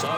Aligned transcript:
Всем 0.00 0.08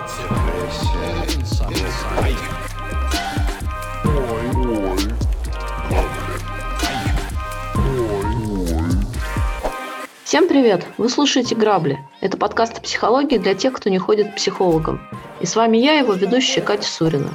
привет! 10.47 10.87
Вы 10.99 11.09
слушаете 11.09 11.57
«Грабли». 11.57 11.99
Это 12.21 12.37
подкаст 12.37 12.79
о 12.79 12.81
психологии 12.81 13.39
для 13.39 13.57
тех, 13.57 13.73
кто 13.73 13.91
не 13.91 13.99
ходит 13.99 14.31
к 14.31 14.37
психологам. 14.37 15.01
И 15.41 15.47
с 15.47 15.57
вами 15.57 15.79
я, 15.79 15.95
его 15.95 16.13
ведущая 16.13 16.61
Катя 16.61 16.87
Сурина. 16.87 17.31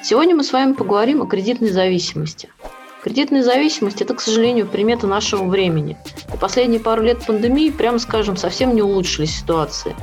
Сегодня 0.00 0.36
мы 0.36 0.44
с 0.44 0.52
вами 0.52 0.74
поговорим 0.74 1.22
о 1.22 1.26
кредитной 1.26 1.70
зависимости. 1.70 2.50
Кредитная 3.02 3.42
зависимость– 3.42 4.00
это, 4.00 4.14
к 4.14 4.20
сожалению, 4.20 4.68
примета 4.68 5.08
нашего 5.08 5.48
времени. 5.48 5.98
И 6.32 6.36
последние 6.36 6.78
пару 6.78 7.02
лет 7.02 7.26
пандемии, 7.26 7.70
прямо 7.70 7.98
скажем, 7.98 8.36
совсем 8.36 8.76
не 8.76 8.82
улучшили 8.82 9.26
ситуации. 9.26 9.96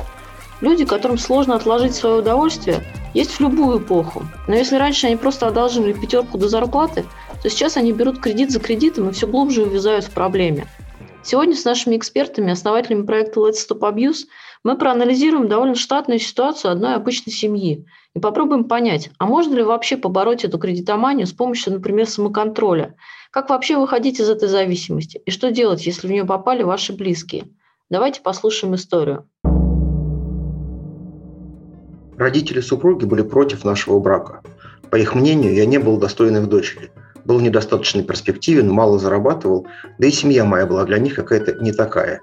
Люди, 0.61 0.85
которым 0.85 1.17
сложно 1.17 1.55
отложить 1.55 1.95
свое 1.95 2.19
удовольствие, 2.19 2.83
есть 3.13 3.31
в 3.31 3.39
любую 3.41 3.79
эпоху. 3.79 4.23
Но 4.47 4.55
если 4.55 4.77
раньше 4.77 5.07
они 5.07 5.15
просто 5.15 5.47
одалживали 5.47 5.93
пятерку 5.93 6.37
до 6.37 6.47
зарплаты, 6.47 7.05
то 7.41 7.49
сейчас 7.49 7.77
они 7.77 7.91
берут 7.91 8.19
кредит 8.19 8.51
за 8.51 8.59
кредитом 8.59 9.09
и 9.09 9.11
все 9.11 9.27
глубже 9.27 9.63
увязают 9.63 10.05
в 10.05 10.11
проблеме– 10.11 10.67
Сегодня 11.23 11.55
с 11.55 11.65
нашими 11.65 11.97
экспертами, 11.97 12.51
основателями 12.51 13.05
проекта 13.05 13.41
Let's 13.41 13.57
Stop 13.69 13.81
Abuse, 13.81 14.25
мы 14.63 14.75
проанализируем 14.75 15.47
довольно 15.47 15.75
штатную 15.75 16.19
ситуацию 16.19 16.71
одной 16.71 16.95
обычной 16.95 17.31
семьи 17.31 17.85
и 18.15 18.19
попробуем 18.19 18.65
понять, 18.65 19.11
а 19.19 19.25
можно 19.25 19.55
ли 19.55 19.63
вообще 19.63 19.97
побороть 19.97 20.43
эту 20.43 20.57
кредитоманию 20.57 21.27
с 21.27 21.31
помощью, 21.31 21.73
например, 21.73 22.07
самоконтроля? 22.07 22.95
Как 23.29 23.49
вообще 23.49 23.77
выходить 23.77 24.19
из 24.19 24.29
этой 24.29 24.49
зависимости? 24.49 25.21
И 25.25 25.31
что 25.31 25.51
делать, 25.51 25.85
если 25.85 26.07
в 26.07 26.11
нее 26.11 26.25
попали 26.25 26.63
ваши 26.63 26.91
близкие? 26.91 27.45
Давайте 27.89 28.21
послушаем 28.21 28.75
историю. 28.75 29.29
Родители 32.21 32.61
супруги 32.61 33.05
были 33.05 33.23
против 33.23 33.65
нашего 33.65 33.99
брака. 33.99 34.41
По 34.91 34.95
их 34.95 35.15
мнению, 35.15 35.55
я 35.55 35.65
не 35.65 35.79
был 35.79 35.97
достойным 35.97 36.43
их 36.43 36.49
дочери– 36.49 36.91
был 37.25 37.39
недостаточно 37.39 38.03
перспективен, 38.03 38.69
мало 38.69 38.99
зарабатывал, 38.99 39.67
да 39.99 40.07
и 40.07 40.11
семья 40.11 40.45
моя 40.45 40.65
была 40.65 40.85
для 40.85 40.97
них 40.97 41.15
какая-то 41.15 41.53
не 41.63 41.71
такая. 41.71 42.21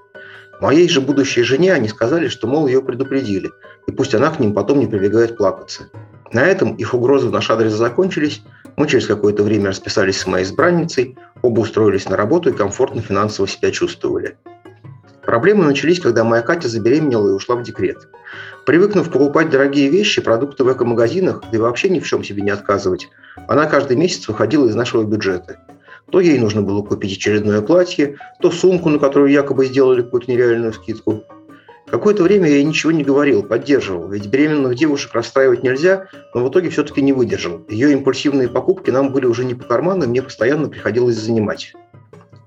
Моей 0.61 0.89
же 0.89 0.99
будущей 0.99 1.43
жене 1.43 1.73
они 1.73 1.87
сказали, 1.87 2.27
что, 2.27 2.47
мол, 2.47 2.67
ее 2.67 2.81
предупредили, 2.81 3.49
и 3.87 3.91
пусть 3.91 4.13
она 4.13 4.29
к 4.29 4.39
ним 4.39 4.53
потом 4.53 4.79
не 4.79 4.87
прибегает 4.87 5.37
плакаться. 5.37 5.89
На 6.33 6.45
этом 6.45 6.75
их 6.75 6.93
угрозы 6.93 7.27
в 7.27 7.31
наш 7.31 7.49
адрес 7.49 7.73
закончились, 7.73 8.41
мы 8.75 8.87
через 8.87 9.07
какое-то 9.07 9.43
время 9.43 9.69
расписались 9.69 10.19
с 10.19 10.27
моей 10.27 10.43
избранницей, 10.43 11.17
оба 11.41 11.61
устроились 11.61 12.09
на 12.09 12.17
работу 12.17 12.49
и 12.49 12.53
комфортно 12.53 13.01
финансово 13.01 13.47
себя 13.47 13.71
чувствовали. 13.71 14.37
Проблемы 15.25 15.65
начались, 15.65 15.99
когда 15.99 16.23
моя 16.23 16.41
Катя 16.41 16.67
забеременела 16.67 17.29
и 17.29 17.33
ушла 17.33 17.55
в 17.55 17.63
декрет. 17.63 18.07
Привыкнув 18.65 19.11
покупать 19.11 19.49
дорогие 19.49 19.89
вещи, 19.89 20.21
продукты 20.21 20.63
в 20.63 20.71
эко-магазинах, 20.71 21.43
да 21.51 21.57
и 21.57 21.61
вообще 21.61 21.89
ни 21.89 21.99
в 21.99 22.07
чем 22.07 22.23
себе 22.23 22.41
не 22.41 22.51
отказывать, 22.51 23.09
она 23.47 23.65
каждый 23.65 23.97
месяц 23.97 24.27
выходила 24.27 24.67
из 24.67 24.75
нашего 24.75 25.03
бюджета. 25.03 25.59
То 26.11 26.19
ей 26.19 26.39
нужно 26.39 26.61
было 26.61 26.81
купить 26.81 27.17
очередное 27.17 27.61
платье, 27.61 28.17
то 28.41 28.49
сумку, 28.51 28.89
на 28.89 28.99
которую 28.99 29.31
якобы 29.31 29.65
сделали 29.65 30.01
какую-то 30.01 30.31
нереальную 30.31 30.73
скидку. 30.73 31.23
Какое-то 31.87 32.23
время 32.23 32.47
я 32.47 32.55
ей 32.57 32.63
ничего 32.63 32.91
не 32.91 33.03
говорил, 33.03 33.41
поддерживал, 33.41 34.07
ведь 34.07 34.27
беременных 34.27 34.75
девушек 34.75 35.13
расстраивать 35.13 35.63
нельзя, 35.63 36.07
но 36.35 36.45
в 36.45 36.49
итоге 36.49 36.69
все-таки 36.69 37.01
не 37.01 37.13
выдержал. 37.13 37.65
Ее 37.67 37.91
импульсивные 37.93 38.47
покупки 38.47 38.91
нам 38.91 39.11
были 39.11 39.25
уже 39.25 39.43
не 39.43 39.55
по 39.55 39.63
карману, 39.63 40.03
и 40.03 40.07
мне 40.07 40.21
постоянно 40.21 40.69
приходилось 40.69 41.17
занимать. 41.17 41.73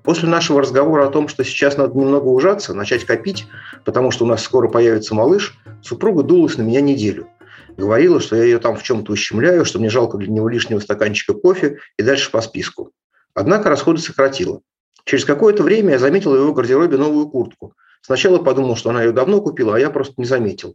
После 0.02 0.28
нашего 0.28 0.60
разговора 0.60 1.06
о 1.06 1.10
том, 1.10 1.28
что 1.28 1.44
сейчас 1.44 1.76
надо 1.76 1.96
немного 1.96 2.26
ужаться, 2.26 2.74
начать 2.74 3.04
копить, 3.04 3.46
потому 3.84 4.10
что 4.10 4.24
у 4.24 4.28
нас 4.28 4.42
скоро 4.42 4.68
появится 4.68 5.14
малыш, 5.14 5.56
супруга 5.80 6.22
дулась 6.22 6.56
на 6.56 6.62
меня 6.62 6.80
неделю. 6.80 7.28
Говорила, 7.76 8.20
что 8.20 8.36
я 8.36 8.44
ее 8.44 8.58
там 8.58 8.76
в 8.76 8.82
чем-то 8.82 9.12
ущемляю, 9.12 9.64
что 9.64 9.78
мне 9.78 9.88
жалко 9.88 10.18
для 10.18 10.28
него 10.28 10.48
лишнего 10.48 10.80
стаканчика 10.80 11.34
кофе 11.34 11.78
и 11.96 12.02
дальше 12.02 12.30
по 12.30 12.40
списку. 12.40 12.90
Однако 13.34 13.70
расходы 13.70 14.00
сократила. 14.00 14.60
Через 15.04 15.24
какое-то 15.24 15.62
время 15.62 15.92
я 15.92 15.98
заметил 15.98 16.32
в 16.32 16.36
его 16.36 16.52
гардеробе 16.52 16.96
новую 16.96 17.28
куртку. 17.28 17.74
Сначала 18.02 18.38
подумал, 18.38 18.76
что 18.76 18.90
она 18.90 19.02
ее 19.02 19.12
давно 19.12 19.40
купила, 19.40 19.76
а 19.76 19.78
я 19.78 19.90
просто 19.90 20.14
не 20.16 20.24
заметил. 20.24 20.74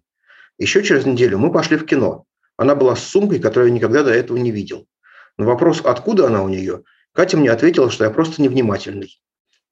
Еще 0.58 0.84
через 0.84 1.06
неделю 1.06 1.38
мы 1.38 1.52
пошли 1.52 1.78
в 1.78 1.86
кино. 1.86 2.24
Она 2.58 2.74
была 2.74 2.96
с 2.96 3.04
сумкой, 3.04 3.40
которую 3.40 3.70
я 3.70 3.76
никогда 3.76 4.04
до 4.04 4.12
этого 4.12 4.38
не 4.38 4.52
видел. 4.52 4.88
На 5.38 5.46
вопрос, 5.46 5.82
откуда 5.84 6.28
она 6.28 6.42
у 6.42 6.50
нее, 6.50 6.84
Катя 7.18 7.36
мне 7.36 7.50
ответила, 7.50 7.90
что 7.90 8.04
я 8.04 8.12
просто 8.12 8.44
невнимательный. 8.44 9.20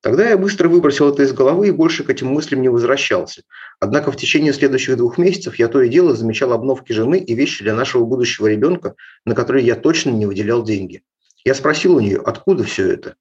Тогда 0.01 0.27
я 0.27 0.35
быстро 0.35 0.67
выбросил 0.67 1.13
это 1.13 1.21
из 1.21 1.31
головы 1.31 1.67
и 1.67 1.71
больше 1.71 2.03
к 2.03 2.09
этим 2.09 2.29
мыслям 2.29 2.63
не 2.63 2.69
возвращался. 2.69 3.43
Однако 3.79 4.11
в 4.11 4.17
течение 4.17 4.51
следующих 4.51 4.97
двух 4.97 5.19
месяцев 5.19 5.59
я 5.59 5.67
то 5.67 5.79
и 5.79 5.87
дело 5.87 6.15
замечал 6.15 6.53
обновки 6.53 6.91
жены 6.91 7.19
и 7.19 7.35
вещи 7.35 7.63
для 7.63 7.75
нашего 7.75 8.03
будущего 8.03 8.47
ребенка, 8.47 8.95
на 9.25 9.35
которые 9.35 9.63
я 9.63 9.75
точно 9.75 10.09
не 10.09 10.25
выделял 10.25 10.63
деньги. 10.63 11.03
Я 11.43 11.53
спросил 11.53 11.97
у 11.97 11.99
нее, 11.99 12.19
откуда 12.19 12.63
все 12.63 12.91
это. 12.91 13.13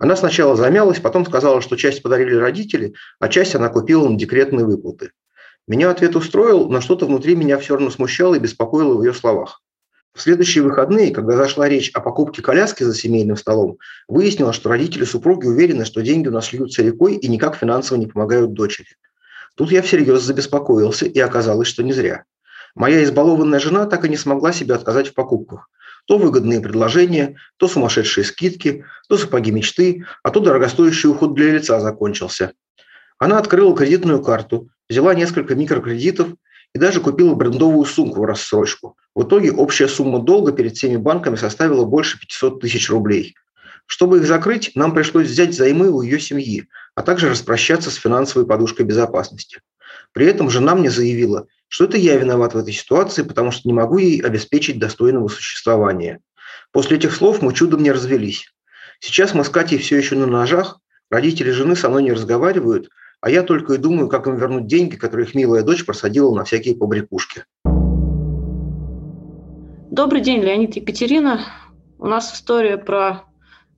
Она 0.00 0.16
сначала 0.16 0.56
замялась, 0.56 0.98
потом 0.98 1.24
сказала, 1.24 1.60
что 1.60 1.76
часть 1.76 2.02
подарили 2.02 2.34
родители, 2.34 2.94
а 3.20 3.28
часть 3.28 3.54
она 3.54 3.68
купила 3.68 4.08
на 4.08 4.18
декретные 4.18 4.66
выплаты. 4.66 5.12
Меня 5.68 5.92
ответ 5.92 6.16
устроил, 6.16 6.68
но 6.68 6.80
что-то 6.80 7.06
внутри 7.06 7.36
меня 7.36 7.58
все 7.58 7.74
равно 7.74 7.90
смущало 7.90 8.34
и 8.34 8.40
беспокоило 8.40 8.96
в 8.96 9.04
ее 9.04 9.14
словах. 9.14 9.62
В 10.18 10.22
следующие 10.22 10.64
выходные, 10.64 11.12
когда 11.12 11.36
зашла 11.36 11.68
речь 11.68 11.92
о 11.94 12.00
покупке 12.00 12.42
коляски 12.42 12.82
за 12.82 12.92
семейным 12.92 13.36
столом, 13.36 13.78
выяснилось, 14.08 14.56
что 14.56 14.68
родители 14.68 15.04
супруги 15.04 15.46
уверены, 15.46 15.84
что 15.84 16.02
деньги 16.02 16.26
у 16.26 16.32
нас 16.32 16.52
льются 16.52 16.82
рекой 16.82 17.14
и 17.14 17.28
никак 17.28 17.54
финансово 17.54 17.98
не 17.98 18.08
помогают 18.08 18.52
дочери. 18.52 18.88
Тут 19.54 19.70
я 19.70 19.80
всерьез 19.80 20.22
забеспокоился, 20.22 21.06
и 21.06 21.20
оказалось, 21.20 21.68
что 21.68 21.84
не 21.84 21.92
зря. 21.92 22.24
Моя 22.74 23.04
избалованная 23.04 23.60
жена 23.60 23.86
так 23.86 24.06
и 24.06 24.08
не 24.08 24.16
смогла 24.16 24.52
себе 24.52 24.74
отказать 24.74 25.06
в 25.06 25.14
покупках. 25.14 25.70
То 26.08 26.18
выгодные 26.18 26.60
предложения, 26.60 27.36
то 27.56 27.68
сумасшедшие 27.68 28.24
скидки, 28.24 28.84
то 29.08 29.18
сапоги 29.18 29.52
мечты, 29.52 30.04
а 30.24 30.30
то 30.30 30.40
дорогостоящий 30.40 31.08
уход 31.08 31.34
для 31.34 31.52
лица 31.52 31.78
закончился. 31.78 32.54
Она 33.18 33.38
открыла 33.38 33.76
кредитную 33.76 34.20
карту, 34.20 34.68
взяла 34.88 35.14
несколько 35.14 35.54
микрокредитов 35.54 36.30
и 36.74 36.78
даже 36.78 37.00
купила 37.00 37.34
брендовую 37.34 37.84
сумку 37.84 38.20
в 38.20 38.24
рассрочку. 38.24 38.96
В 39.14 39.24
итоге 39.24 39.52
общая 39.52 39.88
сумма 39.88 40.20
долга 40.20 40.52
перед 40.52 40.76
всеми 40.76 40.96
банками 40.96 41.36
составила 41.36 41.84
больше 41.84 42.20
500 42.20 42.60
тысяч 42.60 42.90
рублей. 42.90 43.34
Чтобы 43.86 44.18
их 44.18 44.26
закрыть, 44.26 44.72
нам 44.74 44.92
пришлось 44.92 45.28
взять 45.28 45.56
займы 45.56 45.90
у 45.90 46.02
ее 46.02 46.20
семьи, 46.20 46.68
а 46.94 47.02
также 47.02 47.30
распрощаться 47.30 47.90
с 47.90 47.94
финансовой 47.94 48.46
подушкой 48.46 48.84
безопасности. 48.84 49.62
При 50.12 50.26
этом 50.26 50.50
жена 50.50 50.74
мне 50.74 50.90
заявила, 50.90 51.46
что 51.68 51.84
это 51.84 51.96
я 51.96 52.16
виноват 52.16 52.54
в 52.54 52.58
этой 52.58 52.72
ситуации, 52.72 53.22
потому 53.22 53.50
что 53.50 53.66
не 53.66 53.72
могу 53.72 53.98
ей 53.98 54.20
обеспечить 54.20 54.78
достойного 54.78 55.28
существования. 55.28 56.20
После 56.70 56.98
этих 56.98 57.14
слов 57.14 57.40
мы 57.40 57.54
чудом 57.54 57.82
не 57.82 57.92
развелись. 57.92 58.52
Сейчас 59.00 59.32
мы 59.32 59.44
с 59.44 59.48
Катей 59.48 59.78
все 59.78 59.96
еще 59.96 60.16
на 60.16 60.26
ножах, 60.26 60.80
родители 61.10 61.50
жены 61.50 61.76
со 61.76 61.88
мной 61.88 62.02
не 62.02 62.12
разговаривают, 62.12 62.90
а 63.20 63.30
я 63.30 63.42
только 63.42 63.74
и 63.74 63.78
думаю, 63.78 64.08
как 64.08 64.26
им 64.26 64.36
вернуть 64.36 64.66
деньги, 64.66 64.96
которые 64.96 65.26
их 65.26 65.34
милая 65.34 65.62
дочь 65.62 65.84
просадила 65.84 66.34
на 66.34 66.44
всякие 66.44 66.76
побрякушки. 66.76 67.44
Добрый 69.90 70.20
день, 70.20 70.40
Леонид 70.42 70.76
Екатерина. 70.76 71.40
У 71.98 72.06
нас 72.06 72.32
история 72.32 72.78
про 72.78 73.24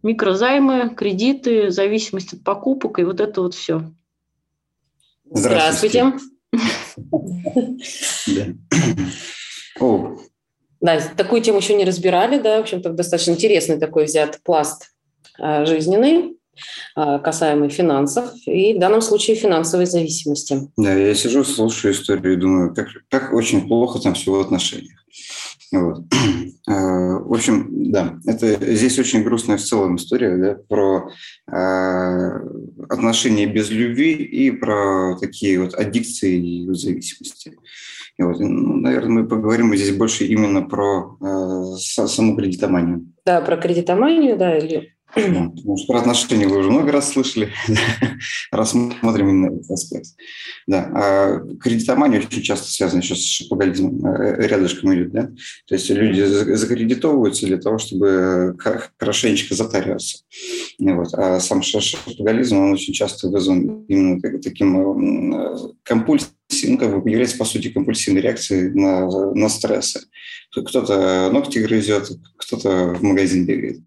микрозаймы, 0.02 0.94
кредиты, 0.94 1.70
зависимость 1.70 2.34
от 2.34 2.44
покупок 2.44 2.98
и 2.98 3.04
вот 3.04 3.20
это 3.20 3.40
вот 3.40 3.54
все. 3.54 3.90
Здравствуйте. 5.30 6.12
Да, 10.80 10.98
такую 11.16 11.42
тему 11.42 11.58
еще 11.58 11.74
не 11.74 11.84
разбирали, 11.84 12.38
да, 12.38 12.58
в 12.58 12.62
общем-то, 12.62 12.90
достаточно 12.90 13.32
интересный 13.32 13.78
такой 13.78 14.04
взят 14.04 14.40
пласт 14.42 14.94
а, 15.38 15.64
жизненный. 15.64 16.39
А, 16.94 17.18
касаемый 17.18 17.68
финансов 17.68 18.30
и 18.46 18.74
в 18.74 18.78
данном 18.78 19.00
случае 19.00 19.36
финансовой 19.36 19.86
зависимости. 19.86 20.70
Да, 20.76 20.92
я 20.94 21.14
сижу, 21.14 21.44
слушаю 21.44 21.94
историю 21.94 22.34
и 22.34 22.36
думаю, 22.36 22.74
как, 22.74 22.88
как 23.08 23.32
очень 23.32 23.66
плохо 23.68 24.00
там 24.00 24.14
все 24.14 24.32
в 24.32 24.40
отношениях. 24.40 25.00
Вот. 25.72 26.04
А, 26.68 27.18
в 27.18 27.32
общем, 27.32 27.90
да, 27.90 28.18
это 28.26 28.74
здесь 28.74 28.96
очень 28.98 29.24
грустная 29.24 29.56
в 29.56 29.62
целом 29.62 29.96
история 29.96 30.36
да, 30.36 30.58
про 30.68 31.10
э, 31.50 32.40
отношения 32.88 33.46
без 33.46 33.70
любви 33.70 34.12
и 34.12 34.52
про 34.52 35.16
такие 35.18 35.58
вот 35.58 35.74
аддикции 35.74 36.36
и 36.36 36.72
зависимости. 36.74 37.56
И 38.18 38.22
вот, 38.22 38.38
ну, 38.38 38.76
наверное, 38.76 39.22
мы 39.22 39.26
поговорим 39.26 39.74
здесь 39.74 39.96
больше 39.96 40.26
именно 40.26 40.62
про 40.62 41.16
э, 41.20 41.76
саму 41.78 42.36
кредитоманию. 42.36 43.06
Да, 43.24 43.40
про 43.40 43.56
кредитоманию, 43.56 44.36
да, 44.36 44.58
или 44.58 44.92
Потому 45.14 45.76
про 45.88 45.98
отношения 45.98 46.46
вы 46.46 46.58
уже 46.58 46.70
много 46.70 46.92
раз 46.92 47.12
слышали. 47.12 47.52
Рассмотрим 48.52 49.28
именно 49.28 49.54
этот 49.54 49.70
аспект. 49.70 50.06
Да. 50.66 50.90
А 50.94 51.40
кредитомания 51.60 52.20
очень 52.20 52.42
часто 52.42 52.70
связана 52.70 53.00
еще 53.00 53.16
с 53.16 53.24
шапоголизмом. 53.24 54.04
Э, 54.06 54.46
рядышком 54.46 54.94
идет. 54.94 55.12
Да? 55.12 55.30
То 55.66 55.74
есть 55.74 55.90
люди 55.90 56.22
закредитовываются 56.22 57.46
для 57.46 57.58
того, 57.58 57.78
чтобы 57.78 58.56
хорошенечко 58.98 59.54
затариваться. 59.54 60.18
Вот. 60.78 61.12
А 61.14 61.40
сам 61.40 61.62
шапоголизм, 61.62 62.58
он 62.58 62.72
очень 62.72 62.94
часто 62.94 63.28
вызван 63.28 63.84
именно 63.88 64.20
таким 64.40 65.34
э, 65.34 65.56
компульсией 65.82 66.30
ну, 66.68 66.78
как 66.78 67.02
бы 67.02 67.08
является, 67.08 67.38
по 67.38 67.44
сути, 67.44 67.68
компульсивной 67.68 68.20
реакцией 68.20 68.70
на, 68.70 69.06
на 69.34 69.48
стрессы. 69.48 70.00
Кто-то 70.52 71.30
ногти 71.32 71.58
грызет, 71.58 72.08
кто-то 72.36 72.94
в 72.94 73.02
магазин 73.02 73.46
бегает. 73.46 73.80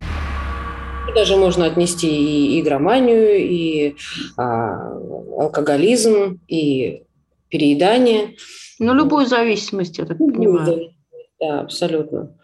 Даже 1.15 1.35
можно 1.35 1.65
отнести 1.65 2.07
и 2.07 2.59
игроманию, 2.61 3.37
и 3.37 3.95
а, 4.37 4.97
алкоголизм, 5.37 6.39
и 6.47 7.03
переедание. 7.49 8.35
Ну, 8.79 8.93
любую 8.93 9.27
зависимость, 9.27 9.97
я 9.97 10.05
так 10.05 10.17
понимаю. 10.17 10.91
Да, 11.39 11.61
абсолютно. 11.61 12.35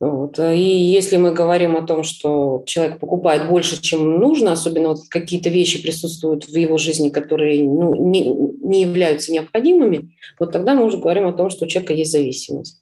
Вот. 0.00 0.38
И 0.38 0.60
если 0.60 1.16
мы 1.16 1.32
говорим 1.32 1.76
о 1.76 1.86
том, 1.86 2.04
что 2.04 2.62
человек 2.66 3.00
покупает 3.00 3.48
больше, 3.48 3.82
чем 3.82 4.18
нужно, 4.18 4.52
особенно 4.52 4.90
вот 4.90 5.00
какие-то 5.10 5.48
вещи 5.48 5.82
присутствуют 5.82 6.44
в 6.44 6.56
его 6.56 6.78
жизни, 6.78 7.08
которые 7.08 7.64
ну, 7.64 7.94
не, 8.08 8.22
не 8.62 8.82
являются 8.82 9.32
необходимыми, 9.32 10.16
вот 10.38 10.52
тогда 10.52 10.74
мы 10.74 10.84
уже 10.84 10.98
говорим 10.98 11.26
о 11.26 11.32
том, 11.32 11.50
что 11.50 11.64
у 11.64 11.68
человека 11.68 11.94
есть 11.94 12.12
зависимость. 12.12 12.80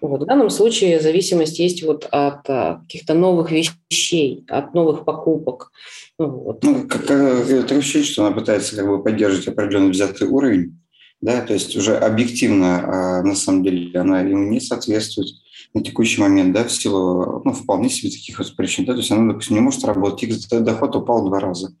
Вот. 0.00 0.22
В 0.22 0.26
данном 0.26 0.50
случае 0.50 1.00
зависимость 1.00 1.58
есть 1.58 1.82
вот 1.82 2.06
от 2.10 2.48
а, 2.48 2.80
каких-то 2.82 3.14
новых 3.14 3.50
вещей, 3.50 4.44
от 4.48 4.74
новых 4.74 5.04
покупок. 5.04 5.72
Вот. 6.18 6.62
Ну, 6.62 6.86
как, 6.88 7.10
это 7.10 7.74
ощущение, 7.76 8.06
что 8.06 8.26
она 8.26 8.34
пытается 8.34 8.76
как 8.76 8.86
бы 8.86 9.02
поддерживать 9.02 9.48
определенный 9.48 9.90
взятый 9.90 10.28
уровень, 10.28 10.80
да, 11.20 11.40
то 11.40 11.52
есть 11.52 11.76
уже 11.76 11.96
объективно, 11.96 13.18
а 13.18 13.22
на 13.22 13.34
самом 13.34 13.64
деле, 13.64 13.98
она 13.98 14.20
ему 14.20 14.50
не 14.50 14.60
соответствует 14.60 15.28
на 15.74 15.82
текущий 15.82 16.20
момент, 16.20 16.52
да, 16.52 16.64
в 16.64 16.72
силу, 16.72 17.42
ну, 17.44 17.52
вполне 17.52 17.90
себе 17.90 18.10
таких 18.10 18.38
вот 18.38 18.54
причин, 18.56 18.84
да, 18.84 18.92
то 18.92 19.00
есть 19.00 19.10
она, 19.10 19.32
допустим, 19.32 19.56
не 19.56 19.60
может 19.60 19.84
работать, 19.84 20.22
их 20.22 20.64
доход 20.64 20.96
упал 20.96 21.22
в 21.22 21.28
два 21.28 21.40
раза. 21.40 21.74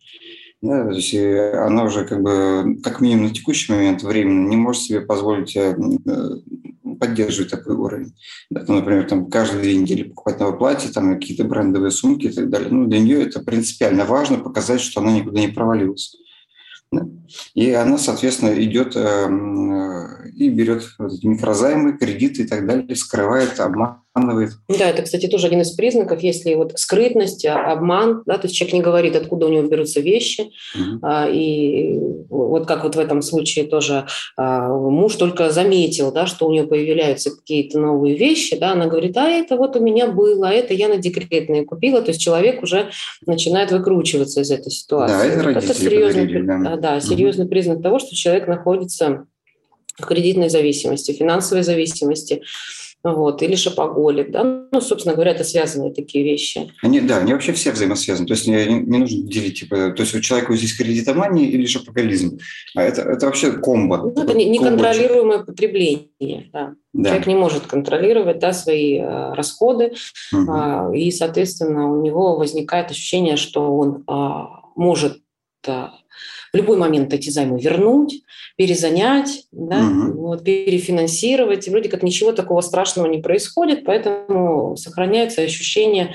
Да, 0.60 0.88
то 0.88 0.90
есть 0.90 1.14
она 1.14 1.84
уже 1.84 2.04
как 2.04 2.20
бы, 2.20 2.78
как 2.82 3.00
минимум 3.00 3.26
на 3.26 3.34
текущий 3.34 3.72
момент 3.72 4.02
временно 4.02 4.48
не 4.48 4.56
может 4.56 4.82
себе 4.82 5.00
позволить 5.00 5.54
э, 5.54 5.76
поддерживать 6.98 7.50
такой 7.50 7.76
уровень. 7.76 8.14
Да, 8.50 8.64
например, 8.66 9.08
там, 9.08 9.30
каждые 9.30 9.62
две 9.62 9.76
недели 9.76 10.04
покупать 10.04 10.40
новое 10.40 10.56
платье, 10.56 10.90
там, 10.90 11.14
какие-то 11.14 11.44
брендовые 11.44 11.90
сумки 11.90 12.26
и 12.26 12.32
так 12.32 12.50
далее. 12.50 12.70
Ну, 12.70 12.86
для 12.86 13.00
нее 13.00 13.22
это 13.22 13.40
принципиально 13.40 14.04
важно 14.04 14.38
показать, 14.38 14.80
что 14.80 15.00
она 15.00 15.12
никуда 15.12 15.40
не 15.40 15.48
провалилась. 15.48 16.16
Да? 16.90 17.06
И 17.54 17.70
она, 17.72 17.98
соответственно, 17.98 18.50
идет 18.62 18.96
э, 18.96 19.28
и 20.34 20.48
берет 20.48 20.88
вот 20.98 21.12
эти 21.12 21.26
микрозаймы, 21.26 21.98
кредиты 21.98 22.42
и 22.42 22.46
так 22.46 22.66
далее, 22.66 22.96
скрывает, 22.96 23.60
обманывает. 24.18 24.52
Да, 24.68 24.88
это, 24.88 25.02
кстати, 25.02 25.26
тоже 25.26 25.46
один 25.46 25.60
из 25.60 25.70
признаков, 25.72 26.22
если 26.22 26.54
вот 26.54 26.72
скрытность, 26.76 27.44
а, 27.46 27.72
обман, 27.72 28.22
да, 28.26 28.38
то 28.38 28.46
есть 28.46 28.56
человек 28.56 28.74
не 28.74 28.80
говорит, 28.80 29.16
откуда 29.16 29.46
у 29.46 29.48
него 29.48 29.66
берутся 29.66 30.00
вещи, 30.00 30.50
угу. 30.74 30.98
а, 31.02 31.28
и 31.28 31.98
вот 32.28 32.66
как 32.66 32.84
вот 32.84 32.96
в 32.96 32.98
этом 32.98 33.22
случае 33.22 33.66
тоже 33.66 34.06
а, 34.36 34.68
муж 34.68 35.16
только 35.16 35.50
заметил, 35.50 36.12
да, 36.12 36.26
что 36.26 36.46
у 36.46 36.52
нее 36.52 36.64
появляются 36.66 37.30
какие-то 37.30 37.78
новые 37.78 38.16
вещи, 38.16 38.56
да, 38.58 38.72
она 38.72 38.86
говорит, 38.86 39.16
а 39.16 39.28
это 39.28 39.56
вот 39.56 39.76
у 39.76 39.80
меня 39.80 40.08
было, 40.08 40.48
а 40.48 40.52
это 40.52 40.74
я 40.74 40.88
на 40.88 40.98
декретные 40.98 41.64
купила, 41.64 42.02
то 42.02 42.10
есть 42.10 42.20
человек 42.20 42.62
уже 42.62 42.90
начинает 43.26 43.72
выкручиваться 43.72 44.40
из 44.40 44.50
этой 44.50 44.70
ситуации. 44.70 45.28
Да, 45.28 45.50
это, 45.50 45.58
это 45.58 45.74
серьезный, 45.74 46.42
да. 46.42 46.76
Да, 46.76 47.00
серьезный 47.00 47.44
угу. 47.44 47.50
признак 47.50 47.82
того, 47.82 47.98
что 47.98 48.14
человек 48.14 48.46
находится 48.46 49.26
в 49.98 50.06
кредитной 50.06 50.48
зависимости, 50.48 51.12
финансовой 51.12 51.64
зависимости, 51.64 52.42
вот, 53.04 53.42
или 53.42 53.54
шопоголик, 53.54 54.30
да, 54.30 54.66
ну, 54.70 54.80
собственно 54.80 55.14
говоря, 55.14 55.30
это 55.30 55.44
связанные 55.44 55.94
такие 55.94 56.24
вещи. 56.24 56.72
Они, 56.82 57.00
да, 57.00 57.18
они 57.18 57.32
вообще 57.32 57.52
все 57.52 57.70
взаимосвязаны, 57.70 58.26
то 58.26 58.34
есть 58.34 58.46
не, 58.46 58.66
не 58.66 58.98
нужно 58.98 59.22
делить, 59.22 59.60
типа, 59.60 59.90
то 59.90 60.02
есть 60.02 60.14
у 60.14 60.20
человека 60.20 60.54
здесь 60.56 60.76
кредитомания 60.76 61.46
или 61.46 61.66
шопоголизм, 61.66 62.38
а 62.74 62.82
это, 62.82 63.02
это 63.02 63.26
вообще 63.26 63.52
комбо. 63.52 63.98
Ну, 63.98 64.22
это 64.22 64.34
неконтролируемое 64.34 65.44
потребление, 65.44 66.50
да. 66.52 66.74
Да. 66.92 67.10
Человек 67.10 67.26
не 67.26 67.36
может 67.36 67.66
контролировать 67.66 68.38
да, 68.40 68.52
свои 68.52 68.98
э, 68.98 69.34
расходы, 69.34 69.92
угу. 70.32 70.50
а, 70.50 70.90
и, 70.92 71.10
соответственно, 71.10 71.92
у 71.92 72.02
него 72.02 72.36
возникает 72.36 72.90
ощущение, 72.90 73.36
что 73.36 73.76
он 73.76 74.04
а, 74.08 74.62
может 74.74 75.18
а, 75.66 75.92
в 76.52 76.56
любой 76.56 76.76
момент 76.76 77.12
эти 77.12 77.30
займы 77.30 77.60
вернуть, 77.60 78.22
перезанять, 78.56 79.44
да, 79.52 79.80
угу. 79.80 80.20
вот, 80.20 80.44
перефинансировать. 80.44 81.66
И 81.66 81.70
вроде 81.70 81.88
как 81.88 82.02
ничего 82.02 82.32
такого 82.32 82.60
страшного 82.60 83.06
не 83.06 83.18
происходит, 83.18 83.84
поэтому 83.84 84.76
сохраняется 84.76 85.42
ощущение 85.42 86.14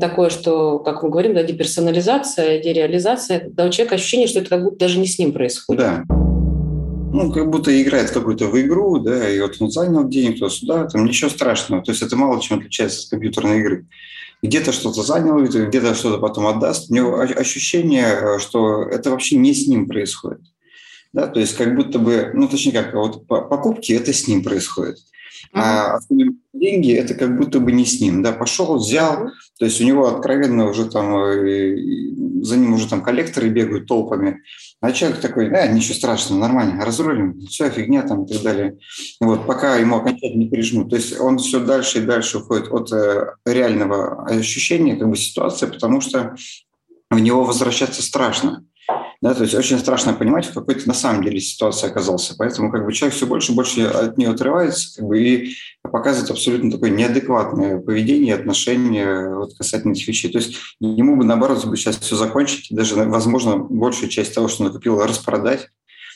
такое, 0.00 0.30
что, 0.30 0.78
как 0.78 1.02
мы 1.02 1.10
говорим, 1.10 1.34
да, 1.34 1.42
деперсонализация, 1.42 2.62
дереализация, 2.62 3.40
когда 3.40 3.66
у 3.66 3.70
человека 3.70 3.96
ощущение, 3.96 4.26
что 4.26 4.40
это 4.40 4.48
как 4.48 4.64
будто 4.64 4.78
даже 4.78 4.98
не 4.98 5.06
с 5.06 5.18
ним 5.18 5.32
происходит. 5.32 5.82
Да. 5.82 6.04
Ну, 7.12 7.30
как 7.30 7.50
будто 7.50 7.82
играет 7.82 8.10
какую-то 8.10 8.46
в 8.46 8.60
игру, 8.60 8.98
да, 8.98 9.28
и 9.28 9.40
вот 9.40 9.56
он 9.60 9.70
занял 9.70 10.08
денег, 10.08 10.38
то 10.38 10.48
сюда, 10.48 10.86
там 10.86 11.04
ничего 11.04 11.30
страшного. 11.30 11.82
То 11.82 11.92
есть 11.92 12.02
это 12.02 12.16
мало 12.16 12.40
чем 12.40 12.58
отличается 12.58 13.04
от 13.04 13.10
компьютерной 13.10 13.60
игры 13.60 13.86
где-то 14.42 14.72
что-то 14.72 15.02
занял, 15.02 15.40
где-то 15.40 15.94
что-то 15.94 16.18
потом 16.18 16.46
отдаст. 16.48 16.90
У 16.90 16.94
него 16.94 17.20
ощущение, 17.20 18.06
э, 18.06 18.38
что 18.40 18.82
это 18.82 19.10
вообще 19.10 19.36
не 19.36 19.54
с 19.54 19.66
ним 19.68 19.86
происходит. 19.86 20.40
Да, 21.12 21.26
то 21.26 21.40
есть 21.40 21.56
как 21.56 21.74
будто 21.74 21.98
бы, 21.98 22.30
ну 22.34 22.48
точнее 22.48 22.72
как, 22.72 22.94
вот 22.94 23.26
покупки 23.26 23.92
это 23.92 24.12
с 24.12 24.26
ним 24.26 24.42
происходит. 24.42 24.96
А 25.52 25.98
деньги 26.54 26.94
это 26.94 27.14
как 27.14 27.36
будто 27.36 27.60
бы 27.60 27.72
не 27.72 27.84
с 27.84 28.00
ним. 28.00 28.22
Да, 28.22 28.32
пошел, 28.32 28.76
взял, 28.76 29.28
то 29.58 29.64
есть 29.64 29.80
у 29.80 29.84
него 29.84 30.08
откровенно 30.08 30.68
уже 30.68 30.88
там, 30.88 31.14
э, 31.14 31.76
за 32.42 32.56
ним 32.56 32.74
уже 32.74 32.88
там 32.88 33.02
коллекторы 33.02 33.48
бегают 33.48 33.86
толпами. 33.86 34.42
А 34.80 34.92
человек 34.92 35.20
такой, 35.20 35.50
да, 35.50 35.66
ничего 35.66 35.94
страшного, 35.94 36.40
нормально, 36.40 36.84
разрулим, 36.84 37.38
все, 37.46 37.70
фигня 37.70 38.02
там 38.02 38.24
и 38.24 38.32
так 38.32 38.42
далее. 38.42 38.78
Вот, 39.20 39.46
пока 39.46 39.76
ему 39.76 39.96
окончательно 39.96 40.40
не 40.40 40.48
прижмут. 40.48 40.90
То 40.90 40.96
есть 40.96 41.20
он 41.20 41.38
все 41.38 41.60
дальше 41.60 41.98
и 41.98 42.06
дальше 42.06 42.38
уходит 42.38 42.68
от 42.70 42.90
э, 42.92 43.34
реального 43.44 44.24
ощущения 44.26 44.96
как 44.96 45.08
бы 45.10 45.16
ситуации, 45.16 45.66
потому 45.66 46.00
что 46.00 46.34
в 47.10 47.18
него 47.18 47.44
возвращаться 47.44 48.02
страшно. 48.02 48.64
Да, 49.20 49.34
то 49.34 49.42
есть 49.44 49.54
очень 49.54 49.78
страшно 49.78 50.14
понимать, 50.14 50.46
в 50.46 50.52
какой 50.52 50.74
то 50.74 50.88
на 50.88 50.94
самом 50.94 51.22
деле 51.22 51.40
ситуации 51.40 51.88
оказался. 51.88 52.34
Поэтому 52.36 52.72
как 52.72 52.84
бы 52.84 52.92
человек 52.92 53.14
все 53.16 53.26
больше 53.26 53.52
и 53.52 53.54
больше 53.54 53.82
от 53.82 54.18
нее 54.18 54.30
отрывается 54.30 54.96
как 54.96 55.06
бы, 55.06 55.20
и 55.20 55.54
показывает 55.82 56.30
абсолютно 56.30 56.72
такое 56.72 56.90
неадекватное 56.90 57.78
поведение, 57.78 58.34
отношение 58.34 59.32
вот, 59.36 59.56
касательно 59.56 59.92
этих 59.92 60.08
вещей. 60.08 60.32
То 60.32 60.38
есть 60.38 60.56
ему 60.80 61.16
бы, 61.16 61.24
наоборот, 61.24 61.64
бы 61.64 61.76
сейчас 61.76 61.98
все 61.98 62.16
закончить, 62.16 62.74
даже, 62.74 62.96
возможно, 62.96 63.58
большую 63.58 64.08
часть 64.08 64.34
того, 64.34 64.48
что 64.48 64.64
накопил, 64.64 65.00
распродать 65.00 65.68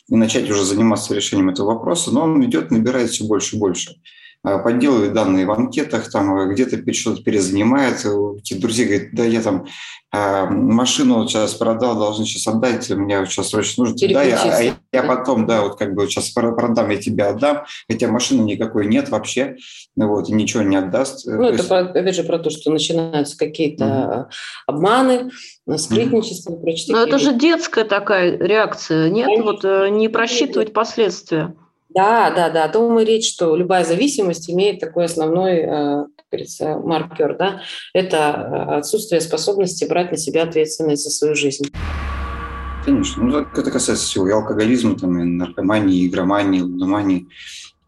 и 0.08 0.16
начать 0.16 0.50
уже 0.50 0.64
заниматься 0.64 1.14
решением 1.14 1.50
этого 1.50 1.74
вопроса, 1.74 2.10
но 2.12 2.22
он 2.22 2.44
идет, 2.44 2.72
набирает 2.72 3.10
все 3.10 3.24
больше 3.24 3.54
и 3.54 3.58
больше. 3.60 3.94
А, 4.42 4.58
подделывает 4.58 5.12
данные 5.12 5.46
в 5.46 5.50
анкетах, 5.50 6.10
там 6.10 6.36
э, 6.38 6.52
где-то 6.52 6.92
что-то 6.92 7.22
перезанимает. 7.22 7.96
Какие 8.36 8.58
друзья 8.58 8.86
говорят, 8.86 9.08
да 9.12 9.24
я 9.24 9.42
там 9.42 9.66
машину 10.12 11.26
сейчас 11.26 11.54
продал, 11.54 11.96
должен 11.96 12.24
сейчас 12.24 12.46
отдать, 12.46 12.88
мне 12.90 13.26
сейчас 13.26 13.50
срочно 13.50 13.84
нужно. 13.84 14.08
Да, 14.08 14.22
я, 14.22 14.40
а 14.40 14.62
я 14.92 15.02
потом, 15.02 15.46
да, 15.46 15.62
вот 15.62 15.76
как 15.76 15.94
бы 15.94 16.06
сейчас 16.06 16.30
продам, 16.30 16.90
я 16.90 16.96
тебе 16.96 17.24
отдам, 17.24 17.64
хотя 17.90 18.08
машины 18.08 18.42
никакой 18.42 18.86
нет 18.86 19.08
вообще, 19.08 19.56
ну 19.94 20.08
вот, 20.08 20.28
и 20.28 20.32
ничего 20.32 20.62
не 20.62 20.76
отдаст. 20.76 21.26
Ну, 21.26 21.38
то 21.38 21.48
это, 21.48 21.56
есть... 21.56 21.68
про, 21.68 21.78
опять 21.80 22.14
же, 22.14 22.22
про 22.22 22.38
то, 22.38 22.50
что 22.50 22.70
начинаются 22.70 23.36
какие-то 23.36 23.84
угу. 23.84 24.26
обманы, 24.66 25.30
скрытничество. 25.76 26.52
Угу. 26.52 26.72
Но 26.90 27.02
это 27.02 27.18
же 27.18 27.34
детская 27.34 27.84
такая 27.84 28.38
реакция, 28.38 29.10
нет? 29.10 29.26
Конечно. 29.26 29.44
Вот 29.44 29.64
э, 29.64 29.88
не 29.90 30.08
просчитывать 30.08 30.72
последствия. 30.72 31.54
Да, 31.88 32.30
да, 32.30 32.50
да. 32.50 32.64
О 32.64 32.68
том 32.68 32.98
и 32.98 33.04
речь, 33.04 33.32
что 33.32 33.56
любая 33.56 33.84
зависимость 33.84 34.50
имеет 34.50 34.80
такой 34.80 35.06
основной, 35.06 35.58
э, 35.58 35.66
как 36.16 36.26
говорится, 36.30 36.78
маркер, 36.78 37.36
да, 37.38 37.62
это 37.94 38.16
э, 38.16 38.78
отсутствие 38.78 39.20
способности 39.20 39.84
брать 39.84 40.10
на 40.10 40.16
себя 40.16 40.42
ответственность 40.42 41.04
за 41.04 41.10
свою 41.10 41.34
жизнь. 41.34 41.70
Конечно. 42.84 43.22
Ну, 43.22 43.38
это 43.38 43.70
касается 43.70 44.04
всего 44.04 44.28
и 44.28 44.32
алкоголизма, 44.32 44.96
там, 44.96 45.18
и 45.18 45.24
наркомании, 45.24 46.02
и 46.02 46.08
игромании, 46.08 46.60
лудомании, 46.60 47.28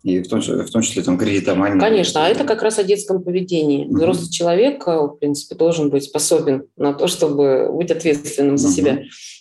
и 0.08 0.22
в 0.22 0.28
том, 0.28 0.40
в 0.40 0.70
том 0.70 0.82
числе 0.82 1.02
там, 1.02 1.18
кредитомании. 1.18 1.78
Конечно, 1.78 2.24
а 2.24 2.28
это 2.28 2.44
как 2.44 2.62
раз 2.62 2.78
о 2.78 2.84
детском 2.84 3.22
поведении. 3.22 3.84
Mm-hmm. 3.84 3.94
Взрослый 3.94 4.30
человек, 4.30 4.88
э, 4.88 4.96
в 4.96 5.16
принципе, 5.16 5.54
должен 5.54 5.90
быть 5.90 6.04
способен 6.04 6.64
на 6.76 6.94
то, 6.94 7.08
чтобы 7.08 7.70
быть 7.72 7.90
ответственным 7.90 8.56
за 8.56 8.68
mm-hmm. 8.68 8.72
себя. 8.72 8.98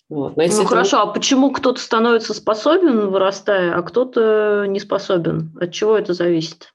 Вот. 0.10 0.38
Но 0.38 0.44
если 0.44 0.58
ну 0.58 0.64
это... 0.64 0.70
хорошо, 0.70 1.02
а 1.02 1.08
почему 1.08 1.52
кто-то 1.52 1.80
становится 1.80 2.34
способен, 2.34 3.10
вырастая, 3.10 3.76
а 3.76 3.82
кто-то 3.82 4.66
не 4.68 4.80
способен? 4.80 5.58
От 5.60 5.72
чего 5.72 5.98
это 5.98 6.14
зависит? 6.14 6.74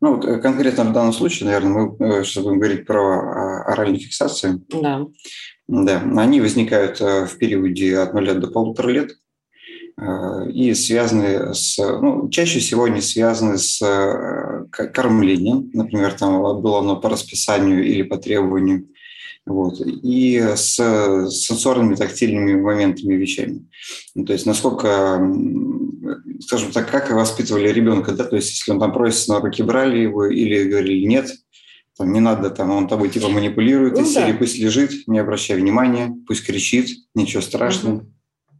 Ну, 0.00 0.16
вот 0.16 0.24
э, 0.24 0.38
конкретно 0.38 0.84
в 0.84 0.92
данном 0.92 1.12
случае, 1.12 1.46
наверное, 1.46 1.94
мы 1.98 2.24
сейчас 2.24 2.42
будем 2.42 2.58
говорить 2.58 2.86
про 2.86 3.02
а, 3.02 3.62
оральные 3.72 4.00
фиксации. 4.00 4.62
Да. 4.70 5.06
Да, 5.68 6.02
они 6.16 6.40
возникают 6.40 6.98
в 6.98 7.38
периоде 7.38 7.98
от 7.98 8.12
0 8.12 8.40
до 8.40 8.48
полутора 8.48 8.88
лет 8.88 9.12
и 10.52 10.74
связаны 10.74 11.54
с, 11.54 11.76
ну, 11.78 12.28
чаще 12.30 12.58
всего 12.60 12.84
они 12.84 13.00
связаны 13.00 13.58
с 13.58 13.80
кормлением, 14.70 15.70
например, 15.74 16.14
там 16.14 16.40
было 16.62 16.78
оно 16.78 16.96
по 16.96 17.08
расписанию 17.08 17.84
или 17.84 18.02
по 18.02 18.16
требованию, 18.16 18.88
вот, 19.46 19.80
и 19.80 20.38
с 20.38 20.76
сенсорными 21.30 21.96
тактильными 21.96 22.60
моментами 22.60 23.14
вещами. 23.14 23.68
Ну, 24.14 24.24
то 24.24 24.32
есть 24.32 24.46
насколько, 24.46 24.88
скажем 26.40 26.72
так, 26.72 26.90
как 26.90 27.10
воспитывали 27.10 27.68
ребенка, 27.68 28.12
да, 28.12 28.24
то 28.24 28.36
есть 28.36 28.50
если 28.50 28.72
он 28.72 28.80
там 28.80 28.92
просится 28.92 29.32
на 29.32 29.40
руки, 29.40 29.62
брали 29.62 29.98
его 29.98 30.26
или 30.26 30.64
говорили 30.64 31.06
нет, 31.06 31.30
там, 31.98 32.12
не 32.14 32.20
надо, 32.20 32.48
там, 32.48 32.70
он 32.70 32.88
тобой 32.88 33.10
типа 33.10 33.28
манипулирует, 33.28 33.94
ну, 33.94 34.02
из 34.02 34.14
да. 34.14 34.22
серии 34.22 34.32
пусть 34.32 34.58
лежит, 34.58 34.92
не 35.06 35.18
обращай 35.18 35.58
внимания, 35.58 36.14
пусть 36.26 36.46
кричит, 36.46 36.88
ничего 37.14 37.42
страшного. 37.42 37.96
Угу. 37.96 38.06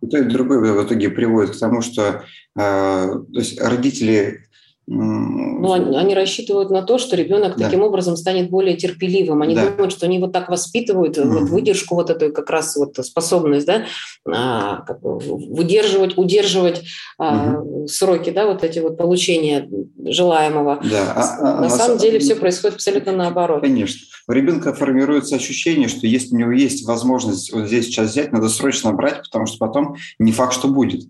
И 0.02 0.07
то 0.07 0.19
и 0.19 0.23
другое 0.23 0.73
в 0.73 0.87
итоге 0.87 1.11
приводит 1.11 1.57
к 1.57 1.59
тому, 1.59 1.83
что 1.83 2.02
э, 2.02 2.23
то 2.57 3.25
есть 3.35 3.61
родители 3.61 4.50
ну, 4.92 5.73
они, 5.73 5.97
они 5.97 6.14
рассчитывают 6.16 6.71
на 6.71 6.83
то, 6.83 6.99
что 6.99 7.14
ребенок 7.14 7.57
да. 7.57 7.66
таким 7.66 7.83
образом 7.83 8.16
станет 8.16 8.50
более 8.50 8.76
терпеливым. 8.76 9.40
Они 9.40 9.54
да. 9.54 9.71
думают, 9.71 9.92
что 9.92 10.07
они 10.07 10.19
вот 10.19 10.33
так 10.33 10.49
воспитывают 10.49 11.16
mm-hmm. 11.16 11.28
вот 11.28 11.49
выдержку, 11.49 11.95
вот 11.95 12.11
эту 12.11 12.33
как 12.33 12.50
раз 12.50 12.75
вот 12.75 12.97
способность, 13.07 13.66
да, 13.66 13.85
а, 14.26 14.80
как 14.80 15.00
бы 15.00 15.19
выдерживать, 15.19 16.19
удерживать 16.19 16.83
mm-hmm. 17.21 17.87
сроки, 17.87 18.30
да, 18.30 18.47
вот 18.47 18.64
эти 18.64 18.80
вот 18.80 18.97
получения 18.97 19.71
желаемого. 20.04 20.80
Да. 20.83 21.12
А, 21.14 21.38
а, 21.38 21.54
на, 21.54 21.61
на 21.61 21.69
самом 21.69 21.99
деле 21.99 22.19
все 22.19 22.35
происходит 22.35 22.75
абсолютно 22.75 23.12
наоборот. 23.12 23.61
Конечно. 23.61 24.10
У 24.31 24.33
ребенка 24.33 24.73
формируется 24.73 25.35
ощущение, 25.35 25.89
что 25.89 26.07
если 26.07 26.37
у 26.37 26.39
него 26.39 26.53
есть 26.53 26.87
возможность 26.87 27.53
вот 27.53 27.67
здесь 27.67 27.87
сейчас 27.87 28.13
взять, 28.13 28.31
надо 28.31 28.49
срочно 28.49 28.93
брать, 28.93 29.25
потому 29.25 29.47
что 29.47 29.59
потом 29.59 29.97
не 30.21 30.31
факт, 30.31 30.53
что 30.53 30.69
будет. 30.69 31.03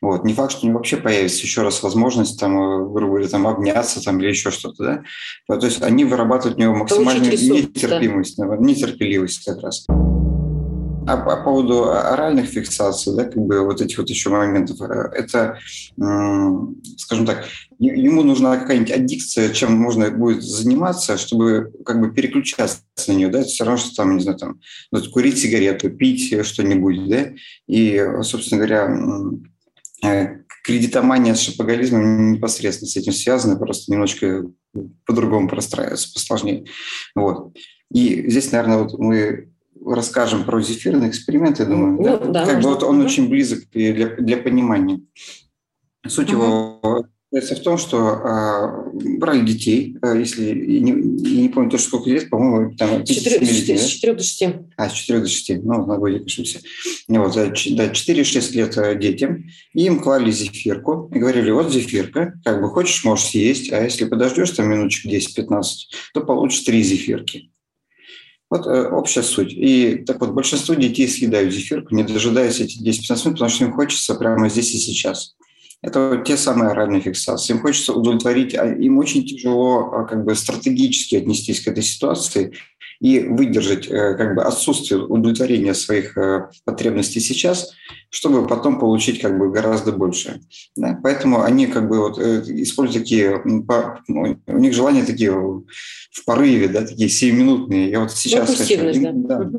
Вот. 0.00 0.24
Не 0.24 0.34
факт, 0.34 0.52
что 0.52 0.66
у 0.66 0.68
него 0.68 0.78
вообще 0.78 0.96
появится 0.96 1.42
еще 1.42 1.62
раз 1.62 1.82
возможность, 1.82 2.38
там, 2.38 2.56
э, 2.56 2.88
грубо 2.92 3.14
говоря, 3.14 3.26
там, 3.26 3.48
обняться 3.48 4.00
там, 4.00 4.20
или 4.20 4.28
еще 4.28 4.52
что-то. 4.52 5.02
Да? 5.48 5.58
То 5.58 5.66
есть 5.66 5.82
они 5.82 6.04
вырабатывают 6.04 6.58
у 6.58 6.62
него 6.62 6.76
максимальную 6.76 7.32
нетерпимость, 7.32 8.36
да. 8.36 8.56
нетерпеливость 8.56 9.44
как 9.44 9.62
раз. 9.62 9.84
А 11.12 11.16
по 11.16 11.36
поводу 11.36 11.90
оральных 11.90 12.46
фиксаций, 12.46 13.14
да, 13.16 13.24
как 13.24 13.36
бы 13.36 13.60
вот 13.60 13.80
этих 13.80 13.98
вот 13.98 14.08
еще 14.10 14.30
моментов, 14.30 14.80
э, 14.80 15.10
это, 15.12 15.58
скажем 16.96 17.26
так, 17.26 17.46
ему 17.78 18.22
нужна 18.22 18.56
какая-нибудь 18.58 18.92
аддикция, 18.92 19.50
чем 19.50 19.72
можно 19.72 20.10
будет 20.10 20.42
заниматься, 20.42 21.18
чтобы 21.18 21.72
как 21.84 22.00
бы 22.00 22.12
переключаться 22.12 22.82
на 23.08 23.12
нее, 23.12 23.28
да, 23.28 23.42
все 23.42 23.64
равно, 23.64 23.78
что 23.78 23.94
там, 23.96 24.16
не 24.16 24.22
знаю, 24.22 24.38
там, 24.38 24.60
курить 25.12 25.38
сигарету, 25.38 25.90
пить 25.90 26.44
что-нибудь, 26.46 27.08
да, 27.08 27.30
и, 27.66 28.04
собственно 28.22 28.58
говоря, 28.58 28.88
Э, 30.02 30.38
кредитомания 30.64 31.34
с 31.34 31.40
шапоголизмом 31.40 32.32
непосредственно 32.32 32.88
с 32.88 32.96
этим 32.96 33.12
связаны, 33.12 33.58
просто 33.58 33.92
немножечко 33.92 34.44
по-другому 35.04 35.48
простраиваются, 35.48 36.12
посложнее. 36.12 36.64
Вот. 37.14 37.54
И 37.92 38.30
здесь, 38.30 38.52
наверное, 38.52 38.78
вот 38.78 38.98
мы 38.98 39.52
расскажем 39.84 40.44
про 40.44 40.60
зефирный 40.60 41.08
эксперимент, 41.08 41.58
я 41.58 41.66
думаю. 41.66 41.92
Ну, 41.94 42.02
да? 42.02 42.18
Да, 42.18 42.46
как 42.46 42.62
бы 42.62 42.70
вот 42.70 42.82
он 42.82 43.00
очень 43.00 43.28
близок 43.28 43.68
для, 43.70 44.16
для 44.16 44.36
понимания. 44.36 45.00
Суть 46.06 46.30
его 46.30 47.06
Заключается 47.32 47.62
в 47.62 47.64
том, 47.64 47.78
что 47.78 47.96
э, 47.98 49.18
брали 49.18 49.46
детей, 49.46 49.96
э, 50.02 50.18
если 50.18 50.52
не, 50.52 50.90
не 50.90 51.48
помню 51.48 51.70
точно 51.70 51.86
сколько 51.86 52.10
лет, 52.10 52.28
по-моему, 52.28 52.74
там... 52.74 53.06
С 53.06 53.08
4, 53.08 53.46
детей, 53.46 53.78
с 53.78 53.86
4 53.86 54.14
до 54.14 54.22
6. 54.24 54.44
А, 54.76 54.88
с 54.88 54.92
4 54.92 55.20
до 55.20 55.28
6, 55.28 55.62
ну, 55.62 55.86
на 55.86 55.96
годик 55.96 56.26
ошибся. 56.26 56.58
Вот, 57.06 57.32
да, 57.34 57.46
4-6 57.46 58.52
лет 58.54 58.76
э, 58.78 58.98
детям, 58.98 59.44
и 59.74 59.84
им 59.84 60.00
клали 60.00 60.32
зефирку, 60.32 61.08
и 61.14 61.20
говорили, 61.20 61.52
вот 61.52 61.70
зефирка, 61.70 62.32
как 62.44 62.60
бы 62.60 62.68
хочешь, 62.68 63.04
можешь 63.04 63.26
съесть, 63.26 63.72
а 63.72 63.80
если 63.80 64.06
подождешь 64.06 64.50
там 64.50 64.68
минуточек 64.68 65.12
10-15, 65.12 65.62
то 66.14 66.22
получишь 66.22 66.64
3 66.64 66.82
зефирки. 66.82 67.52
Вот 68.50 68.66
э, 68.66 68.88
общая 68.88 69.22
суть. 69.22 69.52
И 69.52 70.02
так 70.06 70.20
вот, 70.20 70.32
большинство 70.32 70.74
детей 70.74 71.08
съедают 71.08 71.54
зефирку, 71.54 71.94
не 71.94 72.02
дожидаясь 72.02 72.60
эти 72.60 72.82
10-15 72.82 72.82
минут, 72.82 73.34
потому 73.34 73.50
что 73.50 73.64
им 73.64 73.72
хочется 73.72 74.14
прямо 74.16 74.48
здесь 74.48 74.74
и 74.74 74.78
сейчас. 74.78 75.36
Это 75.82 76.22
те 76.26 76.36
самые 76.36 76.70
оральные 76.70 77.00
фиксации. 77.00 77.54
Им 77.54 77.60
хочется 77.60 77.94
удовлетворить, 77.94 78.54
а 78.54 78.66
им 78.66 78.98
очень 78.98 79.26
тяжело 79.26 79.90
а, 79.92 80.04
как 80.04 80.24
бы 80.24 80.34
стратегически 80.34 81.16
отнестись 81.16 81.60
к 81.60 81.68
этой 81.68 81.82
ситуации 81.82 82.52
и 83.00 83.20
выдержать 83.20 83.86
э, 83.86 84.14
как 84.14 84.34
бы 84.34 84.42
отсутствие 84.42 85.02
удовлетворения 85.02 85.72
своих 85.72 86.18
э, 86.18 86.50
потребностей 86.64 87.20
сейчас, 87.20 87.72
чтобы 88.10 88.46
потом 88.46 88.78
получить 88.78 89.22
как 89.22 89.38
бы 89.38 89.50
гораздо 89.50 89.92
больше. 89.92 90.40
Да? 90.76 91.00
Поэтому 91.02 91.42
они 91.42 91.66
как 91.66 91.88
бы 91.88 91.98
вот 91.98 92.18
э, 92.18 92.42
используют 92.46 93.04
такие, 93.04 93.40
ну, 93.44 94.36
у 94.46 94.58
них 94.58 94.74
желания 94.74 95.04
такие 95.04 95.32
в 95.32 96.24
порыве, 96.26 96.68
да, 96.68 96.86
такие 96.86 97.08
сиюминутные. 97.08 97.90
Я 97.90 98.00
вот 98.00 98.12
сейчас 98.12 98.54
хочу. 98.54 99.00
Да. 99.00 99.12
Да. 99.12 99.50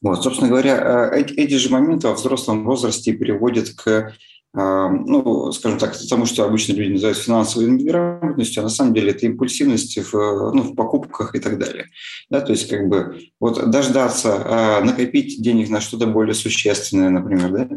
Вот, 0.00 0.22
собственно 0.22 0.50
говоря, 0.50 1.10
эти, 1.12 1.32
эти 1.32 1.54
же 1.54 1.70
моменты 1.70 2.06
во 2.06 2.14
взрослом 2.14 2.64
возрасте 2.64 3.14
приводят 3.14 3.70
к 3.70 4.12
ну, 4.54 5.50
скажем 5.50 5.78
так, 5.78 5.96
тому, 6.08 6.26
что 6.26 6.44
обычно 6.44 6.74
люди 6.74 6.92
называют 6.92 7.18
финансовой 7.18 7.68
неграмотностью, 7.70 8.60
а 8.60 8.64
на 8.64 8.70
самом 8.70 8.94
деле 8.94 9.10
это 9.10 9.26
импульсивность 9.26 9.98
в, 9.98 10.52
ну, 10.52 10.62
в 10.62 10.74
покупках 10.76 11.34
и 11.34 11.40
так 11.40 11.58
далее. 11.58 11.86
Да, 12.30 12.40
то 12.40 12.52
есть 12.52 12.68
как 12.68 12.88
бы 12.88 13.18
вот 13.40 13.68
дождаться, 13.70 14.42
а, 14.44 14.80
накопить 14.80 15.42
денег 15.42 15.70
на 15.70 15.80
что-то 15.80 16.06
более 16.06 16.34
существенное, 16.34 17.10
например, 17.10 17.50
да, 17.50 17.68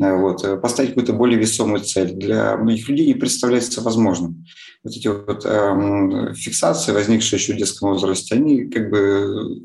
а, 0.00 0.16
вот, 0.16 0.44
э, 0.44 0.56
поставить 0.56 0.90
какую-то 0.90 1.12
более 1.12 1.38
весомую 1.38 1.80
цель 1.80 2.12
для 2.12 2.56
многих 2.56 2.88
людей 2.88 3.06
не 3.08 3.14
представляется 3.14 3.82
возможным. 3.82 4.46
Вот 4.84 4.94
эти 4.94 5.08
вот 5.08 5.44
э, 5.44 6.34
фиксации, 6.34 6.92
возникшие 6.92 7.40
еще 7.40 7.54
в 7.54 7.56
детском 7.56 7.88
возрасте, 7.88 8.36
они 8.36 8.66
как 8.66 8.90
бы 8.90 9.60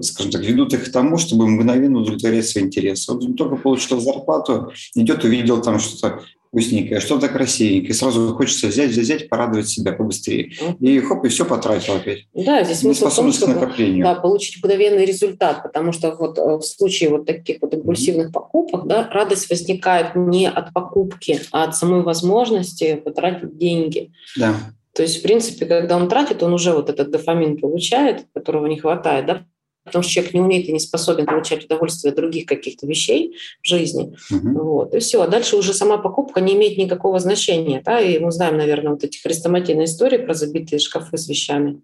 скажем 0.00 0.32
так, 0.32 0.42
ведут 0.42 0.74
их 0.74 0.84
к 0.86 0.92
тому, 0.92 1.18
чтобы 1.18 1.46
мгновенно 1.46 2.00
удовлетворять 2.00 2.46
свои 2.46 2.64
интересы. 2.64 3.12
Вот 3.12 3.24
он 3.24 3.34
только 3.34 3.56
получил 3.56 4.00
зарплату, 4.00 4.72
идет, 4.94 5.24
увидел 5.24 5.60
там 5.62 5.78
что-то 5.78 6.22
вкусненькое, 6.52 7.00
что-то 7.00 7.28
красивенькое, 7.28 7.94
сразу 7.94 8.34
хочется 8.34 8.66
взять, 8.66 8.90
взять, 8.90 9.30
порадовать 9.30 9.68
себя 9.68 9.92
побыстрее. 9.92 10.52
И 10.80 11.00
хоп, 11.00 11.24
и 11.24 11.28
все 11.28 11.46
потратил 11.46 11.94
опять. 11.94 12.26
Да, 12.34 12.62
здесь 12.62 12.80
смысл 12.80 13.08
в 13.08 13.14
том, 13.14 13.32
чтобы 13.32 13.54
да, 13.54 14.14
получить 14.16 14.62
мгновенный 14.62 15.06
результат, 15.06 15.62
потому 15.62 15.92
что 15.92 16.14
вот 16.14 16.38
э, 16.38 16.58
в 16.58 16.62
случае 16.62 17.08
вот 17.08 17.24
таких 17.24 17.56
вот 17.62 17.72
импульсивных 17.72 18.28
mm-hmm. 18.28 18.32
покупок, 18.32 18.86
да, 18.86 19.08
радость 19.08 19.48
возникает 19.48 20.14
не 20.14 20.46
от 20.46 20.74
покупки, 20.74 21.40
а 21.52 21.64
от 21.64 21.74
самой 21.74 22.02
возможности 22.02 22.96
потратить 22.96 23.56
деньги. 23.56 24.12
Да. 24.36 24.54
То 24.94 25.02
есть, 25.02 25.20
в 25.20 25.22
принципе, 25.22 25.66
когда 25.66 25.96
он 25.96 26.08
тратит, 26.08 26.42
он 26.42 26.52
уже 26.52 26.72
вот 26.72 26.90
этот 26.90 27.10
дофамин 27.10 27.58
получает, 27.58 28.26
которого 28.34 28.66
не 28.66 28.78
хватает, 28.78 29.26
да, 29.26 29.46
потому 29.84 30.02
что 30.02 30.12
человек 30.12 30.34
не 30.34 30.40
умеет 30.40 30.68
и 30.68 30.72
не 30.72 30.80
способен 30.80 31.26
получать 31.26 31.64
удовольствие 31.64 32.10
от 32.10 32.16
других 32.16 32.46
каких-то 32.46 32.86
вещей 32.86 33.36
в 33.62 33.66
жизни. 33.66 34.14
Uh-huh. 34.30 34.52
Вот, 34.52 34.94
и 34.94 34.98
все. 34.98 35.22
А 35.22 35.28
дальше 35.28 35.56
уже 35.56 35.72
сама 35.72 35.98
покупка 35.98 36.40
не 36.40 36.54
имеет 36.54 36.78
никакого 36.78 37.18
значения. 37.18 37.82
Да? 37.84 38.00
И 38.00 38.18
мы 38.18 38.30
знаем, 38.30 38.56
наверное, 38.58 38.92
вот 38.92 39.02
эти 39.02 39.20
хрестоматийные 39.20 39.86
истории 39.86 40.18
про 40.18 40.34
забитые 40.34 40.78
шкафы 40.78 41.16
с 41.16 41.28
вещами. 41.28 41.80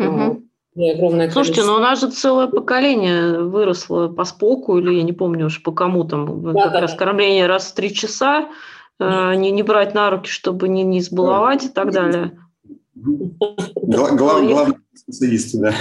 Uh-huh. 0.00 0.42
И 0.74 0.90
огромное 0.90 1.30
Слушайте, 1.30 1.62
количество. 1.62 1.72
но 1.72 1.78
у 1.78 1.80
нас 1.80 2.00
же 2.00 2.10
целое 2.10 2.48
поколение 2.48 3.40
выросло 3.40 4.08
по 4.08 4.24
споку, 4.24 4.76
или 4.76 4.96
я 4.96 5.02
не 5.02 5.14
помню 5.14 5.46
уж 5.46 5.62
по 5.62 5.72
кому 5.72 6.04
там, 6.04 6.42
да, 6.42 6.64
как 6.64 6.72
да, 6.72 6.80
раз 6.80 6.94
кормление 6.94 7.46
раз 7.46 7.68
в 7.68 7.74
три 7.74 7.94
часа, 7.94 8.48
не, 8.98 9.50
не 9.50 9.62
брать 9.62 9.94
на 9.94 10.10
руки, 10.10 10.28
чтобы 10.28 10.68
не, 10.68 10.82
не 10.82 11.00
избаловать 11.00 11.64
и 11.64 11.68
так 11.68 11.92
далее. 11.92 12.38
Главное 12.94 14.76
специалисты, 14.94 15.58
да. 15.58 15.74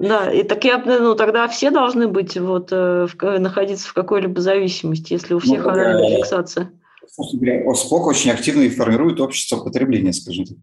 Да, 0.00 0.32
и 0.32 0.42
так 0.44 0.64
я, 0.64 0.78
ну, 0.78 1.14
тогда 1.14 1.48
все 1.48 1.70
должны 1.70 2.08
быть, 2.08 2.36
вот, 2.36 2.68
э, 2.70 3.06
в, 3.06 3.38
находиться 3.38 3.88
в 3.88 3.92
какой-либо 3.92 4.40
зависимости, 4.40 5.12
если 5.12 5.34
у 5.34 5.38
всех 5.38 5.64
ну, 5.64 5.70
оральная 5.70 6.16
фиксация. 6.16 6.70
СПОК 7.06 8.06
очень 8.06 8.30
активно 8.30 8.62
и 8.62 8.70
формирует 8.70 9.20
общество 9.20 9.62
потребления, 9.62 10.12
скажем 10.12 10.46
так. 10.46 10.56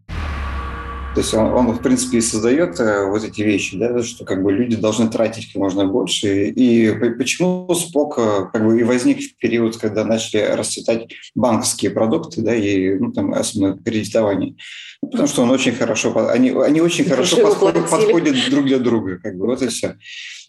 То 1.14 1.22
есть 1.22 1.34
он, 1.34 1.46
он, 1.52 1.72
в 1.72 1.82
принципе, 1.82 2.18
и 2.18 2.20
создает 2.20 2.78
э, 2.78 3.04
вот 3.06 3.24
эти 3.24 3.42
вещи, 3.42 3.76
да, 3.76 4.00
что 4.02 4.24
как 4.24 4.44
бы 4.44 4.52
люди 4.52 4.76
должны 4.76 5.08
тратить 5.08 5.52
как 5.52 5.60
можно 5.60 5.84
больше. 5.84 6.46
И 6.50 6.92
почему 7.18 7.68
СПОК 7.74 8.18
э, 8.18 8.46
как 8.52 8.64
бы 8.64 8.78
и 8.78 8.84
возник 8.84 9.20
в 9.20 9.36
период, 9.36 9.76
когда 9.76 10.04
начали 10.04 10.40
расцветать 10.40 11.08
банковские 11.34 11.90
продукты, 11.90 12.42
да, 12.42 12.54
и 12.54 12.94
ну, 12.94 13.10
там, 13.10 13.34
особенно 13.34 13.76
кредитование. 13.76 14.54
Ну, 15.02 15.08
потому 15.08 15.26
что 15.26 15.42
он 15.42 15.50
очень 15.50 15.72
хорошо, 15.72 16.28
они, 16.28 16.50
они 16.50 16.80
очень 16.80 17.04
хорошо 17.04 17.38
подходят, 17.38 17.90
подходят 17.90 18.36
друг 18.48 18.66
для 18.66 18.78
друга, 18.78 19.18
как 19.18 19.36
бы, 19.36 19.46
вот 19.46 19.62
и 19.62 19.66
все. 19.66 19.96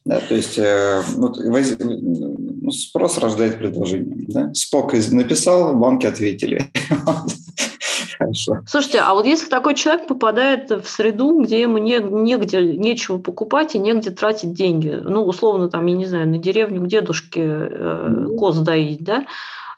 Да, 0.06 0.20
то 0.20 0.36
есть 0.36 0.60
э, 0.60 1.02
вот, 1.16 1.38
воз... 1.38 1.76
ну, 1.80 2.72
спрос 2.72 3.18
рождает 3.18 3.58
предложение. 3.58 4.26
Да? 4.28 4.54
Спок 4.54 4.94
написал, 4.94 5.76
банки 5.76 6.06
ответили. 6.06 6.72
Хорошо. 8.22 8.60
Слушайте, 8.68 9.00
а 9.00 9.16
вот 9.16 9.26
если 9.26 9.50
такой 9.50 9.74
человек 9.74 10.08
попадает 10.08 10.70
в 10.70 10.88
среду, 10.88 11.42
где 11.42 11.60
ему 11.60 11.80
не, 11.80 11.98
негде, 11.98 12.62
нечего 12.78 13.18
покупать 13.18 13.74
и 13.74 13.80
негде 13.80 14.12
тратить 14.12 14.54
деньги, 14.54 14.90
ну, 14.90 15.26
условно, 15.26 15.70
там, 15.70 15.88
я 15.88 15.96
не 15.96 16.06
знаю, 16.06 16.28
на 16.28 16.38
деревню 16.38 16.82
к 16.82 16.88
дедушке 16.88 17.42
э, 17.44 18.28
коз 18.38 18.60
доить, 18.60 19.04
да, 19.04 19.26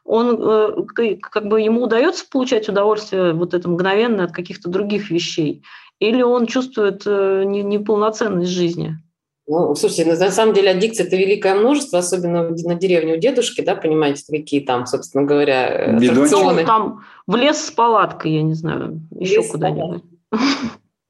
он 0.03 0.37
э, 0.41 1.15
как 1.21 1.47
бы 1.47 1.61
ему 1.61 1.83
удается 1.83 2.25
получать 2.29 2.67
удовольствие 2.67 3.31
вот 3.31 3.53
это 3.53 3.69
мгновенно 3.69 4.25
от 4.25 4.33
каких-то 4.33 4.69
других 4.69 5.09
вещей, 5.09 5.63
или 5.99 6.21
он 6.21 6.45
чувствует 6.45 7.03
э, 7.05 7.43
неполноценность 7.45 8.51
жизни? 8.51 8.97
Ну, 9.45 9.75
слушайте, 9.75 10.05
на, 10.05 10.31
самом 10.31 10.53
деле 10.53 10.71
аддикция– 10.71 11.05
это 11.07 11.17
великое 11.17 11.55
множество, 11.55 11.99
особенно 11.99 12.49
на 12.49 12.75
деревне 12.75 13.15
у 13.15 13.17
дедушки, 13.17 13.61
да, 13.61 13.75
понимаете, 13.75 14.23
какие 14.29 14.61
там, 14.61 14.85
собственно 14.85 15.25
говоря, 15.25 15.97
аттракционы. 15.97 16.61
Ну, 16.61 16.67
там 16.67 17.03
в 17.27 17.35
лес 17.35 17.65
с 17.65 17.71
палаткой, 17.71 18.35
я 18.35 18.41
не 18.43 18.53
знаю, 18.53 19.01
еще 19.11 19.43
куда-нибудь. 19.43 20.03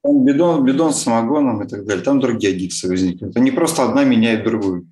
Там 0.02 0.24
бидон, 0.24 0.64
бидон 0.64 0.92
с 0.92 1.02
самогоном 1.02 1.62
и 1.62 1.68
так 1.68 1.86
далее. 1.86 2.04
Там 2.04 2.20
другие 2.20 2.54
аддикции 2.54 2.88
возникают. 2.88 3.36
Это 3.36 3.40
не 3.40 3.52
просто 3.52 3.84
одна 3.84 4.04
меняет 4.04 4.44
другую. 4.44 4.88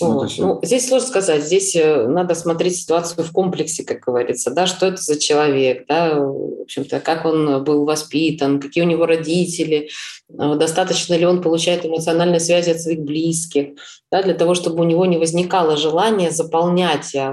Вот. 0.00 0.32
Ну, 0.38 0.58
здесь 0.62 0.88
сложно 0.88 1.08
сказать. 1.08 1.44
Здесь 1.44 1.76
э, 1.76 2.06
надо 2.06 2.34
смотреть 2.34 2.76
ситуацию 2.76 3.24
в 3.24 3.32
комплексе, 3.32 3.84
как 3.84 4.00
говорится, 4.00 4.50
да, 4.50 4.66
что 4.66 4.86
это 4.86 4.96
за 4.96 5.20
человек, 5.20 5.86
да, 5.86 6.18
в 6.18 6.62
общем-то, 6.62 7.00
как 7.00 7.26
он 7.26 7.62
был 7.62 7.84
воспитан, 7.84 8.58
какие 8.58 8.84
у 8.84 8.86
него 8.86 9.04
родители, 9.04 9.90
э, 10.30 10.54
достаточно 10.56 11.14
ли 11.14 11.26
он 11.26 11.42
получает 11.42 11.84
эмоциональной 11.84 12.40
связи 12.40 12.70
от 12.70 12.80
своих 12.80 13.00
близких, 13.00 13.74
да, 14.10 14.22
для 14.22 14.34
того, 14.34 14.54
чтобы 14.54 14.80
у 14.80 14.86
него 14.86 15.04
не 15.04 15.18
возникало 15.18 15.76
желания 15.76 16.30
заполнять 16.30 17.14
э, 17.14 17.30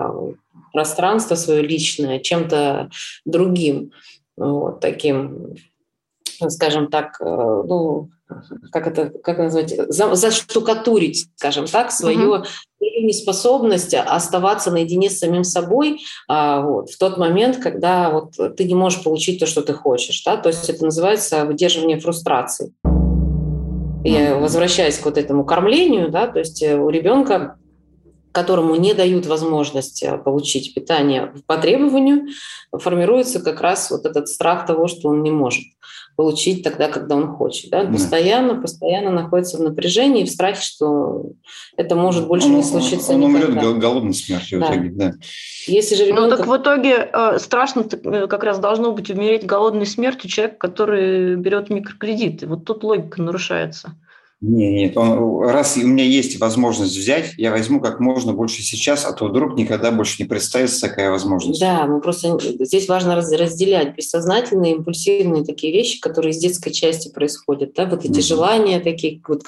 пространство 0.73 1.35
свое 1.35 1.61
личное 1.61 2.19
чем-то 2.19 2.89
другим, 3.25 3.93
вот 4.35 4.81
таким, 4.81 5.55
скажем 6.49 6.89
так, 6.89 7.19
ну, 7.19 8.09
как 8.71 8.87
это, 8.87 9.09
как 9.23 9.37
назвать, 9.37 9.75
за, 9.91 10.15
заштукатурить, 10.15 11.27
скажем 11.35 11.65
так, 11.65 11.91
свою 11.91 12.35
uh 12.35 12.45
неспособность 13.01 13.93
оставаться 13.93 14.71
наедине 14.71 15.09
с 15.09 15.19
самим 15.19 15.43
собой 15.43 16.01
а, 16.27 16.61
вот, 16.61 16.89
в 16.89 16.97
тот 16.97 17.17
момент, 17.17 17.57
когда 17.57 18.09
вот 18.09 18.33
ты 18.55 18.63
не 18.63 18.75
можешь 18.75 19.03
получить 19.03 19.39
то, 19.39 19.45
что 19.45 19.61
ты 19.61 19.73
хочешь. 19.73 20.21
Да? 20.23 20.37
То 20.37 20.49
есть 20.49 20.69
это 20.69 20.85
называется 20.85 21.45
выдерживание 21.45 21.99
фрустрации. 21.99 22.73
И 24.03 24.33
возвращаясь 24.33 24.97
к 24.97 25.05
вот 25.05 25.17
этому 25.17 25.43
кормлению, 25.43 26.09
да, 26.09 26.27
то 26.27 26.39
есть 26.39 26.63
у 26.63 26.89
ребенка 26.89 27.57
которому 28.31 28.75
не 28.75 28.93
дают 28.93 29.25
возможность 29.25 30.03
э, 30.03 30.17
получить 30.17 30.73
питание 30.73 31.33
по 31.47 31.57
требованию, 31.57 32.27
формируется 32.71 33.39
как 33.39 33.61
раз 33.61 33.89
вот 33.91 34.05
этот 34.05 34.27
страх 34.27 34.65
того, 34.65 34.87
что 34.87 35.09
он 35.09 35.23
не 35.23 35.31
может 35.31 35.65
получить 36.15 36.63
тогда, 36.63 36.89
когда 36.89 37.15
он 37.15 37.27
хочет. 37.29 37.71
Да? 37.71 37.85
Постоянно, 37.85 38.55
да. 38.55 38.61
постоянно 38.61 39.09
находится 39.09 39.57
в 39.57 39.61
напряжении, 39.61 40.25
в 40.25 40.29
страхе, 40.29 40.61
что 40.61 41.31
это 41.77 41.95
может 41.95 42.27
больше 42.27 42.47
он, 42.47 42.57
не 42.57 42.63
случиться 42.63 43.13
Он 43.13 43.21
никогда. 43.21 43.47
умрет 43.47 43.79
голодной 43.79 44.13
смертью 44.13 44.59
да. 44.59 44.67
в 44.67 44.69
итоге, 44.69 44.89
да. 44.89 45.13
Если 45.65 45.95
же 45.95 46.07
ребенок... 46.07 46.31
Ну 46.31 46.35
так 46.35 46.47
в 46.47 46.57
итоге 46.57 47.09
э, 47.11 47.39
страшно 47.39 47.85
э, 47.89 48.27
как 48.27 48.43
раз 48.43 48.59
должно 48.59 48.91
быть 48.91 49.09
умереть 49.09 49.45
голодной 49.45 49.85
смертью 49.85 50.29
человек, 50.29 50.57
который 50.57 51.37
берет 51.37 51.69
микрокредиты. 51.69 52.47
Вот 52.47 52.65
тут 52.65 52.83
логика 52.83 53.21
нарушается. 53.21 53.95
Нет, 54.41 54.71
нет, 54.71 54.97
он, 54.97 55.41
раз 55.49 55.75
у 55.75 55.85
меня 55.85 56.05
есть 56.05 56.39
возможность 56.39 56.95
взять, 56.95 57.33
я 57.35 57.51
возьму 57.51 57.81
как 57.81 57.99
можно 57.99 58.31
больше 58.31 58.61
сейчас, 58.61 59.03
а 59.05 59.11
то 59.11 59.25
вдруг 59.25 59.55
никогда 59.55 59.91
больше 59.91 60.15
не 60.23 60.29
представится 60.29 60.79
такая 60.79 61.11
возможность. 61.11 61.59
Да, 61.59 61.85
мы 61.85 61.99
просто 61.99 62.39
здесь 62.41 62.87
важно 62.87 63.17
разделять 63.17 63.97
бессознательные, 63.97 64.75
импульсивные 64.75 65.43
такие 65.43 65.73
вещи, 65.73 65.99
которые 65.99 66.31
из 66.31 66.37
детской 66.37 66.71
части 66.71 67.11
происходят, 67.11 67.73
да, 67.75 67.85
вот 67.85 68.05
эти 68.05 68.19
mm-hmm. 68.19 68.21
желания 68.21 68.79
такие, 68.79 69.21
вот 69.27 69.43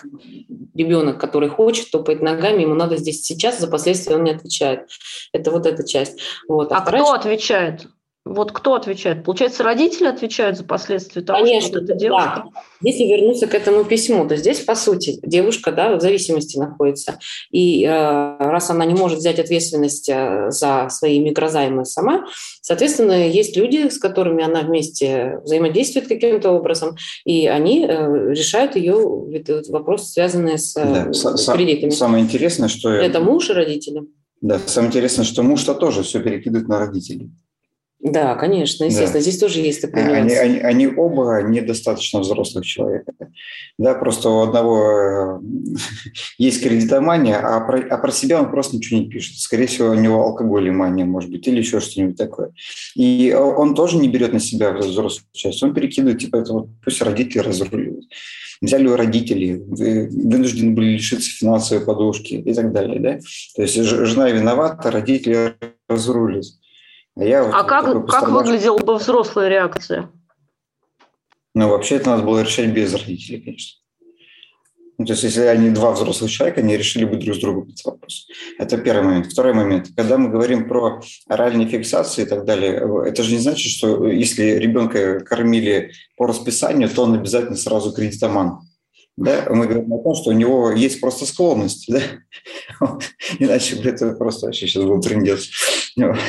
ребенок, 0.75 1.21
который 1.21 1.47
хочет, 1.47 1.89
топает 1.89 2.21
ногами, 2.21 2.63
ему 2.63 2.75
надо 2.75 2.97
здесь 2.97 3.23
сейчас, 3.23 3.59
за 3.61 3.67
последствия 3.67 4.17
он 4.17 4.25
не 4.25 4.31
отвечает. 4.31 4.89
Это 5.31 5.51
вот 5.51 5.65
эта 5.65 5.87
часть. 5.87 6.19
Вот. 6.49 6.73
А, 6.73 6.79
а 6.79 6.81
кто 6.81 6.97
часть... 6.97 7.13
отвечает? 7.13 7.87
Вот 8.23 8.51
кто 8.51 8.75
отвечает? 8.75 9.23
Получается, 9.23 9.63
родители 9.63 10.05
отвечают 10.05 10.55
за 10.55 10.63
последствия 10.63 11.23
того, 11.23 11.39
Конечно, 11.39 11.69
что 11.69 11.79
вот 11.79 11.89
эта 11.89 11.95
девушка? 11.99 12.43
Да. 12.45 12.61
Если 12.81 13.03
вернуться 13.05 13.47
к 13.47 13.55
этому 13.55 13.83
письму, 13.83 14.27
то 14.27 14.35
здесь, 14.35 14.59
по 14.59 14.75
сути, 14.75 15.19
девушка 15.23 15.71
да, 15.71 15.95
в 15.95 16.01
зависимости 16.01 16.59
находится. 16.59 17.17
И 17.49 17.83
э, 17.83 17.89
раз 17.89 18.69
она 18.69 18.85
не 18.85 18.93
может 18.93 19.17
взять 19.17 19.39
ответственность 19.39 20.07
э, 20.07 20.51
за 20.51 20.87
свои 20.91 21.19
микрозаймы 21.19 21.83
сама, 21.83 22.25
соответственно, 22.61 23.27
есть 23.27 23.57
люди, 23.57 23.89
с 23.89 23.97
которыми 23.97 24.43
она 24.43 24.61
вместе 24.61 25.39
взаимодействует 25.43 26.07
каким-то 26.07 26.51
образом, 26.51 26.97
и 27.25 27.47
они 27.47 27.87
э, 27.87 28.33
решают 28.33 28.75
ее 28.75 28.97
вопросы, 29.69 30.11
связанные 30.11 30.59
с, 30.59 30.77
э, 30.77 31.11
да, 31.11 31.13
с 31.13 31.51
кредитами. 31.51 31.89
Самое 31.89 32.23
интересное, 32.23 32.69
что... 32.69 32.89
Это 32.91 33.19
муж 33.19 33.49
и 33.49 33.53
родители. 33.53 34.03
Да, 34.41 34.59
самое 34.67 34.89
интересное, 34.89 35.25
что 35.25 35.41
муж-то 35.41 35.73
тоже 35.73 36.03
все 36.03 36.19
перекидывает 36.19 36.67
на 36.67 36.77
родителей. 36.77 37.31
Да, 38.03 38.33
конечно, 38.35 38.85
естественно. 38.85 39.13
Да. 39.13 39.19
Здесь 39.19 39.37
тоже 39.37 39.59
есть 39.59 39.81
такой 39.81 40.03
нюанс. 40.03 40.33
Они, 40.33 40.35
они, 40.35 40.59
они 40.59 40.87
оба 40.87 41.43
недостаточно 41.43 42.19
взрослых 42.19 42.65
человека. 42.65 43.13
Да, 43.77 43.93
просто 43.93 44.29
у 44.29 44.39
одного 44.41 45.39
э, 45.39 45.39
есть 46.39 46.63
кредитомания, 46.63 47.37
а 47.37 47.59
про, 47.61 47.79
а 47.79 47.97
про 47.97 48.11
себя 48.11 48.39
он 48.41 48.49
просто 48.49 48.77
ничего 48.77 48.99
не 48.99 49.07
пишет. 49.07 49.37
Скорее 49.37 49.67
всего, 49.67 49.89
у 49.89 49.93
него 49.93 50.23
алкоголемания, 50.23 51.05
может 51.05 51.29
быть, 51.29 51.47
или 51.47 51.59
еще 51.59 51.79
что-нибудь 51.79 52.17
такое. 52.17 52.51
И 52.95 53.33
он 53.33 53.75
тоже 53.75 53.97
не 53.97 54.09
берет 54.09 54.33
на 54.33 54.39
себя 54.39 54.71
взрослую 54.71 55.27
часть. 55.33 55.61
Он 55.61 55.73
перекидывает, 55.73 56.19
типа, 56.19 56.37
это 56.37 56.53
вот 56.53 56.69
пусть 56.83 57.01
родители 57.03 57.39
разруливают. 57.39 58.05
Взяли 58.61 58.87
у 58.87 58.95
родителей, 58.95 59.57
вынуждены 59.57 60.71
были 60.71 60.93
лишиться 60.93 61.29
финансовой 61.29 61.83
подушки 61.83 62.33
и 62.33 62.53
так 62.53 62.71
далее. 62.71 62.99
Да? 62.99 63.19
То 63.55 63.61
есть 63.61 63.75
жена 63.75 64.29
виновата, 64.29 64.89
родители 64.89 65.53
разрулят. 65.87 66.45
А, 67.17 67.23
я 67.23 67.43
а 67.43 67.63
как, 67.63 68.07
как 68.07 68.29
выглядела 68.29 68.77
бы 68.77 68.95
взрослая 68.95 69.49
реакция? 69.49 70.09
Ну, 71.53 71.69
вообще 71.69 71.95
это 71.95 72.11
надо 72.11 72.23
было 72.23 72.41
решать 72.41 72.69
без 72.69 72.93
родителей, 72.93 73.41
конечно. 73.41 73.81
Ну, 74.97 75.05
то 75.05 75.13
есть, 75.13 75.23
если 75.23 75.41
они 75.41 75.71
два 75.71 75.93
взрослых 75.93 76.29
человека, 76.29 76.61
они 76.61 76.77
решили 76.77 77.05
бы 77.05 77.17
друг 77.17 77.35
с 77.35 77.39
другом 77.39 77.69
этот 77.69 77.83
вопрос. 77.83 78.27
Это 78.59 78.77
первый 78.77 79.03
момент. 79.03 79.31
Второй 79.31 79.53
момент. 79.53 79.87
Когда 79.97 80.19
мы 80.19 80.29
говорим 80.29 80.67
про 80.67 81.01
оральные 81.27 81.67
фиксации 81.67 82.21
и 82.21 82.27
так 82.27 82.45
далее, 82.45 82.87
это 83.07 83.23
же 83.23 83.31
не 83.31 83.39
значит, 83.39 83.71
что 83.71 84.07
если 84.07 84.43
ребенка 84.43 85.19
кормили 85.21 85.91
по 86.17 86.27
расписанию, 86.27 86.87
то 86.87 87.03
он 87.03 87.15
обязательно 87.15 87.57
сразу 87.57 87.91
кредитоман 87.93 88.59
да, 89.17 89.45
мы 89.49 89.67
говорим 89.67 89.93
о 89.93 89.99
том, 89.99 90.15
что 90.15 90.29
у 90.29 90.33
него 90.33 90.71
есть 90.71 91.01
просто 91.01 91.25
склонность, 91.25 91.85
да, 91.87 92.01
иначе 93.39 93.75
это 93.83 94.11
просто 94.13 94.47
вообще 94.47 94.67
сейчас 94.67 94.83
был 94.83 95.01
трендец. 95.01 95.49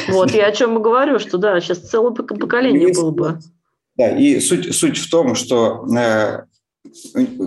Вот, 0.09 0.33
я 0.33 0.47
о 0.47 0.53
чем 0.53 0.79
и 0.79 0.83
говорю, 0.83 1.19
что 1.19 1.39
да, 1.39 1.61
сейчас 1.61 1.79
целое 1.79 2.13
поколение 2.13 2.89
есть, 2.89 3.01
было 3.01 3.11
бы. 3.11 3.39
Да, 3.97 4.17
и 4.17 4.41
суть, 4.41 4.75
суть 4.75 4.99
в 4.99 5.11
том, 5.11 5.35
что, 5.35 5.87
э, 5.95 6.43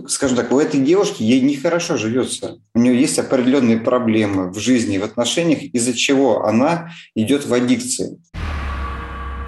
скажем 0.08 0.38
так, 0.38 0.52
у 0.52 0.60
этой 0.60 0.80
девушки 0.80 1.24
ей 1.24 1.41
нехорошо 1.41 1.98
живется. 1.98 2.60
У 2.74 2.80
нее 2.80 3.00
есть 3.00 3.19
определенные 3.19 3.78
проблемы 3.78 4.52
в 4.52 4.60
жизни, 4.60 4.98
в 4.98 5.04
отношениях, 5.04 5.63
из-за 5.63 5.93
чего 5.93 6.45
она 6.45 6.91
идет 7.15 7.45
в 7.45 7.54
аддикции. 7.54 8.19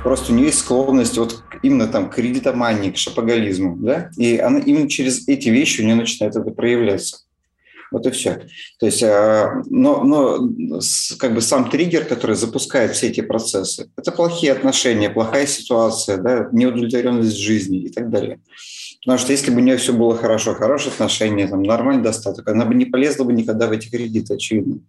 Просто 0.08 0.32
у 0.32 0.36
нее 0.36 0.46
есть 0.46 0.60
склонность 0.60 1.18
вот 1.18 1.44
именно 1.64 1.86
там 1.86 2.10
к 2.10 2.16
кредитомании, 2.16 2.92
к 2.92 2.98
шапоголизму, 2.98 3.76
да, 3.76 4.10
и 4.16 4.38
она 4.38 4.60
именно 4.60 4.90
через 4.90 5.28
эти 5.28 5.50
вещи 5.50 5.82
у 5.82 5.84
нее 5.84 5.96
начинает 5.96 6.34
это 6.34 6.50
проявляться. 6.50 7.18
Вот 7.92 8.08
и 8.08 8.12
все. 8.12 8.44
То 8.80 8.86
есть, 8.86 9.04
а, 9.04 9.62
но, 9.66 10.06
но 10.06 10.50
как 11.20 11.34
бы 11.34 11.42
сам 11.42 11.70
триггер, 11.70 12.06
который 12.06 12.38
запускает 12.38 12.96
все 12.96 13.08
эти 13.08 13.20
процессы, 13.20 13.90
это 13.98 14.14
плохие 14.14 14.54
отношения, 14.54 15.10
плохая 15.10 15.46
ситуация, 15.46 16.16
да, 16.16 16.48
неудовлетворенность 16.54 17.36
жизни 17.36 17.80
и 17.80 17.90
так 17.90 18.10
далее. 18.10 18.40
Потому 19.02 19.20
что 19.20 19.34
если 19.34 19.52
бы 19.52 19.58
у 19.58 19.62
нее 19.62 19.76
все 19.76 19.92
было 19.92 20.16
хорошо, 20.16 20.56
хорошие 20.56 20.94
отношения, 20.94 21.50
там, 21.50 21.64
нормальный 21.64 22.02
достаток, 22.04 22.48
она 22.48 22.64
бы 22.64 22.76
не 22.76 22.86
полезла 22.86 23.26
бы 23.26 23.34
никогда 23.34 23.68
в 23.68 23.74
эти 23.74 23.90
кредиты, 23.90 24.36
очевидно. 24.36 24.80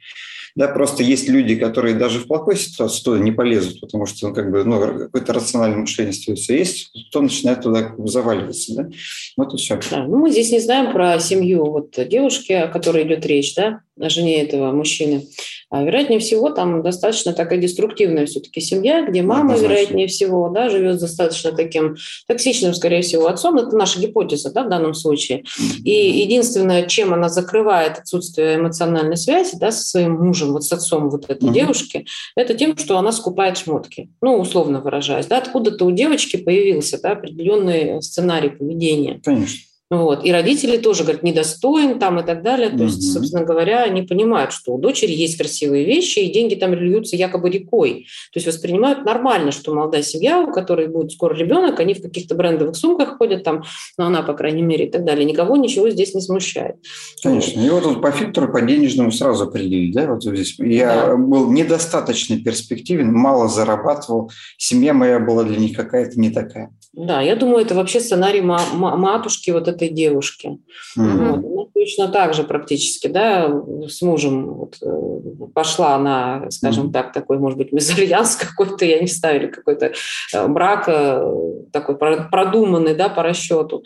Да, 0.55 0.69
просто 0.69 1.03
есть 1.03 1.29
люди, 1.29 1.57
которые 1.57 1.95
даже 1.95 2.21
в 2.21 2.27
плохой 2.27 2.57
ситуации 2.57 3.03
туда 3.03 3.19
не 3.19 3.33
полезут, 3.33 3.81
потому 3.81 4.07
что 4.07 4.29
ну, 4.29 4.35
как 4.35 4.51
бы, 4.51 4.65
ну, 4.65 4.81
какое-то 4.81 5.33
рациональное 5.33 5.79
мышление 5.79 6.13
все 6.13 6.59
есть, 6.59 6.91
кто 7.11 7.21
начинает 7.21 7.63
туда 7.63 7.95
заваливаться. 7.99 8.75
Да? 8.75 8.91
Вот 9.37 9.55
и 9.55 9.57
все. 9.57 9.79
Да, 9.91 10.05
ну, 10.05 10.19
мы 10.19 10.31
здесь 10.31 10.51
не 10.51 10.61
знаем 10.61 10.93
про 10.93 11.19
семью 11.21 11.65
вот 11.67 11.99
девушки, 12.09 12.53
о 12.53 12.69
которой 12.69 13.07
идет 13.07 13.25
речь, 13.27 13.55
да, 13.55 13.81
жене 14.09 14.43
этого 14.43 14.73
мужчины. 14.73 15.27
А 15.71 15.83
вероятнее 15.83 16.19
всего, 16.19 16.49
там 16.49 16.83
достаточно 16.83 17.35
такая 17.35 17.59
деструктивная 17.59 18.25
все-таки 18.25 18.61
семья, 18.61 19.07
где 19.07 19.21
мама, 19.21 19.53
Однозначно. 19.53 19.65
вероятнее 19.67 20.07
всего, 20.07 20.49
да, 20.49 20.71
живет 20.71 20.99
достаточно 20.99 21.53
таким 21.53 21.97
токсичным, 22.27 22.73
скорее 22.73 23.03
всего, 23.03 23.27
отцом. 23.27 23.59
Это 23.59 23.77
наша 23.77 24.01
гипотеза 24.01 24.51
да, 24.51 24.63
в 24.63 24.71
данном 24.71 24.95
случае. 24.95 25.45
И 25.85 26.21
единственное, 26.21 26.87
чем 26.87 27.13
она 27.13 27.29
закрывает 27.29 27.99
отсутствие 27.99 28.57
эмоциональной 28.57 29.19
связи 29.19 29.59
да, 29.59 29.71
со 29.71 29.83
своим 29.83 30.13
мужем, 30.13 30.53
вот 30.53 30.65
с 30.65 30.73
отцом 30.73 31.11
вот 31.11 31.29
этой 31.29 31.51
mm-hmm. 31.51 31.53
девушки, 31.53 32.07
это 32.35 32.55
тем, 32.55 32.77
что 32.79 32.97
она 32.97 33.13
скупает 33.13 33.59
шмотки. 33.59 34.09
Ну, 34.23 34.39
условно 34.39 34.81
выражаясь. 34.81 35.27
Да, 35.27 35.37
откуда-то 35.37 35.85
у 35.85 35.91
девочки 35.91 36.39
появился 36.39 36.99
да, 37.01 37.13
определенный 37.13 38.03
сценарий 38.03 38.51
поведения. 38.51 39.21
Конечно. 39.23 39.68
Вот. 39.91 40.23
И 40.23 40.31
родители 40.31 40.77
тоже 40.77 41.03
говорят, 41.03 41.23
недостоин 41.23 41.99
там 41.99 42.21
и 42.21 42.23
так 42.23 42.43
далее. 42.43 42.69
То 42.69 42.77
mm-hmm. 42.77 42.85
есть, 42.85 43.13
собственно 43.13 43.45
говоря, 43.45 43.85
они 43.85 44.03
понимают, 44.03 44.53
что 44.53 44.75
у 44.75 44.79
дочери 44.79 45.13
есть 45.13 45.39
красивые 45.39 45.85
вещи, 45.85 46.19
и 46.19 46.33
деньги 46.33 46.55
там 46.57 46.75
льются 46.75 47.17
якобы 47.17 47.49
рекой. 47.49 48.07
То 48.33 48.39
есть 48.39 48.47
воспринимают 48.47 49.07
нормально, 49.07 49.51
что 49.51 49.75
молодая 49.75 50.03
семья, 50.03 50.41
у 50.41 50.53
которой 50.53 50.89
будет 50.89 51.13
скоро 51.13 51.35
ребенок, 51.35 51.81
они 51.81 51.95
в 51.95 52.03
каких-то 52.03 52.35
брендовых 52.35 52.77
сумках 52.77 53.17
ходят 53.17 53.45
там, 53.45 53.65
ну, 53.97 54.05
она, 54.05 54.23
по 54.23 54.35
крайней 54.35 54.63
мере, 54.63 54.87
и 54.87 54.91
так 54.91 55.05
далее. 55.05 55.25
Никого 55.25 55.57
ничего 55.57 55.89
здесь 55.89 56.15
не 56.15 56.21
смущает. 56.21 56.77
Конечно. 57.23 57.59
И 57.59 57.71
вот, 57.71 57.85
вот 57.87 58.03
по 58.03 58.11
фильтру, 58.11 58.53
по 58.53 58.61
денежному 58.61 59.11
сразу 59.11 59.45
определить, 59.45 59.95
да, 59.95 60.07
вот 60.07 60.23
здесь. 60.23 60.59
Я 60.59 61.07
да. 61.07 61.17
был 61.17 61.51
недостаточно 61.51 62.39
перспективен, 62.39 63.13
мало 63.13 63.49
зарабатывал, 63.49 64.31
семья 64.59 64.93
моя 64.93 65.19
была 65.19 65.45
для 65.45 65.57
них 65.57 65.75
какая-то 65.75 66.21
не 66.21 66.31
такая. 66.31 66.75
Да, 66.93 67.21
я 67.21 67.37
думаю, 67.37 67.65
это 67.65 67.75
вообще 67.75 68.01
сценарий 68.01 68.41
матушки 68.41 69.51
вот 69.51 69.69
этой 69.79 69.89
девушки. 69.89 70.59
Mm-hmm. 70.99 71.31
Вот. 71.31 71.43
Ну, 71.43 71.71
точно 71.73 72.09
так 72.09 72.35
же 72.35 72.45
практически, 72.45 73.07
да, 73.07 73.49
с 73.89 74.03
мужем 74.03 74.55
вот, 74.55 74.77
э, 74.83 75.47
пошла 75.55 75.95
она, 75.95 76.51
скажем 76.51 76.89
mm-hmm. 76.89 76.93
так, 76.93 77.13
такой, 77.13 77.39
может 77.39 77.59
быть, 77.59 77.73
мезальянс 77.79 78.37
какой-то, 78.37 78.85
я 78.85 79.01
не 79.01 79.07
знаю, 79.07 79.41
или 79.41 79.47
какой-то 79.47 79.93
э, 80.35 80.49
брак 80.49 80.85
э, 80.89 81.33
такой 81.73 81.97
продуманный, 81.97 82.95
да, 82.95 83.09
по 83.09 83.23
расчету. 83.23 83.85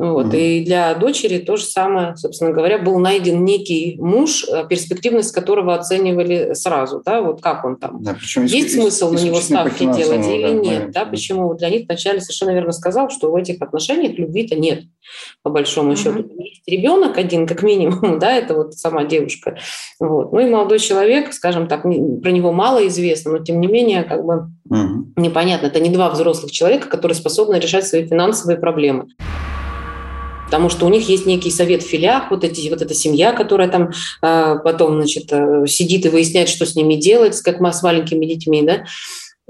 Вот. 0.00 0.28
Mm-hmm. 0.28 0.40
И 0.40 0.64
для 0.64 0.94
дочери 0.94 1.40
то 1.40 1.56
же 1.56 1.64
самое, 1.64 2.16
собственно 2.16 2.52
говоря, 2.52 2.78
был 2.78 2.98
найден 2.98 3.44
некий 3.44 3.98
муж, 4.00 4.46
перспективность 4.70 5.30
которого 5.32 5.74
оценивали 5.74 6.54
сразу, 6.54 7.02
да, 7.04 7.20
вот 7.20 7.42
как 7.42 7.66
он 7.66 7.76
там. 7.76 8.02
Да, 8.02 8.16
Есть 8.36 8.76
смысл 8.76 9.12
на 9.12 9.18
него 9.18 9.38
ставки 9.42 9.84
делать 9.84 10.26
или 10.26 10.52
нет, 10.52 10.90
да, 10.92 11.04
почему 11.04 11.52
для 11.52 11.68
них 11.68 11.84
вначале 11.84 12.22
совершенно 12.22 12.52
верно 12.52 12.72
сказал, 12.72 13.10
что 13.10 13.30
в 13.30 13.36
этих 13.36 13.60
отношениях 13.60 14.18
любви-то 14.18 14.56
нет, 14.56 14.84
по 15.42 15.50
большому 15.50 15.92
mm-hmm. 15.92 15.96
счету. 15.96 16.30
Есть 16.38 16.62
ребенок 16.66 17.18
один, 17.18 17.46
как 17.46 17.62
минимум, 17.62 18.18
да, 18.18 18.32
это 18.32 18.54
вот 18.54 18.72
сама 18.72 19.04
девушка. 19.04 19.58
Вот. 19.98 20.32
Ну 20.32 20.40
и 20.40 20.48
молодой 20.48 20.78
человек, 20.78 21.34
скажем 21.34 21.68
так, 21.68 21.82
про 21.82 22.30
него 22.30 22.52
мало 22.52 22.88
известно, 22.88 23.32
но 23.32 23.44
тем 23.44 23.60
не 23.60 23.66
менее, 23.66 24.04
как 24.04 24.24
бы 24.24 24.48
mm-hmm. 24.72 25.12
непонятно, 25.16 25.66
это 25.66 25.78
не 25.78 25.90
два 25.90 26.08
взрослых 26.08 26.52
человека, 26.52 26.88
которые 26.88 27.16
способны 27.16 27.56
решать 27.56 27.86
свои 27.86 28.06
финансовые 28.06 28.58
проблемы 28.58 29.04
потому 30.50 30.68
что 30.68 30.84
у 30.84 30.88
них 30.88 31.08
есть 31.08 31.26
некий 31.26 31.50
совет 31.52 31.84
в 31.84 31.86
филях, 31.86 32.32
вот, 32.32 32.42
эти, 32.42 32.68
вот 32.68 32.82
эта 32.82 32.92
семья, 32.92 33.30
которая 33.30 33.68
там 33.68 33.92
э, 34.20 34.56
потом 34.64 34.96
значит, 34.96 35.28
э, 35.30 35.64
сидит 35.68 36.06
и 36.06 36.08
выясняет, 36.08 36.48
что 36.48 36.66
с 36.66 36.74
ними 36.74 36.96
делать, 36.96 37.40
как 37.40 37.60
мы 37.60 37.72
с 37.72 37.84
маленькими 37.84 38.26
детьми, 38.26 38.60
да, 38.62 38.82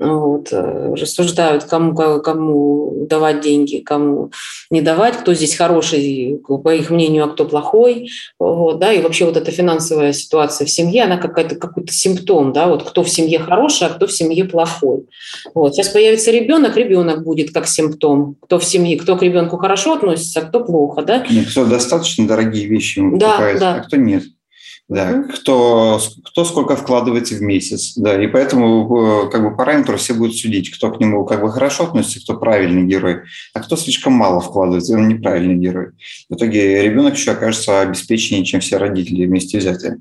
вот, 0.00 0.48
э, 0.50 0.94
рассуждают, 0.94 1.64
кому, 1.64 1.94
кому 1.94 3.06
давать 3.06 3.42
деньги, 3.42 3.78
кому 3.78 4.32
не 4.70 4.80
давать, 4.80 5.18
кто 5.18 5.34
здесь 5.34 5.54
хороший, 5.54 6.40
по 6.46 6.74
их 6.74 6.90
мнению, 6.90 7.24
а 7.24 7.28
кто 7.28 7.44
плохой. 7.44 8.10
Вот, 8.38 8.78
да, 8.78 8.92
и 8.92 9.02
вообще 9.02 9.26
вот 9.26 9.36
эта 9.36 9.50
финансовая 9.50 10.12
ситуация 10.12 10.66
в 10.66 10.70
семье, 10.70 11.04
она 11.04 11.18
какая-то 11.18 11.56
какой-то 11.56 11.92
симптом, 11.92 12.52
да, 12.52 12.66
вот 12.66 12.82
кто 12.82 13.02
в 13.02 13.10
семье 13.10 13.38
хороший, 13.38 13.88
а 13.88 13.90
кто 13.90 14.06
в 14.06 14.12
семье 14.12 14.44
плохой. 14.44 15.04
Вот. 15.54 15.74
Сейчас 15.74 15.88
появится 15.88 16.30
ребенок, 16.30 16.76
ребенок 16.76 17.22
будет 17.22 17.52
как 17.52 17.66
симптом, 17.66 18.36
кто 18.40 18.58
в 18.58 18.64
семье, 18.64 18.98
кто 18.98 19.16
к 19.16 19.22
ребенку 19.22 19.58
хорошо 19.58 19.94
относится, 19.94 20.40
а 20.40 20.44
кто 20.44 20.64
плохо, 20.64 21.02
да. 21.02 21.24
Нет, 21.28 21.50
кто 21.50 21.66
достаточно 21.66 22.26
дорогие 22.26 22.66
вещи 22.66 23.00
ему 23.00 23.18
да, 23.18 23.30
покупает, 23.32 23.60
да. 23.60 23.74
а 23.74 23.80
кто 23.80 23.96
нет 23.96 24.24
да, 24.90 25.22
кто, 25.22 26.00
кто 26.24 26.44
сколько 26.44 26.74
вкладывается 26.74 27.36
в 27.36 27.42
месяц, 27.42 27.92
да, 27.94 28.20
и 28.20 28.26
поэтому 28.26 29.26
э, 29.26 29.30
как 29.30 29.42
бы 29.42 29.56
параметры 29.56 29.96
все 29.96 30.14
будут 30.14 30.36
судить, 30.36 30.70
кто 30.70 30.90
к 30.90 30.98
нему 30.98 31.24
как 31.24 31.42
бы 31.42 31.52
хорошо 31.52 31.84
относится, 31.84 32.20
кто 32.20 32.34
правильный 32.34 32.82
герой, 32.82 33.20
а 33.54 33.60
кто 33.60 33.76
слишком 33.76 34.14
мало 34.14 34.40
вкладывается, 34.40 34.94
он 34.94 35.06
неправильный 35.06 35.54
герой. 35.54 35.90
В 36.28 36.34
итоге 36.34 36.82
ребенок 36.82 37.14
еще 37.14 37.30
окажется 37.30 37.82
обеспеченнее, 37.82 38.44
чем 38.44 38.58
все 38.58 38.78
родители 38.78 39.26
вместе 39.26 39.58
взятые. 39.58 39.98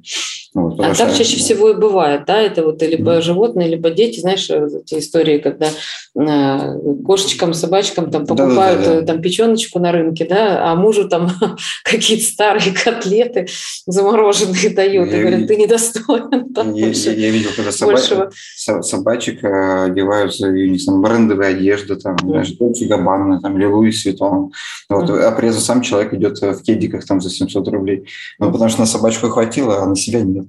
Вот, 0.55 0.79
а 0.79 0.95
так 0.95 1.15
чаще 1.15 1.37
да. 1.37 1.43
всего 1.43 1.69
и 1.69 1.75
бывает, 1.75 2.23
да, 2.25 2.41
это 2.41 2.65
вот 2.65 2.81
либо 2.81 3.17
mm-hmm. 3.17 3.21
животные, 3.21 3.69
либо 3.69 3.91
дети, 3.91 4.19
знаешь, 4.19 4.49
вот 4.49 4.81
эти 4.81 4.97
истории, 4.97 5.37
когда 5.37 5.67
э, 5.67 6.79
кошечкам, 7.05 7.53
собачкам 7.53 8.09
там 8.09 8.25
покупают 8.25 8.83
Да-да-да. 8.83 9.05
там 9.05 9.21
печеночку 9.21 9.77
на 9.77 9.91
рынке, 9.91 10.25
да, 10.25 10.71
а 10.71 10.75
мужу 10.75 11.07
там 11.07 11.29
какие-то 11.83 12.23
старые 12.23 12.73
котлеты 12.73 13.47
замороженные 13.85 14.71
дают, 14.79 15.11
я, 15.11 15.17
и 15.17 15.21
говорят, 15.21 15.47
ты 15.47 15.55
недостоин. 15.57 16.53
Там, 16.55 16.73
я, 16.73 16.87
я, 16.87 17.11
я 17.11 17.29
видел, 17.31 17.49
когда 17.55 17.71
собачек, 17.71 18.31
собачек 18.55 19.43
э, 19.43 19.85
одеваются 19.85 20.47
в 20.47 20.53
не 20.53 20.77
знаю, 20.77 21.01
брендовые 21.01 21.49
одежды, 21.49 21.95
там, 21.95 22.15
mm. 22.15 22.29
знаешь, 22.29 22.51
Дольче 22.53 22.85
Габбана, 22.85 23.41
там, 23.41 23.57
или 23.57 23.65
Луис 23.65 24.05
Виттон. 24.05 24.51
Вот, 24.89 25.09
mm. 25.09 25.19
А 25.19 25.31
при 25.31 25.49
этом 25.49 25.59
сам 25.59 25.81
человек 25.81 26.13
идет 26.13 26.41
в 26.41 26.63
кедиках 26.63 27.05
там 27.05 27.19
за 27.21 27.29
700 27.29 27.67
рублей. 27.67 28.07
Ну, 28.39 28.51
потому 28.51 28.69
что 28.69 28.81
на 28.81 28.87
собачку 28.87 29.29
хватило, 29.29 29.81
а 29.81 29.85
на 29.85 29.95
себя 29.95 30.21
нет. 30.21 30.45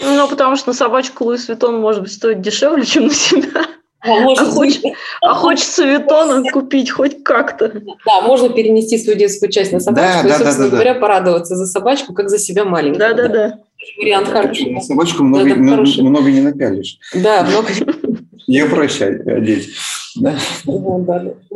Ну, 0.00 0.28
потому 0.28 0.56
что 0.56 0.70
на 0.70 0.74
собачку 0.74 1.24
Луис 1.24 1.48
Виттон, 1.48 1.80
может 1.80 2.02
быть, 2.02 2.12
стоит 2.12 2.40
дешевле, 2.40 2.84
чем 2.84 3.06
на 3.06 3.14
себя. 3.14 3.64
А, 4.00 4.10
а, 4.10 4.44
хоч, 4.44 4.80
а 5.22 5.34
хочется 5.34 5.84
Виттона 5.84 6.42
купить 6.52 6.90
хоть 6.90 7.22
как-то. 7.24 7.72
Да, 8.06 8.20
можно 8.22 8.48
перенести 8.48 8.98
свою 8.98 9.18
детскую 9.18 9.50
часть 9.50 9.72
на 9.72 9.80
собачку 9.80 10.22
да, 10.22 10.28
и, 10.28 10.28
да, 10.28 10.38
собственно 10.38 10.68
да, 10.68 10.76
говоря, 10.76 10.94
да. 10.94 11.00
порадоваться 11.00 11.56
за 11.56 11.66
собачку, 11.66 12.14
как 12.14 12.28
за 12.28 12.38
себя 12.38 12.64
маленькую. 12.64 13.00
Да-да-да. 13.00 13.58
Вариант 13.96 14.28
хороший. 14.28 14.70
На 14.70 14.80
собачку 14.80 15.22
много, 15.24 15.50
да, 15.50 16.02
много 16.02 16.30
не 16.30 16.40
напялишь. 16.40 16.98
Да, 17.14 17.44
много. 17.44 17.68
Ее 18.46 18.66
проще 18.66 19.22
одеть. 19.26 19.70
Да? 20.16 20.34
Ну, 20.64 21.06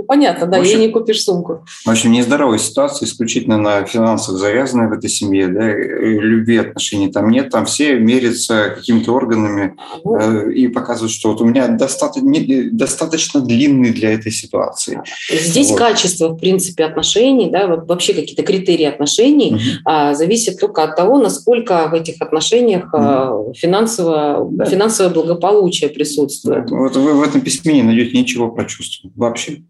понятно, 0.07 0.47
да, 0.47 0.59
общем, 0.59 0.79
ей 0.79 0.87
не 0.87 0.93
купишь 0.93 1.23
сумку. 1.23 1.65
В 1.85 1.91
общем, 1.91 2.13
нездоровая 2.13 2.59
ситуация, 2.59 3.07
исключительно 3.07 3.59
на 3.59 3.85
финансах 3.85 4.37
завязанная 4.37 4.89
в 4.89 4.93
этой 4.93 5.11
семье, 5.11 5.49
да, 5.49 5.73
любви 5.73 6.57
отношений 6.59 7.11
там 7.11 7.31
нет, 7.31 7.51
там 7.51 7.67
все 7.67 7.99
мерятся 7.99 8.75
какими-то 8.77 9.13
органами 9.13 9.75
ну, 10.05 10.17
э, 10.17 10.53
и 10.53 10.69
показывают, 10.69 11.13
что 11.13 11.31
вот 11.31 11.41
у 11.41 11.45
меня 11.45 11.69
достаточно, 11.69 12.27
не, 12.27 12.71
достаточно 12.71 13.41
длинный 13.41 13.91
для 13.91 14.13
этой 14.13 14.33
ситуации. 14.33 15.03
Здесь 15.31 15.71
вот. 15.71 15.79
качество, 15.79 16.29
в 16.29 16.37
принципе, 16.37 16.85
отношений, 16.85 17.51
да, 17.51 17.67
вот 17.67 17.89
вообще 17.89 18.15
какие-то 18.15 18.43
критерии 18.43 18.85
отношений 18.85 19.61
а, 19.85 20.15
зависит 20.15 20.59
только 20.61 20.85
от 20.85 20.97
того, 20.97 21.19
насколько 21.19 21.89
в 21.89 21.95
этих 21.95 22.21
отношениях 22.21 22.93
угу. 22.93 23.53
финансово, 23.55 24.49
да. 24.51 24.65
финансовое 24.65 25.13
благополучие 25.13 25.91
присутствует. 25.91 26.71
Вот 26.71 26.97
вы 26.97 27.15
в 27.15 27.23
этом 27.23 27.41
письме 27.41 27.75
не 27.75 27.83
найдете 27.83 28.19
ничего 28.19 28.42
про 28.49 28.65
чувства. 28.65 29.11
Вообще. 29.15 29.63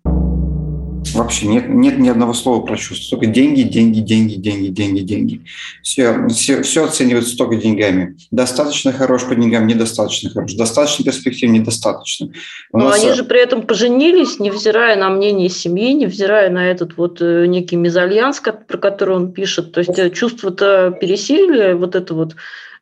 Вообще 1.15 1.47
нет, 1.47 1.69
нет 1.69 1.99
ни 1.99 2.09
одного 2.09 2.33
слова 2.33 2.65
про 2.65 2.77
чувства. 2.77 3.19
Только 3.19 3.33
деньги, 3.33 3.63
деньги, 3.63 4.01
деньги, 4.01 4.35
деньги, 4.35 4.69
деньги, 4.69 5.01
деньги. 5.01 5.41
Все, 5.83 6.29
все, 6.29 6.63
все 6.63 6.85
оценивается 6.85 7.37
только 7.37 7.57
деньгами. 7.57 8.17
Достаточно 8.31 8.93
хорош 8.93 9.25
по 9.25 9.35
деньгам, 9.35 9.67
недостаточно 9.67 10.31
хорош. 10.31 10.55
Достаточно 10.55 11.05
перспектив, 11.05 11.51
недостаточно. 11.51 12.29
У 12.73 12.79
Но 12.79 12.89
нас... 12.89 13.03
они 13.03 13.13
же 13.13 13.25
при 13.25 13.41
этом 13.41 13.63
поженились, 13.63 14.39
невзирая 14.39 14.97
на 14.97 15.11
мнение 15.11 15.49
семьи, 15.49 15.93
невзирая 15.93 16.51
на 16.51 16.71
этот 16.71 16.97
вот 16.97 17.21
э, 17.21 17.47
некий 17.47 17.77
мезальянс, 17.77 18.41
про 18.41 18.79
который 18.79 19.17
он 19.17 19.33
пишет. 19.33 19.73
То 19.73 19.81
есть 19.81 19.99
э, 19.99 20.11
чувства-то 20.11 20.97
пересилили 20.99 21.73
вот 21.73 21.95
это 21.95 22.15
вот 22.15 22.37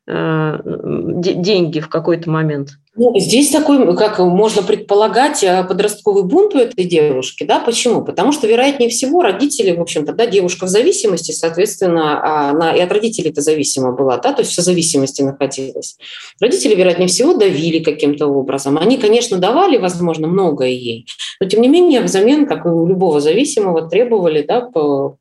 э, 0.07 0.59
деньги 0.65 1.81
в 1.81 1.89
какой-то 1.89 2.31
момент. 2.31 2.71
Ну, 2.97 3.17
здесь 3.21 3.51
такой, 3.51 3.97
как 3.97 4.19
можно 4.19 4.63
предполагать, 4.63 5.45
э, 5.45 5.63
подростковый 5.63 6.25
бунт 6.25 6.57
у 6.57 6.59
этой 6.59 6.85
девушки. 6.85 7.45
Да? 7.45 7.61
Почему? 7.61 8.05
Потому 8.05 8.33
что, 8.33 8.49
вероятнее 8.49 8.91
всего, 8.91 9.23
родители, 9.23 9.77
в 9.77 9.81
общем-то, 9.81 10.13
да, 10.13 10.27
девушка 10.27 10.67
в 10.67 10.69
зависимости, 10.69 11.31
соответственно, 11.31 12.51
она 12.51 12.75
и 12.75 12.81
от 12.81 12.91
родителей 12.91 13.31
это 13.31 13.43
зависима 13.43 13.93
была, 13.93 14.17
да, 14.17 14.33
то 14.33 14.43
есть 14.43 14.59
в 14.59 14.61
зависимости 14.61 15.23
находилась. 15.23 15.97
Родители, 16.41 16.75
вероятнее 16.75 17.07
всего, 17.07 17.35
давили 17.35 17.79
каким-то 17.79 18.27
образом. 18.27 18.77
Они, 18.77 18.99
конечно, 18.99 19.39
давали, 19.39 19.77
возможно, 19.77 20.27
многое 20.27 20.71
ей, 20.71 21.07
но, 21.41 21.47
тем 21.47 21.63
не 21.63 21.69
менее, 21.69 22.01
взамен, 22.01 22.45
как 22.45 22.67
и 22.67 22.69
у 22.69 22.87
любого 22.87 23.21
зависимого, 23.21 23.89
требовали 23.89 24.43
да, 24.43 24.69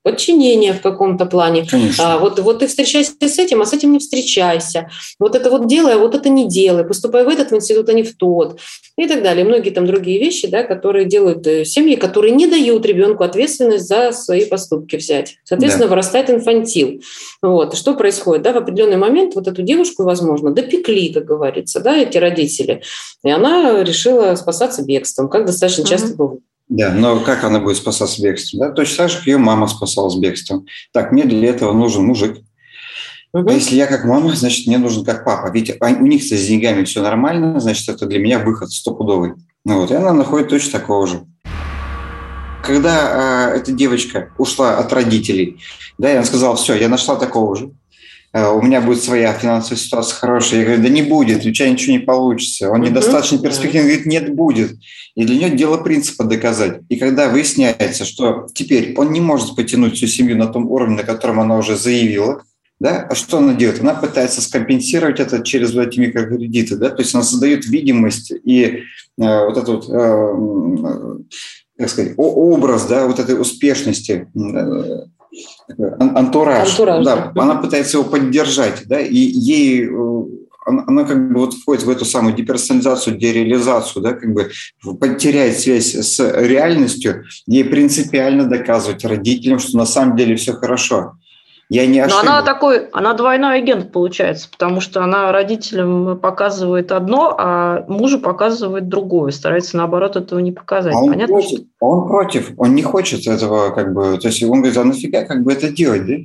подчинения 0.01 0.73
в 0.73 0.81
каком-то 0.81 1.27
плане. 1.27 1.67
А, 1.99 2.17
вот, 2.17 2.39
вот 2.39 2.59
ты 2.59 2.67
встречайся 2.67 3.11
с 3.19 3.39
этим, 3.39 3.61
а 3.61 3.65
с 3.65 3.73
этим 3.73 3.93
не 3.93 3.99
встречайся. 3.99 4.89
Вот 5.19 5.35
это 5.35 5.51
вот 5.51 5.67
делай, 5.67 5.93
а 5.93 5.97
вот 5.99 6.15
это 6.15 6.29
не 6.29 6.47
делай. 6.47 6.83
Поступай 6.83 7.23
в 7.23 7.29
этот, 7.29 7.58
институт, 7.59 7.89
а 7.89 7.93
не 7.93 8.03
в 8.03 8.15
тот, 8.15 8.59
и 8.97 9.07
так 9.07 9.23
далее. 9.23 9.45
Многие 9.45 9.69
там 9.69 9.85
другие 9.85 10.19
вещи, 10.19 10.47
да, 10.47 10.63
которые 10.63 11.05
делают 11.05 11.45
э, 11.47 11.65
семьи, 11.65 11.95
которые 11.95 12.33
не 12.33 12.47
дают 12.47 12.85
ребенку 12.85 13.23
ответственность 13.23 13.87
за 13.87 14.11
свои 14.11 14.45
поступки 14.45 14.95
взять. 14.95 15.37
Соответственно, 15.43 15.85
да. 15.85 15.91
вырастает 15.91 16.29
инфантил. 16.29 17.01
Вот. 17.41 17.75
Что 17.75 17.95
происходит? 17.95 18.43
Да, 18.43 18.53
в 18.53 18.57
определенный 18.57 18.97
момент 18.97 19.35
вот 19.35 19.47
эту 19.47 19.61
девушку, 19.61 20.03
возможно, 20.03 20.51
допекли, 20.51 21.13
как 21.13 21.25
говорится, 21.25 21.79
да, 21.79 21.97
эти 21.97 22.17
родители. 22.17 22.81
И 23.23 23.29
она 23.29 23.83
решила 23.83 24.35
спасаться 24.35 24.83
бегством, 24.83 25.29
как 25.29 25.45
достаточно 25.45 25.83
mm-hmm. 25.83 25.87
часто 25.87 26.15
бывает. 26.15 26.41
Да, 26.69 26.91
но 26.91 27.19
как 27.19 27.43
она 27.43 27.59
будет 27.59 27.77
спасаться 27.77 28.21
бегством? 28.21 28.59
Да? 28.59 28.71
Точно 28.71 28.97
так 28.97 29.09
же, 29.09 29.17
как 29.17 29.27
ее 29.27 29.37
мама 29.37 29.67
спасалась 29.67 30.15
бегством. 30.15 30.67
Так, 30.93 31.11
мне 31.11 31.23
для 31.23 31.49
этого 31.49 31.73
нужен 31.73 32.03
мужик. 32.03 32.37
Угу. 33.33 33.49
А 33.49 33.53
если 33.53 33.75
я 33.75 33.85
как 33.85 34.05
мама, 34.05 34.35
значит, 34.35 34.65
мне 34.65 34.77
нужен 34.77 35.05
как 35.05 35.23
папа. 35.23 35.51
Ведь 35.51 35.77
у 35.81 36.05
них 36.05 36.23
с 36.23 36.47
деньгами 36.47 36.83
все 36.83 37.01
нормально, 37.01 37.59
значит, 37.59 37.87
это 37.89 38.05
для 38.05 38.19
меня 38.19 38.39
выход 38.39 38.71
стопудовый. 38.71 39.33
Ну 39.65 39.81
вот, 39.81 39.91
и 39.91 39.95
она 39.95 40.13
находит 40.13 40.49
точно 40.49 40.79
такого 40.79 41.05
же. 41.05 41.25
Когда 42.63 43.51
э, 43.53 43.57
эта 43.57 43.71
девочка 43.71 44.31
ушла 44.37 44.77
от 44.77 44.91
родителей, 44.93 45.59
да, 45.97 46.11
и 46.11 46.15
она 46.15 46.25
сказала, 46.25 46.55
все, 46.55 46.73
я 46.75 46.89
нашла 46.89 47.15
такого 47.15 47.55
же, 47.55 47.71
э, 48.33 48.47
у 48.47 48.61
меня 48.61 48.81
будет 48.81 49.03
своя 49.03 49.31
финансовая 49.33 49.77
ситуация 49.77 50.15
хорошая. 50.15 50.59
Я 50.61 50.65
говорю, 50.65 50.83
да 50.83 50.89
не 50.89 51.03
будет, 51.03 51.45
у 51.45 51.51
тебя 51.51 51.69
ничего 51.69 51.93
не 51.93 51.99
получится. 51.99 52.71
Он 52.71 52.81
недостаточно 52.81 53.37
перспективный. 53.37 53.89
Говорит, 53.89 54.05
нет, 54.07 54.35
будет. 54.35 54.77
И 55.15 55.23
для 55.23 55.35
нее 55.35 55.49
дело 55.51 55.77
принципа 55.77 56.23
доказать. 56.23 56.81
И 56.89 56.95
когда 56.95 57.29
выясняется, 57.29 58.05
что 58.05 58.47
теперь 58.53 58.93
он 58.97 59.11
не 59.11 59.21
может 59.21 59.55
потянуть 59.55 59.95
всю 59.95 60.07
семью 60.07 60.37
на 60.37 60.47
том 60.47 60.69
уровне, 60.69 60.95
на 60.95 61.03
котором 61.03 61.39
она 61.39 61.57
уже 61.57 61.75
заявила, 61.75 62.43
да, 62.79 63.05
а 63.09 63.15
что 63.15 63.39
она 63.39 63.53
делает? 63.53 63.81
Она 63.81 63.93
пытается 63.93 64.41
скомпенсировать 64.41 65.19
это 65.19 65.43
через 65.43 65.73
вот 65.73 65.87
эти 65.87 65.99
микрокредиты, 65.99 66.77
да, 66.77 66.89
то 66.89 67.01
есть 67.01 67.13
она 67.13 67.23
создает 67.23 67.65
видимость 67.65 68.31
и 68.31 68.63
э, 68.63 68.79
вот 69.17 69.57
этот 69.57 69.67
вот, 69.67 69.89
э, 69.89 71.23
как 71.77 71.89
сказать, 71.89 72.13
образ, 72.17 72.85
да, 72.85 73.05
вот 73.05 73.19
этой 73.19 73.39
успешности, 73.39 74.27
э, 74.33 75.89
антураж, 75.99 76.69
антураж 76.69 77.05
да, 77.05 77.31
да, 77.35 77.41
она 77.41 77.55
пытается 77.55 77.97
его 77.97 78.09
поддержать, 78.09 78.83
да, 78.85 78.99
и 78.99 79.17
ей 79.17 79.85
э, 79.85 80.23
она, 80.65 80.83
она 80.87 81.03
как 81.03 81.33
бы 81.33 81.39
вот 81.39 81.53
входит 81.53 81.83
в 81.83 81.89
эту 81.89 82.05
самую 82.05 82.35
деперсонализацию, 82.35 83.17
дереализацию, 83.17 84.03
да, 84.03 84.13
как 84.13 84.31
бы 84.31 84.51
потеряет 84.99 85.59
связь 85.59 85.95
с 85.95 86.19
реальностью, 86.19 87.25
ей 87.45 87.65
принципиально 87.65 88.45
доказывать 88.45 89.03
родителям, 89.03 89.59
что 89.59 89.77
на 89.77 89.85
самом 89.85 90.15
деле 90.15 90.35
все 90.35 90.53
хорошо. 90.53 91.13
Я 91.69 91.85
не 91.85 91.99
ошиблась. 91.99 92.25
Но 92.25 92.31
она 92.31 92.41
такой, 92.41 92.87
она 92.87 93.13
двойной 93.13 93.59
агент 93.59 93.91
получается, 93.91 94.49
потому 94.49 94.81
что 94.81 95.03
она 95.03 95.31
родителям 95.31 96.17
показывает 96.17 96.91
одно, 96.91 97.35
а 97.37 97.85
мужу 97.87 98.19
показывает 98.19 98.89
другое, 98.89 99.31
старается 99.31 99.77
наоборот 99.77 100.15
этого 100.15 100.39
не 100.39 100.51
показать. 100.51 100.95
А 100.95 100.97
он, 100.97 101.11
Понятно, 101.11 101.35
против, 101.35 101.57
что... 101.59 101.65
он 101.79 102.07
против, 102.07 102.51
он 102.57 102.73
не 102.73 102.81
хочет 102.81 103.27
этого, 103.27 103.69
как 103.69 103.93
бы, 103.93 104.17
то 104.17 104.29
есть 104.29 104.41
он 104.41 104.61
говорит, 104.61 104.77
а 104.77 104.83
нафига 104.83 105.25
как 105.25 105.43
бы 105.43 105.53
это 105.53 105.69
делать, 105.69 106.07
да? 106.07 106.15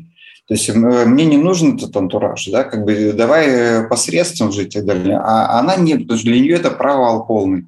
То 0.46 0.54
есть 0.54 0.74
мне 0.74 1.24
не 1.24 1.38
нужен 1.38 1.76
этот 1.76 1.94
антураж, 1.96 2.48
да, 2.50 2.64
как 2.64 2.85
бы 2.85 3.12
давай 3.14 3.87
посредством 3.88 4.52
жить 4.52 4.76
и 4.76 4.78
так 4.78 4.87
далее. 4.87 5.18
А 5.18 5.59
она 5.59 5.76
нет, 5.76 6.02
потому 6.02 6.18
что 6.18 6.28
для 6.28 6.40
нее 6.40 6.57
это 6.57 6.70
провал 6.70 7.26
полный 7.26 7.66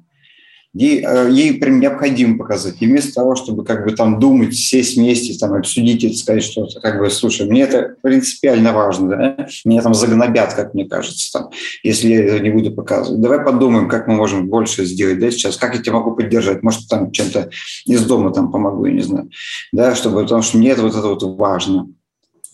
ей, 0.77 1.03
э, 1.03 1.29
ей 1.31 1.53
прям 1.53 1.79
необходимо 1.79 2.37
показать. 2.37 2.75
И 2.79 2.85
вместо 2.85 3.13
того, 3.13 3.35
чтобы 3.35 3.65
как 3.65 3.83
бы 3.83 3.91
там 3.93 4.19
думать, 4.19 4.55
сесть 4.55 4.95
вместе, 4.95 5.37
там, 5.37 5.53
обсудить 5.53 6.03
это, 6.03 6.15
сказать, 6.15 6.43
что 6.43 6.67
как 6.81 6.99
бы, 6.99 7.09
слушай, 7.09 7.47
мне 7.47 7.63
это 7.63 7.95
принципиально 8.01 8.73
важно, 8.73 9.09
да? 9.09 9.47
меня 9.65 9.81
там 9.81 9.93
загнобят, 9.95 10.53
как 10.53 10.73
мне 10.73 10.85
кажется, 10.85 11.31
там, 11.33 11.49
если 11.83 12.09
я 12.09 12.25
это 12.25 12.39
не 12.39 12.51
буду 12.51 12.71
показывать. 12.71 13.21
Давай 13.21 13.43
подумаем, 13.43 13.89
как 13.89 14.07
мы 14.07 14.15
можем 14.15 14.47
больше 14.47 14.85
сделать, 14.85 15.19
да, 15.19 15.31
сейчас, 15.31 15.57
как 15.57 15.75
я 15.75 15.81
тебя 15.81 15.93
могу 15.93 16.15
поддержать, 16.15 16.61
может, 16.61 16.87
там 16.87 17.11
чем-то 17.11 17.49
из 17.85 18.05
дома 18.05 18.31
там 18.31 18.51
помогу, 18.51 18.85
я 18.85 18.93
не 18.93 19.01
знаю, 19.01 19.29
да, 19.71 19.95
чтобы, 19.95 20.21
потому 20.21 20.43
что 20.43 20.57
мне 20.57 20.69
это 20.69 20.83
вот 20.83 20.95
это 20.95 21.07
вот 21.07 21.23
важно. 21.23 21.87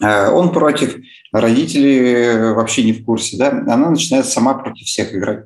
Э, 0.02 0.30
он 0.30 0.54
против, 0.54 0.96
родители 1.34 2.54
вообще 2.54 2.84
не 2.84 2.94
в 2.94 3.04
курсе, 3.04 3.38
да, 3.38 3.50
она 3.50 3.90
начинает 3.90 4.26
сама 4.26 4.54
против 4.54 4.86
всех 4.86 5.14
играть. 5.14 5.46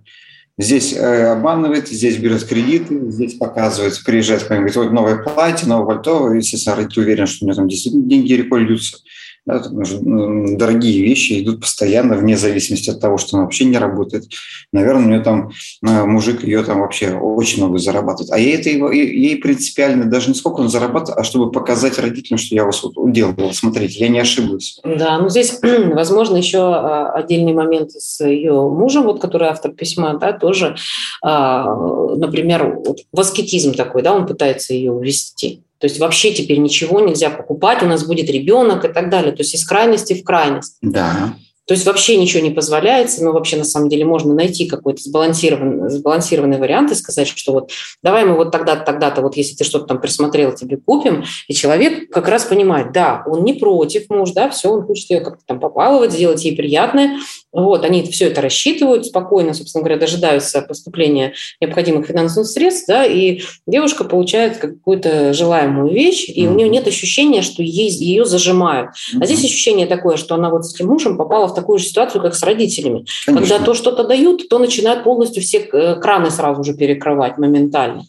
Здесь 0.59 0.93
э, 0.93 1.27
обманывает, 1.27 1.87
здесь 1.87 2.17
берет 2.17 2.43
кредиты, 2.43 3.11
здесь 3.11 3.35
показывает, 3.35 4.01
приезжает 4.03 4.41
какое-нибудь 4.41 4.75
вот 4.75 4.91
новое 4.91 5.17
платье, 5.17 5.67
новое 5.67 5.85
пальто, 5.85 6.33
естественно, 6.33 6.75
родитель 6.75 7.03
уверен, 7.03 7.27
что 7.27 7.45
у 7.45 7.47
него 7.47 7.55
там 7.55 7.67
действительно 7.67 8.09
деньги 8.09 8.33
рекой 8.33 8.61
льются. 8.63 8.97
Дорогие 9.47 11.01
вещи 11.01 11.41
идут 11.41 11.61
постоянно, 11.61 12.17
вне 12.17 12.35
зависимости 12.35 12.89
от 12.89 12.99
того, 12.99 13.17
что 13.17 13.37
он 13.37 13.43
вообще 13.43 13.63
не 13.63 13.77
работает. 13.77 14.25
Наверное, 14.73 15.05
у 15.05 15.07
нее 15.07 15.21
там 15.21 15.51
э, 15.85 16.05
мужик 16.05 16.43
ее 16.43 16.63
там 16.63 16.81
вообще 16.81 17.13
очень 17.13 17.63
много 17.63 17.77
зарабатывает. 17.77 18.31
А 18.31 18.37
ей 18.37 18.55
это 18.55 18.69
его, 18.69 18.91
ей 18.91 19.37
принципиально 19.37 20.05
даже 20.05 20.29
не 20.29 20.35
сколько 20.35 20.59
он 20.59 20.69
зарабатывает, 20.69 21.17
а 21.17 21.23
чтобы 21.23 21.49
показать 21.49 21.97
родителям, 21.97 22.37
что 22.37 22.55
я 22.55 22.65
вас 22.65 22.83
вот 22.83 22.97
уделал. 22.97 23.53
Смотрите, 23.53 23.99
я 23.99 24.09
не 24.09 24.19
ошиблась. 24.19 24.79
Да, 24.83 25.17
ну 25.17 25.29
здесь, 25.29 25.59
возможно, 25.61 26.35
еще 26.35 26.59
а, 26.59 27.11
отдельный 27.13 27.53
момент 27.53 27.91
с 27.91 28.25
ее 28.25 28.69
мужем, 28.69 29.03
вот 29.03 29.21
который 29.21 29.47
автор 29.47 29.71
письма, 29.71 30.17
да, 30.19 30.33
тоже, 30.33 30.75
а, 31.23 31.73
например, 32.17 32.81
вот, 32.85 32.99
воскетизм 33.13 33.73
такой, 33.73 34.01
да, 34.01 34.13
он 34.13 34.27
пытается 34.27 34.73
ее 34.73 34.91
увести. 34.91 35.61
То 35.79 35.85
есть 35.85 35.99
вообще 35.99 36.33
теперь 36.33 36.57
ничего 36.57 36.99
нельзя 36.99 37.29
покупать, 37.29 37.83
у 37.83 37.85
нас 37.85 38.05
будет 38.05 38.29
ребенок 38.29 38.85
и 38.85 38.87
так 38.87 39.09
далее. 39.09 39.31
То 39.31 39.41
есть 39.41 39.53
из 39.53 39.65
крайности 39.65 40.13
в 40.13 40.23
крайность. 40.23 40.77
Да. 40.81 41.35
То 41.67 41.73
есть 41.73 41.85
вообще 41.85 42.15
ничего 42.15 42.41
не 42.41 42.51
позволяется, 42.51 43.23
но 43.23 43.33
вообще 43.33 43.57
на 43.57 43.65
самом 43.65 43.89
деле 43.89 44.05
можно 44.05 44.33
найти 44.33 44.67
какой-то 44.67 45.01
сбалансированный, 45.03 45.89
сбалансированный 45.89 46.57
вариант 46.57 46.91
и 46.91 46.95
сказать, 46.95 47.27
что 47.27 47.51
вот 47.51 47.71
давай 48.01 48.23
мы 48.23 48.35
вот 48.35 48.51
тогда-то, 48.51 48.85
тогда-то, 48.85 49.21
вот 49.21 49.35
если 49.35 49.55
ты 49.55 49.65
что-то 49.65 49.85
там 49.85 49.99
присмотрел, 49.99 50.53
тебе 50.55 50.77
купим. 50.77 51.25
И 51.49 51.53
человек 51.53 52.09
как 52.09 52.29
раз 52.29 52.45
понимает, 52.45 52.93
да, 52.93 53.23
он 53.27 53.43
не 53.43 53.53
против 53.53 54.09
муж, 54.09 54.31
да, 54.31 54.49
все, 54.49 54.71
он 54.71 54.83
хочет 54.83 55.09
ее 55.09 55.19
как-то 55.19 55.43
там 55.45 55.59
попаловать, 55.59 56.13
сделать 56.13 56.43
ей 56.45 56.55
приятное. 56.55 57.19
Вот, 57.51 57.83
они 57.83 58.03
все 58.03 58.27
это 58.27 58.39
рассчитывают, 58.41 59.05
спокойно, 59.05 59.53
собственно 59.53 59.83
говоря, 59.83 59.99
дожидаются 59.99 60.61
поступления 60.61 61.33
необходимых 61.59 62.07
финансовых 62.07 62.47
средств, 62.47 62.85
да, 62.87 63.03
и 63.03 63.41
девушка 63.65 64.03
получает 64.03 64.57
какую-то 64.57 65.33
желаемую 65.33 65.91
вещь, 65.91 66.29
и 66.29 66.47
у 66.47 66.53
нее 66.53 66.69
нет 66.69 66.87
ощущения, 66.87 67.41
что 67.41 67.61
ей, 67.61 67.89
ее 67.89 68.23
зажимают. 68.25 68.91
А 69.19 69.25
здесь 69.25 69.43
ощущение 69.43 69.87
такое, 69.87 70.17
что 70.17 70.35
она 70.35 70.49
вот 70.49 70.65
с 70.65 70.75
этим 70.75 70.87
мужем 70.87 71.17
попала 71.17 71.47
в 71.47 71.56
такую 71.57 71.79
же 71.79 71.85
ситуацию, 71.85 72.21
как 72.21 72.35
с 72.35 72.43
родителями. 72.43 73.05
Конечно. 73.25 73.47
Когда 73.47 73.65
то 73.65 73.73
что-то 73.73 74.03
дают, 74.03 74.47
то 74.49 74.59
начинают 74.59 75.03
полностью 75.03 75.41
все 75.41 75.59
э, 75.59 75.95
краны 75.95 76.29
сразу 76.29 76.63
же 76.63 76.73
перекрывать 76.73 77.37
моментально. 77.37 78.03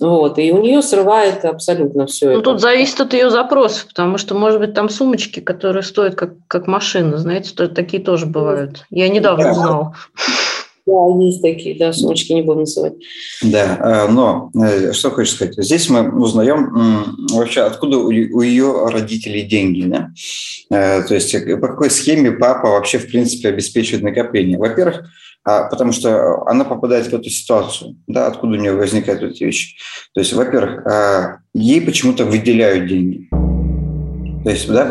Вот, 0.00 0.38
и 0.38 0.52
у 0.52 0.60
нее 0.60 0.82
срывает 0.82 1.44
абсолютно 1.44 2.06
все 2.06 2.26
ну, 2.26 2.32
это. 2.32 2.42
Тут 2.42 2.60
зависит 2.60 3.00
от 3.00 3.14
ее 3.14 3.30
запросов, 3.30 3.86
потому 3.88 4.18
что, 4.18 4.34
может 4.34 4.60
быть, 4.60 4.74
там 4.74 4.88
сумочки, 4.88 5.40
которые 5.40 5.82
стоят 5.82 6.14
как, 6.14 6.34
как 6.46 6.66
машина, 6.66 7.18
знаете, 7.18 7.52
то, 7.54 7.68
такие 7.68 8.02
тоже 8.02 8.26
бывают. 8.26 8.84
Я 8.90 9.08
недавно 9.08 9.44
да. 9.44 9.50
узнала. 9.52 9.94
Да, 10.16 10.22
есть 11.20 11.42
такие, 11.42 11.76
да, 11.78 11.92
сумочки 11.92 12.32
не 12.32 12.42
буду 12.42 12.60
называть. 12.60 12.94
Да, 13.42 14.06
э, 14.06 14.10
но 14.10 14.50
э, 14.54 14.92
что 14.92 15.10
хочешь 15.10 15.34
сказать? 15.34 15.54
Здесь 15.56 15.88
мы 15.88 16.10
узнаем 16.20 17.16
вообще, 17.32 17.62
откуда 17.62 17.98
у 17.98 18.40
ее 18.40 18.88
родителей 18.88 19.42
деньги. 19.42 19.84
Да? 19.84 20.10
Э, 20.70 21.02
то 21.02 21.14
есть 21.14 21.32
по 21.60 21.68
какой 21.68 21.90
схеме 21.90 22.32
папа 22.32 22.70
вообще, 22.70 22.98
в 22.98 23.06
принципе, 23.06 23.48
обеспечивает 23.48 24.02
накопление. 24.02 24.58
Во-первых, 24.58 25.04
а, 25.44 25.64
потому 25.64 25.92
что 25.92 26.46
она 26.46 26.64
попадает 26.64 27.06
в 27.06 27.14
эту 27.14 27.30
ситуацию, 27.30 27.96
да, 28.06 28.26
откуда 28.26 28.56
у 28.56 28.60
нее 28.60 28.72
возникают 28.72 29.22
эти 29.22 29.44
вещи. 29.44 29.76
То 30.12 30.20
есть, 30.20 30.32
во-первых, 30.32 30.84
ей 31.54 31.80
почему-то 31.80 32.24
выделяют 32.24 32.86
деньги. 32.86 33.28
То 34.44 34.50
есть, 34.50 34.68
да, 34.68 34.86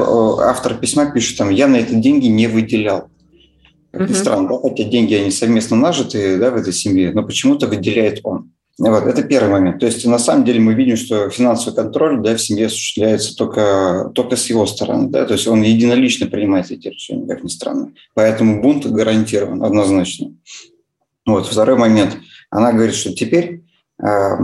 автор 0.50 0.76
письма 0.76 1.12
пишет 1.12 1.38
там, 1.38 1.50
я 1.50 1.68
на 1.68 1.78
эти 1.78 1.94
деньги 1.94 2.28
не 2.28 2.48
выделял. 2.48 3.10
Как 3.98 4.10
ни 4.10 4.14
странно, 4.14 4.50
да, 4.50 4.60
хотя 4.62 4.84
деньги 4.84 5.14
они 5.14 5.32
совместно 5.32 5.76
нажиты 5.78 6.38
да, 6.38 6.52
в 6.52 6.56
этой 6.56 6.74
семье, 6.74 7.12
но 7.14 7.24
почему-то 7.24 7.68
выделяет 7.68 8.22
он. 8.24 8.52
Вот, 8.80 9.08
это 9.08 9.24
первый 9.24 9.50
момент. 9.50 9.80
То 9.80 9.88
есть 9.88 10.06
на 10.06 10.20
самом 10.20 10.46
деле 10.46 10.60
мы 10.60 10.76
видим, 10.76 10.98
что 10.98 11.30
финансовый 11.32 11.74
контроль 11.74 12.22
да, 12.22 12.36
в 12.36 12.42
семье 12.42 12.68
осуществляется 12.68 13.36
только, 13.36 14.12
только 14.14 14.36
с 14.36 14.46
его 14.48 14.68
стороны. 14.68 15.10
Да? 15.10 15.26
То 15.26 15.34
есть 15.34 15.48
он 15.48 15.64
единолично 15.64 16.28
принимает 16.28 16.70
эти 16.70 16.88
решения, 16.88 17.26
как 17.26 17.44
ни 17.44 17.48
странно. 17.48 17.92
Поэтому 18.14 18.62
бунт 18.62 18.86
гарантирован 18.86 19.64
однозначно. 19.64 20.34
Вот, 21.26 21.48
второй 21.48 21.76
момент. 21.76 22.18
Она 22.52 22.72
говорит, 22.72 22.94
что 22.94 23.14
теперь 23.14 23.64
э, 24.00 24.36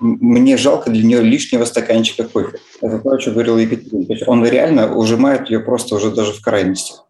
мне 0.00 0.56
жалко 0.56 0.90
для 0.90 1.04
нее 1.04 1.22
лишнего 1.22 1.64
стаканчика 1.66 2.24
кофе. 2.24 2.58
Это 2.80 2.98
то, 2.98 3.10
о 3.10 3.18
чем 3.18 3.34
говорил 3.34 3.56
Екатерина. 3.58 4.06
То 4.06 4.12
есть 4.14 4.26
он 4.26 4.44
реально 4.44 4.96
ужимает 4.96 5.48
ее 5.48 5.60
просто 5.60 5.94
уже 5.94 6.10
даже 6.10 6.32
в 6.32 6.40
крайностях. 6.40 7.06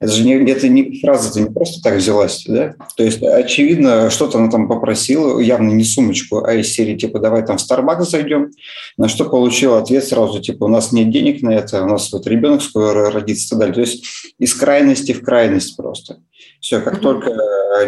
Это 0.00 0.12
же 0.12 0.22
не, 0.24 0.34
это 0.48 0.68
не 0.68 1.00
фраза, 1.00 1.30
это 1.30 1.40
не 1.40 1.52
просто 1.52 1.82
так 1.82 1.96
взялась, 1.96 2.44
да? 2.46 2.74
То 2.96 3.02
есть, 3.02 3.20
очевидно, 3.20 4.10
что-то 4.10 4.38
она 4.38 4.48
там 4.48 4.68
попросила, 4.68 5.40
явно 5.40 5.72
не 5.72 5.82
сумочку, 5.82 6.44
а 6.44 6.54
из 6.54 6.72
серии, 6.72 6.96
типа, 6.96 7.18
давай 7.18 7.44
там 7.44 7.58
в 7.58 7.60
Starbucks 7.60 8.04
зайдем, 8.04 8.52
на 8.96 9.08
что 9.08 9.24
получила 9.24 9.78
ответ 9.78 10.04
сразу, 10.04 10.40
типа, 10.40 10.64
у 10.64 10.68
нас 10.68 10.92
нет 10.92 11.10
денег 11.10 11.42
на 11.42 11.50
это, 11.50 11.82
у 11.82 11.88
нас 11.88 12.12
вот 12.12 12.28
ребенок 12.28 12.62
скоро 12.62 13.10
родится 13.10 13.46
и 13.46 13.50
так 13.50 13.58
далее. 13.58 13.74
То 13.74 13.80
есть, 13.80 14.04
из 14.38 14.54
крайности 14.54 15.12
в 15.12 15.22
крайность 15.22 15.76
просто. 15.76 16.18
Все, 16.60 16.80
как 16.80 16.98
mm-hmm. 16.98 17.00
только 17.00 17.30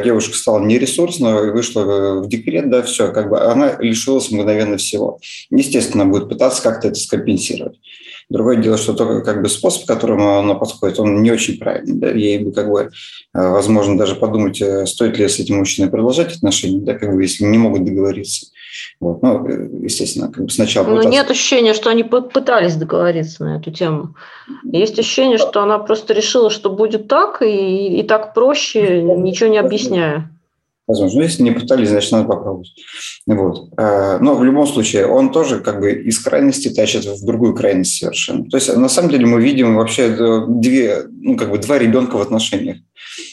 девушка 0.05 0.37
стала 0.37 0.65
нересурсной 0.65 1.49
и 1.49 1.51
вышла 1.51 2.21
в 2.21 2.29
декрет, 2.29 2.71
да, 2.71 2.83
все, 2.83 3.13
как 3.13 3.31
бы 3.31 3.41
она 3.41 3.77
лишилась 3.79 4.31
мгновенно 4.31 4.77
всего. 4.77 5.19
Естественно, 5.51 6.07
будет 6.07 6.29
пытаться 6.29 6.63
как-то 6.63 6.89
это 6.89 6.99
скомпенсировать. 6.99 7.79
Другое 8.31 8.57
дело, 8.57 8.77
что 8.77 8.95
только 8.95 9.23
как 9.23 9.43
бы 9.43 9.49
способ, 9.49 9.85
к 9.85 9.89
которому 9.89 10.39
она 10.39 10.55
подходит, 10.55 11.01
он 11.01 11.21
не 11.23 11.33
очень 11.33 11.59
правильный. 11.59 11.95
Да? 11.95 12.11
Ей 12.11 12.39
бы 12.39 12.53
как 12.53 12.71
бы, 12.71 12.91
возможно, 13.35 13.99
даже 13.99 14.15
подумать, 14.15 14.63
стоит 14.89 15.19
ли 15.19 15.29
с 15.29 15.41
этим 15.41 15.59
мужчиной 15.59 15.91
продолжать 15.91 16.37
отношения, 16.37 16.81
да, 16.81 16.95
как 16.95 17.13
бы, 17.13 17.23
если 17.23 17.45
не 17.45 17.59
могут 17.59 17.85
договориться. 17.85 18.47
Вот. 19.01 19.21
Ну, 19.23 19.45
естественно, 19.83 20.29
как 20.29 20.45
бы 20.45 20.51
сначала... 20.51 20.87
Но 20.87 20.91
пытаться... 20.97 21.11
нет 21.11 21.31
ощущения, 21.31 21.75
что 21.75 21.91
они 21.91 22.05
пытались 22.05 22.77
договориться 22.77 23.45
на 23.45 23.59
эту 23.59 23.73
тему. 23.73 24.15
Есть 24.65 24.97
ощущение, 24.99 25.39
что 25.39 25.61
она 25.61 25.81
просто 25.81 26.15
решила, 26.15 26.51
что 26.51 26.71
будет 26.71 27.09
так, 27.09 27.43
и, 27.43 27.99
и 27.99 28.03
так 28.05 28.33
проще, 28.33 29.03
ничего 29.03 29.51
не 29.51 29.59
объясняя. 29.59 30.31
Возможно. 30.91 31.19
Но 31.19 31.25
если 31.25 31.45
не 31.45 31.53
пытались, 31.53 31.91
значит, 31.91 32.11
надо 32.11 32.27
попробовать. 32.27 32.75
Вот. 33.27 33.69
А, 33.77 34.19
но 34.19 34.35
в 34.35 34.43
любом 34.43 34.67
случае, 34.67 35.07
он 35.07 35.31
тоже 35.31 35.61
как 35.61 35.79
бы 35.79 35.93
из 35.93 36.19
крайности 36.19 36.69
тащит 36.69 37.05
в 37.05 37.25
другую 37.25 37.55
крайность 37.55 37.97
совершенно. 37.97 38.45
То 38.51 38.57
есть, 38.57 38.75
на 38.75 38.89
самом 38.89 39.11
деле, 39.11 39.25
мы 39.27 39.41
видим 39.41 39.77
вообще 39.77 40.09
э, 40.09 40.41
две, 40.49 41.05
ну, 41.09 41.37
как 41.37 41.53
бы 41.53 41.59
два 41.59 41.79
ребенка 41.79 42.17
в 42.17 42.21
отношениях. 42.21 42.79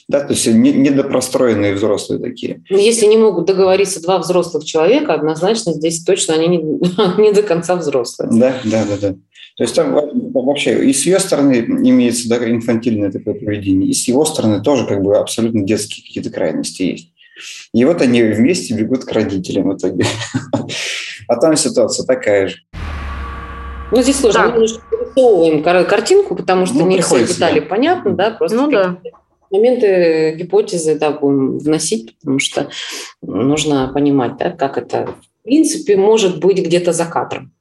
Да, 0.08 0.20
то 0.22 0.34
есть 0.34 0.46
недопростроенные 0.48 1.74
взрослые 1.74 2.22
такие. 2.22 2.63
Но 2.70 2.78
если 2.78 3.08
не 3.08 3.17
могут 3.17 3.46
договориться 3.46 4.04
два 4.04 4.20
взрослых 4.20 4.63
человека, 4.63 5.15
однозначно 5.15 5.74
здесь 5.74 6.04
точно 6.04 6.36
они 6.36 6.48
не, 6.48 6.58
не 7.22 7.32
до 7.32 7.41
конца 7.41 7.76
взрослые. 7.76 8.30
Да, 8.32 8.56
да, 8.65 8.86
да, 8.86 8.98
да. 9.02 9.15
То 9.58 9.63
есть 9.63 9.74
там 9.74 9.93
вообще 10.34 10.88
и 10.88 10.93
с 10.93 11.08
ее 11.08 11.20
стороны 11.20 11.56
имеется 11.56 12.30
да, 12.30 12.38
инфантильное 12.48 13.12
такое 13.12 13.34
поведение, 13.34 13.89
и 13.89 13.93
с 13.93 14.08
его 14.08 14.24
стороны 14.24 14.62
тоже 14.62 14.86
как 14.86 15.02
бы 15.02 15.17
абсолютно 15.17 15.63
детские 15.63 16.06
какие-то 16.06 16.30
крайности 16.30 16.84
есть. 16.84 17.13
И 17.73 17.86
вот 17.86 18.02
они 18.02 18.23
вместе 18.23 18.73
бегут 18.73 19.06
к 19.06 19.12
родителям 19.12 19.69
в 19.69 19.78
итоге. 19.78 20.06
А 21.30 21.36
там 21.36 21.58
ситуация 21.58 22.06
такая 22.06 22.47
же. 22.47 22.56
Ну, 23.91 24.02
здесь 24.02 24.17
сложно. 24.17 24.43
Мы 24.43 24.52
немножко 24.54 24.82
вырисовываем 24.91 25.63
картинку, 25.86 26.36
потому 26.36 26.65
что 26.65 26.78
ну, 26.78 26.88
не 26.88 27.02
все 27.02 27.26
детали 27.26 27.60
да. 27.60 27.65
понятны, 27.65 28.12
да, 28.12 28.32
просто 28.32 28.58
ну, 28.58 28.71
да. 28.71 28.97
моменты, 29.52 30.36
гипотезы, 30.38 30.97
да, 30.97 31.12
будем 31.12 31.58
вносить, 31.58 32.17
потому 32.17 32.39
что 32.39 32.69
нужно 33.21 33.91
понимать, 33.93 34.38
да, 34.38 34.52
как 34.52 34.78
это, 34.78 35.08
в 35.41 35.43
принципе, 35.43 35.97
может 35.97 36.39
быть 36.39 36.60
где-то 36.60 36.93
за 36.93 37.06
кадром. 37.06 37.52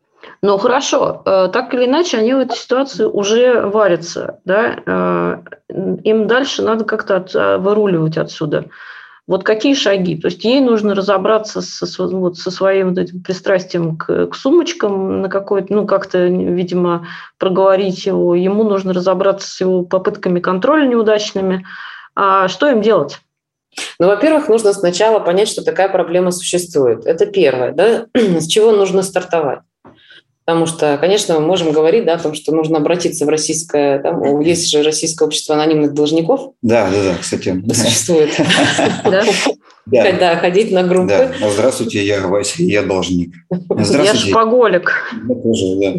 Ну 0.42 0.58
хорошо, 0.58 1.22
э, 1.24 1.48
так 1.52 1.72
или 1.74 1.86
иначе, 1.86 2.18
они 2.18 2.34
в 2.34 2.38
этой 2.38 2.56
ситуации 2.56 3.04
уже 3.04 3.62
варятся, 3.62 4.40
да, 4.44 4.76
э, 4.84 5.38
им 6.04 6.26
дальше 6.26 6.62
надо 6.62 6.84
как-то 6.84 7.16
от, 7.16 7.34
э, 7.34 7.58
выруливать 7.58 8.18
отсюда. 8.18 8.66
Вот 9.26 9.42
какие 9.42 9.74
шаги? 9.74 10.16
То 10.16 10.26
есть 10.26 10.44
ей 10.44 10.60
нужно 10.60 10.94
разобраться 10.94 11.60
со, 11.60 12.06
вот, 12.06 12.38
со 12.38 12.50
своим 12.52 12.90
вот 12.90 12.98
этим 12.98 13.22
пристрастием 13.22 13.96
к, 13.96 14.28
к 14.28 14.34
сумочкам, 14.36 15.20
на 15.22 15.28
какой-то, 15.28 15.72
ну, 15.74 15.86
как-то, 15.86 16.26
видимо, 16.26 17.08
проговорить 17.38 18.06
его. 18.06 18.36
Ему 18.36 18.62
нужно 18.62 18.92
разобраться 18.92 19.48
с 19.48 19.60
его 19.60 19.82
попытками 19.82 20.38
контроля 20.38 20.86
неудачными. 20.86 21.66
А 22.14 22.46
что 22.46 22.70
им 22.70 22.82
делать? 22.82 23.18
Ну, 23.98 24.06
во-первых, 24.06 24.48
нужно 24.48 24.72
сначала 24.72 25.18
понять, 25.18 25.48
что 25.48 25.64
такая 25.64 25.88
проблема 25.88 26.30
существует. 26.30 27.04
Это 27.04 27.26
первое. 27.26 27.72
Да? 27.72 28.06
С 28.14 28.46
чего 28.46 28.70
нужно 28.72 29.02
стартовать? 29.02 29.60
Потому 30.46 30.66
что, 30.66 30.96
конечно, 30.98 31.34
мы 31.34 31.40
можем 31.44 31.72
говорить 31.72 32.04
да, 32.04 32.14
о 32.14 32.18
том, 32.18 32.32
что 32.34 32.54
нужно 32.54 32.78
обратиться 32.78 33.26
в 33.26 33.28
российское, 33.28 33.98
там, 33.98 34.40
есть 34.40 34.70
же 34.70 34.84
российское 34.84 35.24
общество 35.24 35.56
анонимных 35.56 35.92
должников. 35.92 36.52
Да, 36.62 36.88
да, 36.88 37.02
да, 37.02 37.16
кстати. 37.20 37.62
Существует. 37.72 38.30
Да. 39.88 40.02
Когда 40.02 40.34
ходить 40.34 40.72
на 40.72 40.82
группы. 40.82 41.06
Да. 41.06 41.32
Ну, 41.38 41.48
здравствуйте, 41.48 42.04
я 42.04 42.26
Вася, 42.26 42.60
я 42.64 42.82
должник. 42.82 43.32
Здравствуйте. 43.50 44.04
Я 44.04 44.14
шпаголик. 44.16 44.90
Я 45.28 45.34
тоже, 45.36 45.76
да. 45.76 45.94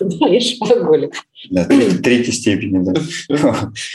Да, 0.18 0.26
я 0.26 0.40
шпаголик. 0.40 1.14
Да, 1.50 1.64
третьей, 1.64 2.32
степени, 2.32 2.82
да. 2.82 2.94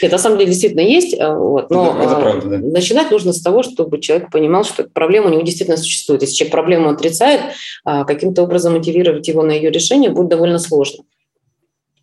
Нет, 0.02 0.12
на 0.12 0.18
самом 0.18 0.38
деле 0.38 0.50
действительно 0.50 0.80
есть, 0.80 1.14
э, 1.14 1.34
вот, 1.34 1.70
но 1.70 1.96
это, 1.98 2.04
это 2.04 2.20
правда, 2.20 2.48
да. 2.48 2.58
начинать 2.58 3.10
нужно 3.10 3.32
с 3.32 3.42
того, 3.42 3.62
чтобы 3.62 4.00
человек 4.00 4.30
понимал, 4.30 4.64
что 4.64 4.84
проблема 4.84 5.26
у 5.26 5.30
него 5.30 5.42
действительно 5.42 5.76
существует. 5.76 6.22
Если 6.22 6.36
человек 6.36 6.52
проблему 6.52 6.90
отрицает, 6.90 7.40
а, 7.84 8.04
каким-то 8.04 8.44
образом 8.44 8.74
мотивировать 8.74 9.26
его 9.26 9.42
на 9.42 9.52
ее 9.52 9.70
решение 9.70 10.10
будет 10.10 10.28
довольно 10.28 10.58
сложно. 10.58 11.04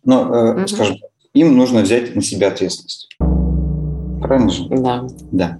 Но, 0.04 0.56
угу. 0.58 0.68
скажем, 0.68 0.98
им 1.32 1.56
нужно 1.56 1.80
взять 1.82 2.14
на 2.14 2.22
себя 2.22 2.48
ответственность. 2.48 3.08
Правильно 3.18 4.50
же? 4.50 4.64
Да. 4.68 5.06
Да. 5.32 5.58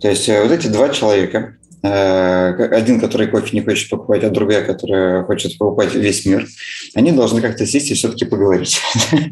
То 0.00 0.08
есть 0.08 0.28
э, 0.28 0.42
вот 0.42 0.52
эти 0.52 0.68
два 0.68 0.88
человека, 0.88 1.56
один, 1.82 3.00
который 3.00 3.26
кофе 3.26 3.56
не 3.56 3.64
хочет 3.64 3.90
покупать, 3.90 4.22
а 4.24 4.30
другая, 4.30 4.64
которая 4.64 5.24
хочет 5.24 5.58
покупать 5.58 5.94
весь 5.94 6.24
мир, 6.24 6.46
они 6.94 7.12
должны 7.12 7.40
как-то 7.40 7.66
сесть 7.66 7.90
и 7.90 7.94
все-таки 7.94 8.24
поговорить. 8.24 8.80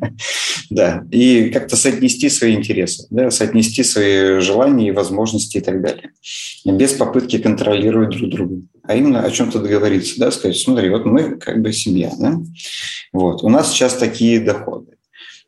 да, 0.71 1.05
и 1.11 1.51
как-то 1.51 1.77
соотнести 1.77 2.29
свои 2.29 2.55
интересы, 2.55 3.07
соотнести 3.31 3.85
свои 3.85 4.41
желания 4.41 4.89
и 4.89 4.93
возможности 4.93 5.59
и 5.59 5.61
так 5.61 5.81
далее. 5.81 6.11
Без 6.65 6.93
попытки 6.93 7.39
контролировать 7.39 8.17
друг 8.17 8.31
друга, 8.31 8.63
а 8.83 8.97
именно 8.97 9.23
о 9.23 9.31
чем-то 9.31 9.61
договориться, 9.61 10.19
да, 10.19 10.31
сказать, 10.31 10.59
смотри, 10.59 10.91
вот 10.91 11.05
мы 11.05 11.37
как 11.37 11.63
бы 11.63 11.73
семья, 11.73 12.11
да, 12.19 12.41
вот, 13.13 13.43
у 13.45 13.49
нас 13.49 13.73
сейчас 13.73 13.95
такие 13.95 14.41
доходы, 14.41 14.97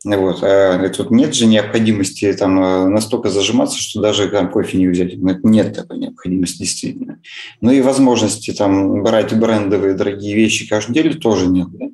вот. 0.03 0.43
А 0.43 0.89
тут 0.89 1.11
нет 1.11 1.33
же 1.33 1.45
необходимости 1.45 2.31
там 2.33 2.61
э, 2.61 2.87
настолько 2.89 3.29
зажиматься, 3.29 3.77
что 3.77 4.01
даже 4.01 4.27
там 4.27 4.51
кофе 4.51 4.77
не 4.77 4.87
взять. 4.87 5.15
Нет 5.15 5.75
такой 5.75 5.97
необходимости 5.97 6.59
действительно. 6.59 7.19
Ну 7.61 7.71
и 7.71 7.81
возможности 7.81 8.51
там 8.51 9.01
брать 9.01 9.33
брендовые 9.33 9.93
дорогие 9.93 10.35
вещи 10.35 10.67
каждую 10.67 10.95
неделю 10.95 11.19
тоже 11.19 11.47
нет. 11.47 11.67
Да? 11.71 11.85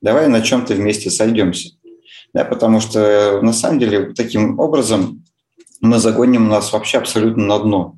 Давай 0.00 0.28
на 0.28 0.40
чем-то 0.40 0.74
вместе 0.74 1.10
сойдемся. 1.10 1.70
Да, 2.32 2.44
потому 2.44 2.80
что 2.80 3.40
на 3.42 3.52
самом 3.52 3.80
деле 3.80 4.14
таким 4.14 4.58
образом 4.58 5.24
мы 5.80 5.98
загоним 5.98 6.48
нас 6.48 6.72
вообще 6.72 6.98
абсолютно 6.98 7.44
на 7.44 7.58
дно. 7.58 7.97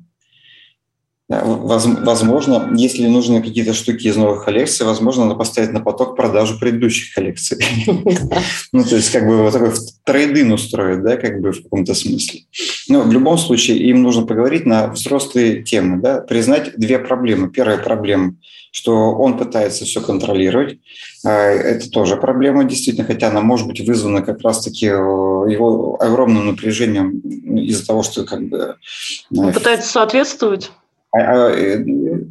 Возможно, 1.31 2.73
если 2.75 3.07
нужны 3.07 3.41
какие-то 3.41 3.73
штуки 3.73 4.07
из 4.07 4.17
новых 4.17 4.43
коллекций, 4.43 4.85
возможно, 4.85 5.23
надо 5.23 5.35
поставить 5.35 5.71
на 5.71 5.79
поток 5.79 6.17
продажу 6.17 6.59
предыдущих 6.59 7.13
коллекций. 7.13 7.57
Ну, 8.73 8.83
то 8.83 8.95
есть, 8.95 9.11
как 9.11 9.27
бы 9.27 9.43
вот 9.43 9.53
такой 9.53 9.71
трейдин 10.05 10.51
устроить, 10.51 11.03
да, 11.03 11.17
как 11.17 11.41
бы 11.41 11.51
в 11.51 11.63
каком-то 11.63 11.93
смысле. 11.93 12.41
Но 12.87 13.01
в 13.01 13.11
любом 13.11 13.37
случае 13.37 13.77
им 13.77 14.01
нужно 14.01 14.25
поговорить 14.25 14.65
на 14.65 14.87
взрослые 14.87 15.63
темы, 15.63 16.01
да, 16.01 16.21
признать 16.21 16.75
две 16.77 16.99
проблемы. 16.99 17.49
Первая 17.49 17.77
проблема, 17.77 18.35
что 18.71 19.11
он 19.13 19.37
пытается 19.37 19.85
все 19.85 20.01
контролировать. 20.01 20.79
А, 21.25 21.31
это 21.31 21.89
тоже 21.89 22.15
проблема, 22.17 22.63
действительно, 22.63 23.05
хотя 23.05 23.29
она 23.29 23.41
может 23.41 23.67
быть 23.67 23.81
вызвана 23.81 24.21
как 24.21 24.41
раз-таки 24.41 24.87
э, 24.87 24.89
его 24.91 25.97
огромным 25.99 26.47
напряжением 26.47 27.19
из-за 27.19 27.85
того, 27.85 28.03
что 28.03 28.23
как 28.23 28.47
бы... 28.47 28.75
Он 29.35 29.49
э, 29.49 29.53
пытается 29.53 29.89
соответствовать. 29.89 30.71
А, 31.13 31.19
а, 31.19 31.51
э, 31.51 31.83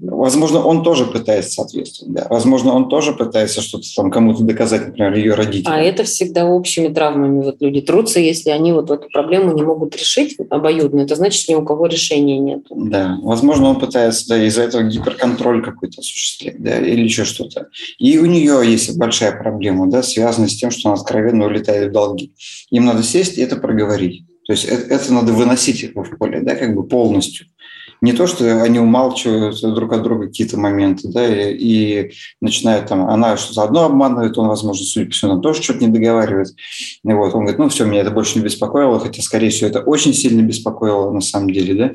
возможно, 0.03 0.65
он 0.65 0.83
тоже 0.83 1.05
пытается 1.05 1.51
соответствовать, 1.51 2.15
да. 2.15 2.27
Возможно, 2.31 2.73
он 2.73 2.89
тоже 2.89 3.13
пытается 3.13 3.61
что-то 3.61 3.87
там 3.95 4.11
кому-то 4.11 4.43
доказать, 4.43 4.87
например, 4.87 5.15
ее 5.15 5.35
родителям. 5.35 5.75
А 5.75 5.81
это 5.81 6.05
всегда 6.05 6.47
общими 6.47 6.89
травмами 6.89 7.43
вот 7.43 7.57
люди 7.61 7.83
трутся, 7.83 8.21
если 8.21 8.49
они 8.49 8.73
вот 8.73 8.91
эту 8.91 9.11
проблему 9.11 9.53
не 9.53 9.63
могут 9.63 9.95
решить 9.97 10.39
обоюдно, 10.49 11.01
это 11.01 11.15
значит, 11.15 11.47
ни 11.51 11.55
у 11.55 11.63
кого 11.63 11.87
решения 11.87 12.39
нет. 12.39 12.63
Да, 12.71 13.19
возможно, 13.23 13.69
он 13.69 13.81
пытается 13.81 14.27
да, 14.29 14.43
из-за 14.47 14.63
этого 14.63 14.83
гиперконтроль 14.85 15.63
какой-то 15.63 16.01
осуществлять, 16.01 16.63
да, 16.63 16.79
или 16.79 17.03
еще 17.03 17.25
что-то. 17.25 17.69
И 17.99 18.17
у 18.19 18.25
нее 18.25 18.63
есть 18.65 18.97
большая 18.97 19.33
проблема, 19.33 19.91
да, 19.91 20.03
связанная 20.03 20.49
с 20.49 20.57
тем, 20.57 20.71
что 20.71 20.89
она 20.89 20.99
откровенно 20.99 21.45
улетает 21.45 21.91
в 21.91 21.93
долги. 21.93 22.33
Им 22.71 22.87
надо 22.87 23.03
сесть 23.03 23.37
и 23.37 23.43
это 23.43 23.57
проговорить. 23.57 24.25
То 24.47 24.55
есть 24.55 24.65
это, 24.65 24.95
это 24.95 25.13
надо 25.13 25.33
выносить 25.35 25.95
в 25.95 26.17
поле, 26.17 26.41
да, 26.41 26.55
как 26.55 26.75
бы 26.75 26.83
полностью 26.83 27.47
не 28.01 28.13
то, 28.13 28.27
что 28.27 28.63
они 28.63 28.79
умалчивают 28.79 29.61
друг 29.61 29.93
от 29.93 30.03
друга 30.03 30.27
какие-то 30.27 30.59
моменты, 30.59 31.09
да, 31.09 31.27
и, 31.27 31.55
и 31.55 32.13
начинают 32.41 32.87
там, 32.87 33.09
она 33.09 33.37
что-то 33.37 33.63
одно 33.63 33.85
обманывает, 33.85 34.39
он, 34.39 34.49
возможно, 34.49 34.85
судя 34.85 35.07
по 35.07 35.13
всему, 35.13 35.41
тоже 35.41 35.63
что-то 35.63 35.81
не 35.81 35.89
договаривает. 35.89 36.49
И 37.05 37.13
вот 37.13 37.35
он 37.35 37.41
говорит, 37.41 37.59
ну 37.59 37.69
все, 37.69 37.85
меня 37.85 38.01
это 38.01 38.11
больше 38.11 38.39
не 38.39 38.45
беспокоило, 38.45 38.99
хотя, 39.01 39.23
скорее 39.23 39.51
всего, 39.51 39.69
это 39.69 39.81
очень 39.81 40.15
сильно 40.15 40.43
беспокоило 40.43 41.11
на 41.11 41.21
самом 41.21 41.51
деле, 41.51 41.75
да, 41.75 41.93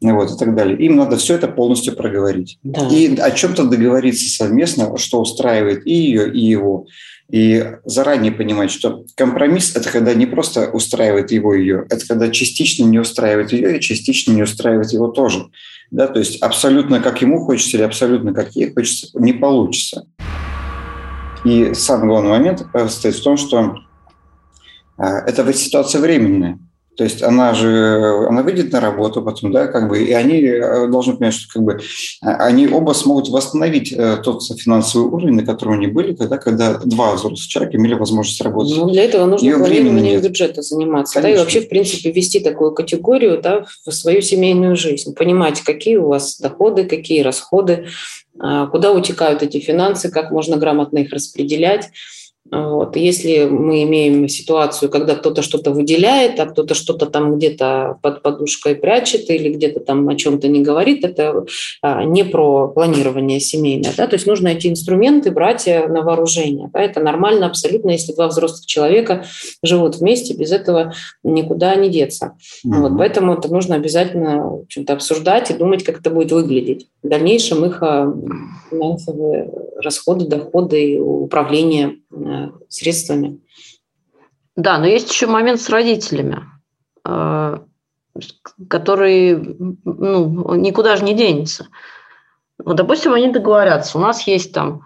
и 0.00 0.12
вот, 0.12 0.30
и 0.30 0.38
так 0.38 0.54
далее. 0.54 0.78
Им 0.78 0.96
надо 0.96 1.16
все 1.16 1.34
это 1.34 1.48
полностью 1.48 1.94
проговорить. 1.94 2.58
Да. 2.62 2.88
И 2.88 3.16
о 3.16 3.30
чем-то 3.30 3.64
договориться 3.64 4.28
совместно, 4.28 4.96
что 4.96 5.20
устраивает 5.20 5.86
и 5.86 5.94
ее, 5.94 6.32
и 6.32 6.40
его. 6.40 6.86
И 7.32 7.78
заранее 7.86 8.30
понимать, 8.30 8.70
что 8.70 9.06
компромисс– 9.16 9.74
это 9.74 9.90
когда 9.90 10.12
не 10.12 10.26
просто 10.26 10.68
устраивает 10.70 11.32
его 11.32 11.54
ее, 11.54 11.86
это 11.88 12.06
когда 12.06 12.28
частично 12.28 12.84
не 12.84 12.98
устраивает 12.98 13.52
ее 13.52 13.78
и 13.78 13.80
частично 13.80 14.32
не 14.32 14.42
устраивает 14.42 14.92
его 14.92 15.08
тоже. 15.08 15.48
Да, 15.90 16.08
то 16.08 16.18
есть 16.18 16.42
абсолютно 16.42 17.00
как 17.00 17.22
ему 17.22 17.42
хочется 17.42 17.78
или 17.78 17.84
абсолютно 17.84 18.34
как 18.34 18.54
ей 18.54 18.70
хочется 18.74 19.08
не 19.18 19.32
получится. 19.32 20.06
И 21.44 21.72
самый 21.72 22.08
главный 22.08 22.30
момент 22.30 22.66
состоит 22.74 23.14
в 23.14 23.22
том, 23.22 23.38
что 23.38 23.76
а, 24.98 25.20
эта 25.20 25.50
ситуация 25.54 26.02
временная. 26.02 26.58
То 26.96 27.04
есть 27.04 27.22
она 27.22 27.54
же, 27.54 28.26
она 28.28 28.42
выйдет 28.42 28.70
на 28.70 28.80
работу 28.80 29.22
потом, 29.22 29.50
да, 29.50 29.66
как 29.66 29.88
бы, 29.88 30.04
и 30.04 30.12
они 30.12 30.42
э, 30.42 30.86
должны 30.88 31.16
понимать, 31.16 31.34
что 31.34 31.50
как 31.50 31.62
бы 31.62 31.80
а, 32.20 32.36
они 32.44 32.68
оба 32.68 32.92
смогут 32.92 33.30
восстановить 33.30 33.92
э, 33.92 34.18
тот 34.22 34.42
финансовый 34.44 35.08
уровень, 35.08 35.34
на 35.34 35.46
котором 35.46 35.74
они 35.74 35.86
были, 35.86 36.14
когда, 36.14 36.36
когда 36.36 36.74
два 36.84 37.14
взрослых 37.14 37.40
человека 37.40 37.78
имели 37.78 37.94
возможность 37.94 38.40
работать. 38.42 38.76
Ну, 38.76 38.90
для 38.90 39.04
этого 39.04 39.24
нужно 39.24 39.58
планированием 39.58 40.20
бюджета 40.20 40.60
заниматься, 40.60 41.14
Конечно. 41.14 41.30
да, 41.30 41.34
и 41.34 41.42
вообще, 41.42 41.60
в 41.62 41.68
принципе, 41.70 42.10
ввести 42.10 42.40
такую 42.40 42.72
категорию, 42.72 43.40
да, 43.40 43.64
в 43.86 43.90
свою 43.90 44.20
семейную 44.20 44.76
жизнь, 44.76 45.14
понимать, 45.14 45.62
какие 45.62 45.96
у 45.96 46.08
вас 46.08 46.38
доходы, 46.38 46.84
какие 46.84 47.22
расходы, 47.22 47.86
а, 48.38 48.66
куда 48.66 48.92
утекают 48.92 49.42
эти 49.42 49.60
финансы, 49.60 50.10
как 50.10 50.30
можно 50.30 50.58
грамотно 50.58 50.98
их 50.98 51.12
распределять, 51.12 51.90
вот. 52.50 52.96
Если 52.96 53.44
мы 53.44 53.84
имеем 53.84 54.28
ситуацию, 54.28 54.90
когда 54.90 55.14
кто-то 55.14 55.42
что-то 55.42 55.70
выделяет, 55.70 56.40
а 56.40 56.46
кто-то 56.46 56.74
что-то 56.74 57.06
там 57.06 57.36
где-то 57.36 57.98
под 58.02 58.22
подушкой 58.22 58.74
прячет 58.74 59.30
или 59.30 59.50
где-то 59.50 59.80
там 59.80 60.08
о 60.08 60.16
чем-то 60.16 60.48
не 60.48 60.62
говорит, 60.62 61.04
это 61.04 61.46
а, 61.82 62.04
не 62.04 62.24
про 62.24 62.68
планирование 62.68 63.38
семейное. 63.38 63.92
Да? 63.96 64.06
То 64.08 64.16
есть 64.16 64.26
нужно 64.26 64.48
эти 64.48 64.66
инструменты 64.66 65.30
брать 65.30 65.68
э, 65.68 65.86
на 65.86 66.02
вооружение. 66.02 66.68
Да? 66.72 66.80
Это 66.80 67.00
нормально 67.00 67.46
абсолютно, 67.46 67.90
если 67.90 68.12
два 68.12 68.26
взрослых 68.26 68.66
человека 68.66 69.24
живут 69.62 69.96
вместе, 69.96 70.34
без 70.34 70.50
этого 70.50 70.92
никуда 71.22 71.74
не 71.76 71.90
деться. 71.90 72.32
Mm-hmm. 72.66 72.80
Вот. 72.80 72.98
Поэтому 72.98 73.34
это 73.34 73.52
нужно 73.52 73.76
обязательно 73.76 74.48
в 74.48 74.62
общем-то, 74.62 74.92
обсуждать 74.92 75.50
и 75.50 75.54
думать, 75.54 75.84
как 75.84 76.00
это 76.00 76.10
будет 76.10 76.32
выглядеть. 76.32 76.88
В 77.04 77.08
дальнейшем 77.08 77.64
их 77.64 77.82
а, 77.82 78.12
финансовые 78.68 79.48
расходы, 79.76 80.26
доходы 80.26 80.94
и 80.94 80.98
управление 80.98 81.98
Э, 82.12 82.31
средствами. 82.68 83.40
Да, 84.56 84.78
но 84.78 84.86
есть 84.86 85.10
еще 85.10 85.26
момент 85.26 85.60
с 85.60 85.70
родителями, 85.70 86.40
э, 87.04 87.58
который 88.68 89.56
ну, 89.84 90.54
никуда 90.54 90.96
же 90.96 91.04
не 91.04 91.14
денется. 91.14 91.68
Вот, 92.58 92.76
допустим, 92.76 93.14
они 93.14 93.32
договорятся, 93.32 93.98
у 93.98 94.00
нас 94.00 94.26
есть 94.26 94.52
там 94.52 94.82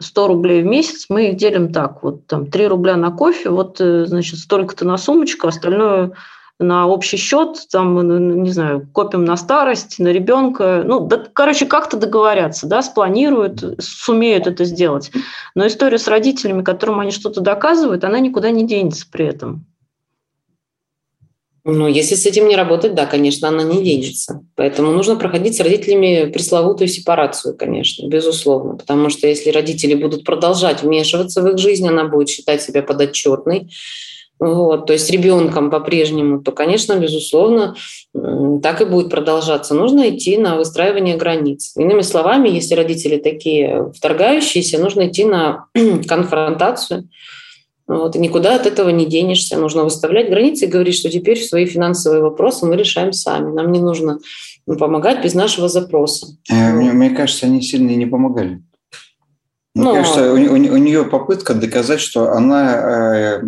100 0.00 0.26
рублей 0.28 0.62
в 0.62 0.66
месяц, 0.66 1.06
мы 1.08 1.28
их 1.28 1.36
делим 1.36 1.72
так, 1.72 2.02
вот 2.02 2.26
там 2.26 2.50
3 2.50 2.66
рубля 2.68 2.96
на 2.96 3.10
кофе, 3.10 3.50
вот, 3.50 3.80
э, 3.80 4.06
значит, 4.06 4.38
столько-то 4.38 4.84
на 4.84 4.96
сумочку, 4.98 5.48
остальное 5.48 6.12
на 6.58 6.88
общий 6.88 7.16
счет, 7.16 7.66
там, 7.70 8.42
не 8.42 8.50
знаю, 8.50 8.88
копим 8.92 9.24
на 9.24 9.36
старость, 9.36 9.98
на 9.98 10.08
ребенка. 10.08 10.82
Ну, 10.84 11.00
да, 11.06 11.24
короче, 11.32 11.66
как-то 11.66 11.96
договорятся, 11.96 12.66
да, 12.66 12.82
спланируют, 12.82 13.62
сумеют 13.80 14.46
это 14.46 14.64
сделать. 14.64 15.10
Но 15.54 15.66
история 15.66 15.98
с 15.98 16.08
родителями, 16.08 16.62
которым 16.62 17.00
они 17.00 17.12
что-то 17.12 17.40
доказывают, 17.40 18.04
она 18.04 18.18
никуда 18.18 18.50
не 18.50 18.66
денется 18.66 19.06
при 19.10 19.26
этом. 19.26 19.66
Ну, 21.70 21.86
если 21.86 22.14
с 22.14 22.24
этим 22.24 22.48
не 22.48 22.56
работать, 22.56 22.94
да, 22.94 23.04
конечно, 23.04 23.48
она 23.48 23.62
не 23.62 23.84
денется. 23.84 24.42
Поэтому 24.54 24.90
нужно 24.90 25.16
проходить 25.16 25.54
с 25.54 25.60
родителями 25.60 26.30
пресловутую 26.32 26.88
сепарацию, 26.88 27.54
конечно, 27.56 28.08
безусловно. 28.08 28.76
Потому 28.76 29.10
что 29.10 29.28
если 29.28 29.50
родители 29.50 29.94
будут 29.94 30.24
продолжать 30.24 30.82
вмешиваться 30.82 31.42
в 31.42 31.48
их 31.48 31.58
жизнь, 31.58 31.86
она 31.86 32.04
будет 32.04 32.30
считать 32.30 32.62
себя 32.62 32.82
подотчетной, 32.82 33.68
вот, 34.40 34.86
то 34.86 34.92
есть 34.92 35.10
ребенком 35.10 35.70
по-прежнему, 35.70 36.40
то, 36.40 36.52
конечно, 36.52 36.94
безусловно, 36.94 37.74
так 38.62 38.80
и 38.80 38.84
будет 38.84 39.10
продолжаться. 39.10 39.74
Нужно 39.74 40.10
идти 40.10 40.38
на 40.38 40.56
выстраивание 40.56 41.16
границ. 41.16 41.72
Иными 41.76 42.02
словами, 42.02 42.48
если 42.48 42.74
родители 42.74 43.16
такие 43.16 43.92
вторгающиеся, 43.96 44.78
нужно 44.78 45.08
идти 45.08 45.24
на 45.24 45.66
конфронтацию. 46.08 47.08
Вот, 47.88 48.16
и 48.16 48.18
никуда 48.18 48.54
от 48.56 48.66
этого 48.66 48.90
не 48.90 49.06
денешься. 49.06 49.56
Нужно 49.56 49.82
выставлять 49.82 50.28
границы 50.28 50.66
и 50.66 50.68
говорить, 50.68 50.94
что 50.94 51.08
теперь 51.08 51.40
свои 51.40 51.64
финансовые 51.64 52.22
вопросы 52.22 52.66
мы 52.66 52.76
решаем 52.76 53.12
сами. 53.12 53.50
Нам 53.50 53.72
не 53.72 53.80
нужно 53.80 54.18
помогать 54.66 55.24
без 55.24 55.34
нашего 55.34 55.68
запроса. 55.68 56.36
Э, 56.50 56.72
мне, 56.74 56.92
мне 56.92 57.10
кажется, 57.10 57.46
они 57.46 57.62
сильно 57.62 57.90
не 57.90 58.06
помогали. 58.06 58.60
Мне 59.78 59.90
ну, 59.90 59.94
кажется, 59.94 60.32
у, 60.32 60.36
у, 60.36 60.54
у 60.54 60.76
нее 60.76 61.04
попытка 61.04 61.54
доказать, 61.54 62.00
что 62.00 62.32
она 62.32 63.38
э, 63.38 63.40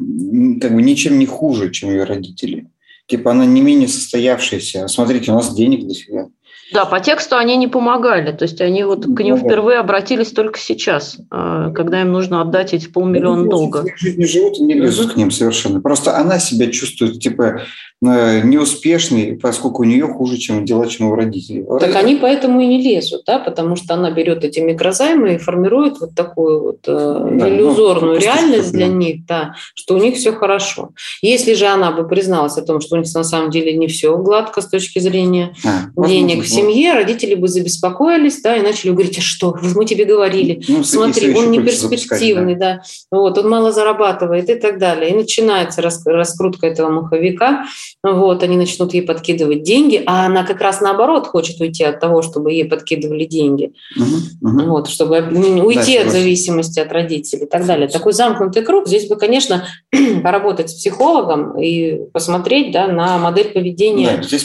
как 0.60 0.72
бы 0.72 0.80
ничем 0.80 1.18
не 1.18 1.26
хуже, 1.26 1.70
чем 1.70 1.90
ее 1.90 2.04
родители. 2.04 2.68
Типа 3.08 3.32
она 3.32 3.44
не 3.44 3.60
менее 3.60 3.88
состоявшаяся. 3.88 4.86
Смотрите, 4.86 5.32
у 5.32 5.34
нас 5.34 5.52
денег 5.52 5.88
дофига. 5.88 6.28
Да, 6.72 6.84
по 6.84 7.00
тексту 7.00 7.36
они 7.36 7.56
не 7.56 7.66
помогали. 7.66 8.30
То 8.30 8.44
есть 8.44 8.60
они 8.60 8.84
вот 8.84 9.04
к 9.04 9.20
ним 9.24 9.38
впервые 9.38 9.80
обратились 9.80 10.30
только 10.30 10.60
сейчас, 10.60 11.18
э, 11.18 11.72
когда 11.74 12.02
им 12.02 12.12
нужно 12.12 12.42
отдать 12.42 12.74
эти 12.74 12.86
полмиллиона 12.86 13.42
ну, 13.42 13.50
долга. 13.50 13.84
не 14.00 14.24
живут 14.24 14.58
и 14.60 14.62
не 14.62 14.74
лезут 14.74 15.14
к 15.14 15.16
ним 15.16 15.32
совершенно. 15.32 15.80
Просто 15.80 16.16
она 16.16 16.38
себя 16.38 16.70
чувствует, 16.70 17.18
типа, 17.18 17.62
неуспешной, 18.02 19.38
поскольку 19.40 19.82
у 19.82 19.84
нее 19.84 20.06
хуже, 20.06 20.38
чем 20.38 20.64
дела, 20.64 20.86
чем 20.86 21.08
у 21.08 21.14
родителей. 21.14 21.66
Так 21.80 21.94
они 21.96 22.16
поэтому 22.16 22.62
и 22.62 22.66
не 22.66 22.80
лезут, 22.80 23.24
да, 23.26 23.38
потому 23.38 23.76
что 23.76 23.92
она 23.92 24.10
берет 24.10 24.42
эти 24.42 24.58
микрозаймы 24.60 25.34
и 25.34 25.38
формирует 25.38 26.00
вот 26.00 26.14
такую 26.14 26.62
вот 26.62 26.78
э, 26.86 26.92
да, 26.92 27.46
ну, 27.46 27.48
иллюзорную 27.48 28.14
ну, 28.14 28.20
реальность 28.20 28.72
для 28.72 28.86
них, 28.86 29.26
да, 29.26 29.54
что 29.74 29.96
у 29.96 29.98
них 29.98 30.16
все 30.16 30.32
хорошо. 30.32 30.90
Если 31.20 31.52
же 31.52 31.66
она 31.66 31.92
бы 31.92 32.08
призналась 32.08 32.56
о 32.56 32.62
том, 32.62 32.80
что 32.80 32.96
у 32.96 32.98
них 32.98 33.12
на 33.14 33.22
самом 33.22 33.50
деле 33.50 33.76
не 33.76 33.86
все 33.86 34.16
гладко 34.16 34.62
с 34.62 34.68
точки 34.68 34.98
зрения 34.98 35.54
а, 35.62 36.06
денег, 36.06 36.46
семье, 36.46 36.94
родители 36.94 37.34
бы 37.34 37.48
забеспокоились, 37.48 38.40
да, 38.40 38.56
и 38.56 38.62
начали 38.62 38.92
говорить, 38.92 39.18
а 39.18 39.20
что, 39.20 39.58
мы 39.74 39.84
тебе 39.84 40.06
говорили, 40.06 40.62
ну, 40.68 40.82
смотри, 40.84 41.34
он 41.34 41.50
не 41.50 41.60
перспективный, 41.60 42.54
да. 42.54 42.76
да, 42.76 42.82
вот, 43.10 43.36
он 43.36 43.50
мало 43.50 43.72
зарабатывает 43.72 44.48
и 44.48 44.54
так 44.54 44.78
далее. 44.78 45.10
И 45.10 45.14
начинается 45.14 45.82
раскрутка 45.82 46.66
этого 46.66 46.88
маховика, 46.88 47.66
вот, 48.02 48.42
они 48.42 48.56
начнут 48.56 48.94
ей 48.94 49.02
подкидывать 49.02 49.62
деньги, 49.62 50.02
а 50.06 50.26
она 50.26 50.44
как 50.44 50.60
раз 50.60 50.80
наоборот 50.80 51.26
хочет 51.26 51.60
уйти 51.60 51.84
от 51.84 52.00
того, 52.00 52.22
чтобы 52.22 52.52
ей 52.52 52.64
подкидывали 52.64 53.24
деньги, 53.24 53.72
угу, 53.96 54.50
угу. 54.50 54.70
вот, 54.70 54.88
чтобы 54.88 55.18
уйти 55.18 55.98
да, 55.98 56.04
от 56.04 56.12
зависимости 56.12 56.80
от 56.80 56.92
родителей 56.92 57.44
и 57.44 57.48
так 57.48 57.66
далее. 57.66 57.88
Такой 57.88 58.12
замкнутый 58.12 58.62
круг. 58.62 58.86
Здесь 58.86 59.08
бы, 59.08 59.16
конечно, 59.16 59.66
поработать 60.22 60.70
с 60.70 60.74
психологом 60.74 61.58
и 61.60 62.00
посмотреть, 62.12 62.72
да, 62.72 62.86
на 62.88 63.18
модель 63.18 63.50
поведения 63.50 64.16
да, 64.16 64.22
здесь 64.22 64.44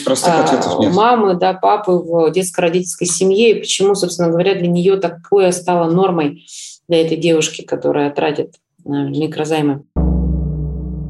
нет. 0.78 0.94
мамы, 0.94 1.34
да, 1.34 1.54
папы 1.54 1.92
в 1.92 2.30
детско-родительской 2.30 3.06
семье, 3.06 3.52
и 3.52 3.60
почему, 3.60 3.94
собственно 3.94 4.30
говоря, 4.30 4.54
для 4.54 4.68
нее 4.68 4.96
такое 4.96 5.52
стало 5.52 5.90
нормой 5.90 6.46
для 6.88 7.02
этой 7.02 7.16
девушки, 7.16 7.62
которая 7.62 8.10
тратит 8.10 8.54
э, 8.84 8.88
микрозаймы. 8.88 9.82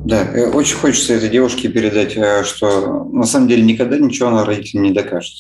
Да, 0.07 0.23
э, 0.23 0.51
очень 0.51 0.77
хочется 0.77 1.15
этой 1.15 1.29
девушке 1.29 1.69
передать, 1.69 2.17
э, 2.17 2.45
что 2.45 3.05
на 3.05 3.25
самом 3.25 3.49
деле 3.49 3.63
никогда 3.63 3.99
ничего 3.99 4.29
она 4.29 4.45
родителям 4.45 4.85
не 4.85 4.93
докажет. 4.93 5.35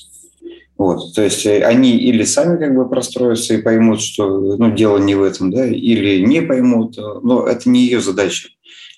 Вот, 0.76 1.14
то 1.14 1.22
есть 1.22 1.46
они 1.46 1.96
или 1.96 2.24
сами 2.24 2.58
как 2.58 2.74
бы 2.74 2.88
простроятся 2.88 3.54
и 3.54 3.62
поймут, 3.62 4.00
что 4.00 4.56
ну, 4.58 4.74
дело 4.74 4.98
не 4.98 5.14
в 5.14 5.22
этом, 5.22 5.52
да, 5.52 5.64
или 5.64 6.20
не 6.20 6.42
поймут, 6.42 6.96
но 6.96 7.46
это 7.46 7.70
не 7.70 7.84
ее 7.84 8.00
задача 8.00 8.48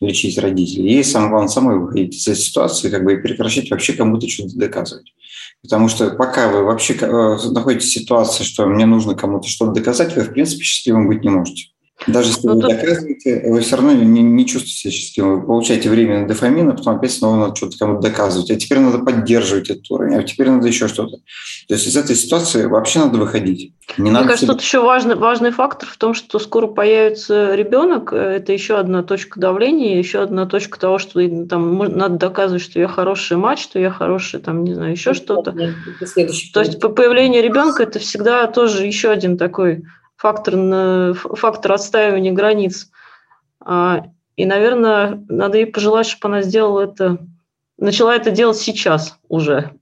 лечить 0.01 0.39
родителей. 0.39 0.95
Ей 0.95 1.05
самое 1.05 1.31
главное 1.31 1.49
самой 1.49 1.79
выходить 1.79 2.17
из 2.17 2.27
этой 2.27 2.41
ситуации 2.41 2.89
как 2.89 3.05
бы, 3.05 3.13
и 3.13 3.17
прекращать 3.19 3.71
вообще 3.71 3.93
кому-то 3.93 4.27
что-то 4.27 4.57
доказывать. 4.57 5.13
Потому 5.63 5.89
что 5.89 6.11
пока 6.11 6.49
вы 6.49 6.65
вообще 6.65 6.95
э, 6.95 7.37
находитесь 7.51 7.91
в 7.91 7.93
ситуации, 7.93 8.43
что 8.43 8.67
мне 8.67 8.87
нужно 8.87 9.15
кому-то 9.15 9.47
что-то 9.49 9.73
доказать, 9.73 10.17
вы, 10.17 10.23
в 10.23 10.33
принципе, 10.33 10.63
счастливым 10.63 11.09
быть 11.09 11.23
не 11.23 11.31
можете. 11.31 11.73
Даже 12.07 12.29
если 12.29 12.47
ну, 12.47 12.55
вы 12.55 12.61
тут... 12.61 12.71
доказываете, 12.71 13.43
вы 13.47 13.61
все 13.61 13.77
равно 13.77 13.93
не, 13.93 14.23
не 14.23 14.47
чувствуете 14.47 14.75
себя 14.75 14.93
счастливым. 14.93 15.41
Вы 15.41 15.47
получаете 15.47 15.91
время 15.91 16.21
на 16.21 16.29
дофамин, 16.29 16.69
а 16.69 16.73
потом 16.73 16.97
опять 16.97 17.13
снова 17.13 17.37
надо 17.37 17.57
что-то 17.57 17.77
кому-то 17.77 18.09
доказывать. 18.09 18.51
А 18.51 18.57
теперь 18.57 18.79
надо 18.79 18.99
поддерживать 18.99 19.69
этот 19.69 19.91
уровень, 19.91 20.15
а 20.15 20.23
теперь 20.23 20.49
надо 20.49 20.69
еще 20.69 20.87
что-то. 20.87 21.17
То 21.67 21.75
есть 21.75 21.87
из 21.87 21.97
этой 21.97 22.15
ситуации 22.15 22.67
вообще 22.67 23.01
надо 23.01 23.19
выходить. 23.19 23.73
Не 23.97 24.03
Мне 24.03 24.11
надо 24.13 24.27
кажется, 24.27 24.47
себе... 24.47 24.55
тут 24.55 24.63
еще 24.63 24.81
важный, 24.81 25.17
важный 25.17 25.51
фактор 25.51 25.89
в 25.89 25.97
том, 25.97 26.15
что 26.15 26.39
скоро 26.39 26.69
появится 26.69 27.55
ребенок. 27.55 28.13
Это 28.13 28.53
еще 28.53 28.79
одна 28.79 29.03
точка 29.03 29.41
давления, 29.41 29.99
еще 29.99 30.23
одна 30.23 30.47
точка 30.47 30.79
того, 30.79 30.99
что 30.99 31.21
там 31.47 31.79
надо 31.79 32.17
доказывать, 32.17 32.63
что 32.63 32.79
я 32.79 32.87
хорошая 32.87 33.39
мать, 33.39 33.59
что 33.59 33.79
я 33.81 33.91
хорошая, 33.91 34.41
там, 34.41 34.63
не 34.63 34.75
знаю, 34.75 34.93
еще 34.93 35.15
что-то. 35.15 35.53
То 35.53 36.61
есть 36.61 36.79
появление 36.81 37.43
ребенка– 37.43 37.83
это 37.85 37.99
всегда 37.99 38.47
тоже 38.47 38.87
еще 38.87 39.11
один 39.11 39.37
такой 39.37 39.83
фактор, 40.19 41.15
фактор 41.15 41.73
отстаивания 41.73 42.33
границ. 42.33 42.91
А, 43.61 44.05
и, 44.37 44.45
наверное, 44.45 45.25
надо 45.29 45.59
ей 45.59 45.67
пожелать, 45.67 46.07
чтобы 46.07 46.35
она 46.35 46.43
сделала 46.43 46.81
это, 46.81 47.19
начала 47.79 48.15
это 48.15 48.31
делать 48.31 48.59
сейчас 48.59 49.19
уже. 49.29 49.73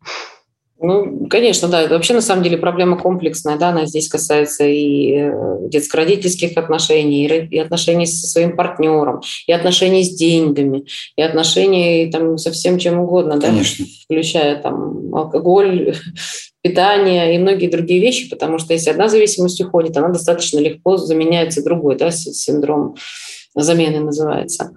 Ну, 0.78 1.26
конечно, 1.28 1.68
да. 1.68 1.80
Это 1.80 1.95
вообще 1.95 2.12
на 2.12 2.20
самом 2.20 2.43
деле 2.43 2.59
проблема 2.59 2.99
комплексная, 2.99 3.57
да, 3.57 3.70
она 3.70 3.87
здесь 3.87 4.11
касается 4.11 4.64
и 4.64 5.14
э, 5.14 5.68
детско-родительских 5.68 6.57
отношений, 6.59 7.26
и 7.26 7.59
отношений 7.59 8.07
со 8.07 8.26
своим 8.26 8.57
партнером, 8.57 9.22
и 9.47 9.53
отношений 9.53 10.05
с 10.05 10.14
деньгами, 10.14 10.84
и 11.16 11.22
отношений 11.22 12.11
там 12.12 12.37
со 12.37 12.53
всем 12.53 12.78
чем 12.78 13.01
угодно, 13.01 13.39
да, 13.39 13.49
конечно. 13.49 13.87
включая 14.05 14.61
там 14.61 15.14
алкоголь, 15.14 15.95
питание 16.68 17.34
и 17.34 17.38
многие 17.38 17.68
другие 17.68 18.00
вещи, 18.00 18.28
потому 18.28 18.58
что 18.58 18.72
если 18.72 18.90
одна 18.90 19.08
зависимость 19.08 19.60
уходит, 19.60 19.96
она 19.96 20.08
достаточно 20.08 20.58
легко 20.58 20.96
заменяется 20.96 21.62
другой, 21.62 21.96
да, 21.96 22.10
синдром 22.10 22.96
замены 23.54 24.00
называется. 24.00 24.72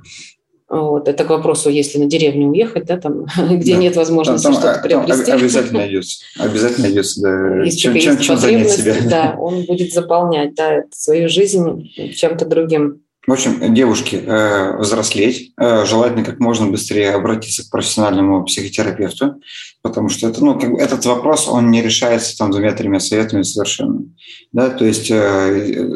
Вот. 0.69 1.07
Это 1.07 1.25
к 1.25 1.29
вопросу, 1.31 1.69
если 1.71 1.97
на 1.97 2.05
деревню 2.05 2.49
уехать, 2.49 2.85
да, 2.85 2.97
там, 2.97 3.25
где 3.49 3.73
да. 3.73 3.79
нет 3.79 3.95
возможности 3.95 4.43
там, 4.43 4.53
что-то 4.53 4.79
приобрести. 4.83 5.25
Там 5.25 5.39
обязательно 5.39 5.79
найдется. 5.79 6.25
Обязательно 6.37 6.87
найдется, 6.87 7.21
да. 7.21 7.63
Если 7.63 7.77
чем, 7.77 7.99
чем, 7.99 8.17
чем 8.19 8.37
занять 8.37 8.69
себя. 8.69 8.95
Да, 9.09 9.35
он 9.39 9.63
будет 9.63 9.91
заполнять 9.91 10.53
да, 10.53 10.83
свою 10.91 11.27
жизнь 11.27 11.89
чем-то 12.15 12.45
другим. 12.45 13.01
В 13.27 13.33
общем, 13.33 13.73
девушки, 13.73 14.15
э, 14.25 14.77
взрослеть, 14.77 15.51
э, 15.59 15.85
желательно 15.85 16.23
как 16.23 16.39
можно 16.39 16.67
быстрее 16.67 17.11
обратиться 17.11 17.63
к 17.63 17.69
профессиональному 17.69 18.43
психотерапевту, 18.45 19.35
потому 19.81 20.09
что 20.09 20.27
это, 20.27 20.43
ну, 20.43 20.59
как 20.59 20.71
бы 20.71 20.79
этот 20.79 21.05
вопрос, 21.05 21.47
он 21.47 21.71
не 21.71 21.81
решается 21.81 22.37
там 22.37 22.51
двумя-тремя 22.51 22.99
советами 22.99 23.43
совершенно. 23.43 24.03
Да? 24.51 24.69
То 24.69 24.85
есть 24.85 25.09
э, 25.09 25.15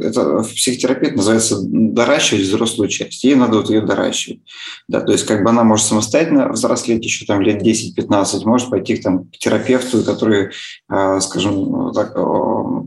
это 0.03 0.43
в 0.43 0.53
психотерапии 0.53 1.09
называется 1.09 1.57
доращивать 1.61 2.43
взрослую 2.43 2.89
часть. 2.89 3.23
Ей 3.23 3.35
надо 3.35 3.57
вот 3.57 3.69
ее 3.69 3.81
доращивать. 3.81 4.41
Да? 4.87 5.01
То 5.01 5.11
есть 5.11 5.25
как 5.25 5.43
бы 5.43 5.49
она 5.49 5.63
может 5.63 5.85
самостоятельно 5.85 6.49
взрослеть 6.49 7.03
еще 7.03 7.25
там 7.25 7.41
лет 7.41 7.61
10-15, 7.61 8.45
может 8.45 8.69
пойти 8.69 8.95
там, 8.97 9.25
к 9.25 9.37
терапевту, 9.37 10.03
который, 10.03 10.51
скажем 11.19 11.91
так, 11.93 12.13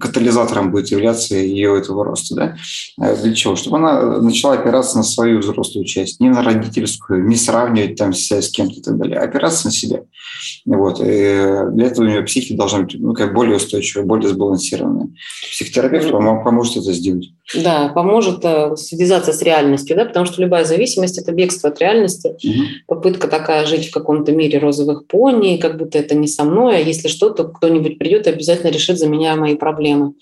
катализатором 0.00 0.70
будет 0.70 0.88
являться 0.88 1.34
ее 1.34 1.78
этого 1.78 2.04
роста. 2.04 2.34
Да? 2.34 3.14
Для 3.16 3.34
чего? 3.34 3.56
Чтобы 3.56 3.78
она 3.78 4.20
начала 4.20 4.54
опираться 4.54 4.96
на 4.96 5.02
свою 5.02 5.40
взрослую 5.40 5.84
часть, 5.84 6.20
не 6.20 6.30
на 6.30 6.42
родительскую, 6.42 7.26
не 7.26 7.36
сравнивать 7.36 7.96
там 7.96 8.12
себя 8.12 8.40
с 8.40 8.50
кем-то 8.50 8.80
и 8.80 8.82
так 8.82 8.96
далее, 8.96 9.18
а 9.18 9.24
опираться 9.24 9.66
на 9.66 9.72
себя. 9.72 10.00
Вот. 10.64 10.85
И 10.94 11.72
для 11.72 11.86
этого 11.86 12.04
у 12.04 12.08
нее 12.08 12.22
психика 12.22 12.58
должна 12.58 12.80
быть 12.80 12.96
ну, 12.98 13.14
как 13.14 13.34
более 13.34 13.56
устойчивая, 13.56 14.04
более 14.04 14.28
сбалансированная. 14.28 15.08
Психотерапевт 15.50 16.10
вам 16.10 16.44
поможет 16.44 16.78
это 16.78 16.92
сделать. 16.92 17.30
Да, 17.54 17.90
поможет 17.94 18.44
э, 18.44 18.74
связаться 18.76 19.32
с 19.32 19.40
реальностью, 19.42 19.96
да, 19.96 20.04
потому 20.04 20.26
что 20.26 20.42
любая 20.42 20.64
зависимость– 20.64 21.18
это 21.18 21.32
бегство 21.32 21.70
от 21.70 21.80
реальности, 21.80 22.36
угу. 22.42 22.64
попытка 22.88 23.28
такая 23.28 23.66
жить 23.66 23.88
в 23.88 23.92
каком-то 23.92 24.32
мире 24.32 24.58
розовых 24.58 25.06
пони, 25.06 25.58
как 25.58 25.78
будто 25.78 25.98
это 25.98 26.16
не 26.16 26.26
со 26.26 26.42
мной, 26.44 26.76
а 26.76 26.80
если 26.80 27.06
что, 27.06 27.30
то 27.30 27.44
кто-нибудь 27.44 27.98
придет 27.98 28.26
и 28.26 28.30
обязательно 28.30 28.70
решит 28.70 28.98
за 28.98 29.08
меня 29.08 29.36
мои 29.36 29.54
проблемы. 29.54 30.14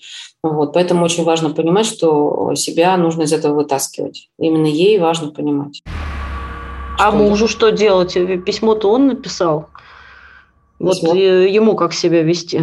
Вот, 0.43 0.73
поэтому 0.73 1.03
очень 1.03 1.23
важно 1.23 1.49
понимать, 1.49 1.87
что 1.87 2.53
себя 2.55 2.95
нужно 2.97 3.23
из 3.23 3.33
этого 3.33 3.55
вытаскивать. 3.55 4.29
Именно 4.37 4.67
ей 4.67 4.99
важно 4.99 5.31
понимать. 5.31 5.81
А 6.97 7.09
что 7.09 7.17
мужу 7.17 7.47
что 7.47 7.71
делать? 7.71 8.13
Письмо-то 8.45 8.91
он 8.91 9.07
написал. 9.07 9.67
Письмо. 10.79 11.09
Вот 11.09 11.15
ему 11.17 11.75
как 11.75 11.93
себя 11.93 12.23
вести? 12.23 12.61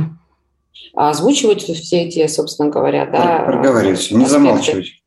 А 0.95 1.11
озвучивать 1.11 1.63
все 1.63 2.03
эти, 2.03 2.27
собственно 2.27 2.71
говоря, 2.71 3.07
да, 3.07 3.45
проговаривать, 3.47 4.11
не 4.11 4.27
замалчивать 4.27 5.03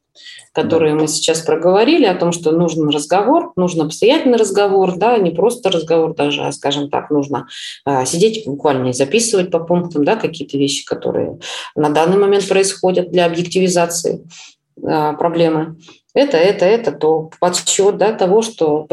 которые 0.56 0.94
да. 0.94 1.02
мы 1.02 1.08
сейчас 1.08 1.42
проговорили, 1.42 2.06
о 2.06 2.16
том, 2.16 2.32
что 2.32 2.52
нужен 2.52 2.88
разговор, 2.88 3.52
нужен 3.58 3.82
обстоятельный 3.82 4.38
разговор, 4.38 4.96
да, 4.96 5.18
не 5.18 5.32
просто 5.32 5.70
разговор 5.70 6.16
даже, 6.16 6.44
а, 6.44 6.52
скажем 6.54 6.90
так, 6.90 7.12
нужно 7.12 7.48
а, 7.84 8.06
сидеть 8.06 8.48
буквально 8.48 8.88
и 8.88 8.94
записывать 8.94 9.52
по 9.52 9.60
пунктам, 9.60 10.06
да, 10.06 10.16
какие-то 10.16 10.58
вещи, 10.58 10.86
которые 10.86 11.40
на 11.76 11.90
данный 11.90 12.18
момент 12.18 12.48
происходят 12.48 13.12
для 13.12 13.26
объективизации 13.26 14.26
а, 14.82 15.14
проблемы 15.14 15.76
это, 16.16 16.38
это, 16.38 16.66
это, 16.66 16.92
то 16.94 17.30
подсчет 17.42 17.98
да, 17.98 18.14
того, 18.14 18.42
что, 18.42 18.88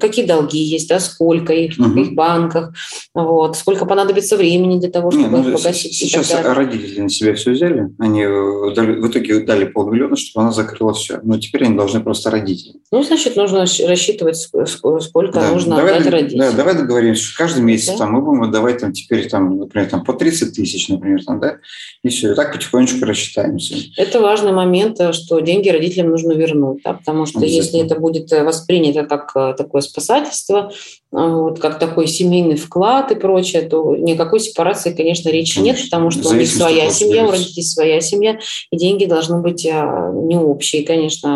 какие 0.00 0.26
долги 0.26 0.58
есть, 0.58 0.88
да, 0.88 0.98
сколько 0.98 1.52
их 1.52 1.78
угу. 1.78 1.88
в 1.88 1.96
их 1.96 2.14
банках, 2.14 2.74
вот, 3.14 3.56
сколько 3.56 3.86
понадобится 3.86 4.36
времени 4.36 4.80
для 4.80 4.90
того, 4.90 5.12
чтобы 5.12 5.24
Не, 5.24 5.30
ну, 5.30 5.48
их 5.48 5.56
погасить. 5.56 5.94
Сейчас 5.94 6.34
родители 6.44 7.02
на 7.02 7.08
себя 7.08 7.34
все 7.34 7.52
взяли, 7.52 7.90
они 8.00 8.22
э, 8.22 8.74
дали, 8.74 9.00
в 9.00 9.08
итоге 9.08 9.40
дали 9.40 9.64
полмиллиона, 9.64 10.16
чтобы 10.16 10.42
она 10.42 10.52
закрыла 10.52 10.92
все. 10.92 11.20
Но 11.22 11.38
теперь 11.38 11.66
они 11.66 11.76
должны 11.76 12.00
просто 12.00 12.30
родители. 12.30 12.80
Ну, 12.90 13.04
значит, 13.04 13.36
нужно 13.36 13.60
рассчитывать, 13.60 14.36
сколько 14.36 15.40
да. 15.40 15.52
нужно 15.52 15.76
давай, 15.76 15.98
отдать 15.98 16.12
родителям. 16.12 16.50
Да, 16.50 16.56
давай 16.56 16.74
договоримся, 16.74 17.22
что 17.22 17.38
каждый 17.38 17.62
месяц 17.62 17.92
да? 17.92 17.98
там, 17.98 18.12
мы 18.12 18.22
будем 18.22 18.42
отдавать 18.42 18.78
там, 18.78 18.92
теперь, 18.92 19.28
там, 19.28 19.56
например, 19.56 19.88
там, 19.88 20.02
по 20.02 20.14
30 20.14 20.52
тысяч, 20.52 20.88
например, 20.88 21.24
там, 21.24 21.38
да, 21.38 21.58
и 22.02 22.08
все, 22.08 22.32
и 22.32 22.34
так 22.34 22.52
потихонечку 22.52 23.04
рассчитаемся. 23.04 23.76
Это 23.96 24.20
важный 24.20 24.52
момент, 24.52 24.98
э, 24.98 25.12
что 25.12 25.38
деньги 25.38 25.68
родителям 25.68 26.10
нужно 26.10 26.39
вернуть, 26.40 26.82
да, 26.84 26.94
потому 26.94 27.26
что 27.26 27.44
если 27.44 27.84
это 27.84 27.98
будет 27.98 28.32
э, 28.32 28.42
воспринято 28.42 29.04
как 29.04 29.32
э, 29.34 29.54
такое 29.56 29.82
спасательство, 29.82 30.72
вот, 31.12 31.58
как 31.58 31.78
такой 31.78 32.06
семейный 32.06 32.56
вклад 32.56 33.12
и 33.12 33.16
прочее, 33.16 33.62
то 33.62 33.96
никакой 33.96 34.40
сепарации, 34.40 34.94
конечно, 34.94 35.28
речи 35.28 35.56
конечно. 35.56 35.80
нет, 35.80 35.90
потому 35.90 36.10
что 36.10 36.28
у 36.28 36.32
них 36.32 36.48
своя 36.48 36.90
семья, 36.90 37.26
у 37.26 37.30
родителей 37.30 37.62
своя 37.62 38.00
семья, 38.00 38.38
и 38.70 38.76
деньги 38.76 39.04
должны 39.04 39.40
быть 39.40 39.64
не 39.64 40.36
общие, 40.36 40.84
конечно, 40.84 41.30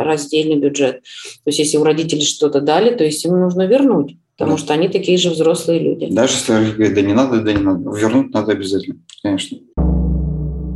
а 0.00 0.04
раздельный 0.04 0.56
бюджет. 0.56 1.02
То 1.44 1.48
есть 1.48 1.58
если 1.58 1.78
у 1.78 1.84
родителей 1.84 2.24
что-то 2.24 2.60
дали, 2.60 2.94
то 2.94 3.04
есть 3.04 3.24
им 3.24 3.40
нужно 3.40 3.66
вернуть. 3.66 4.16
Потому 4.36 4.56
да. 4.56 4.62
что 4.62 4.74
они 4.74 4.88
такие 4.88 5.16
же 5.16 5.30
взрослые 5.30 5.80
люди. 5.80 6.08
Даже 6.10 6.34
если 6.34 6.52
говорят, 6.52 6.94
да 6.94 7.00
не 7.00 7.14
надо, 7.14 7.40
да 7.40 7.52
не 7.54 7.62
надо. 7.62 7.90
Вернуть 7.90 8.34
надо 8.34 8.52
обязательно, 8.52 8.98
конечно. 9.22 9.58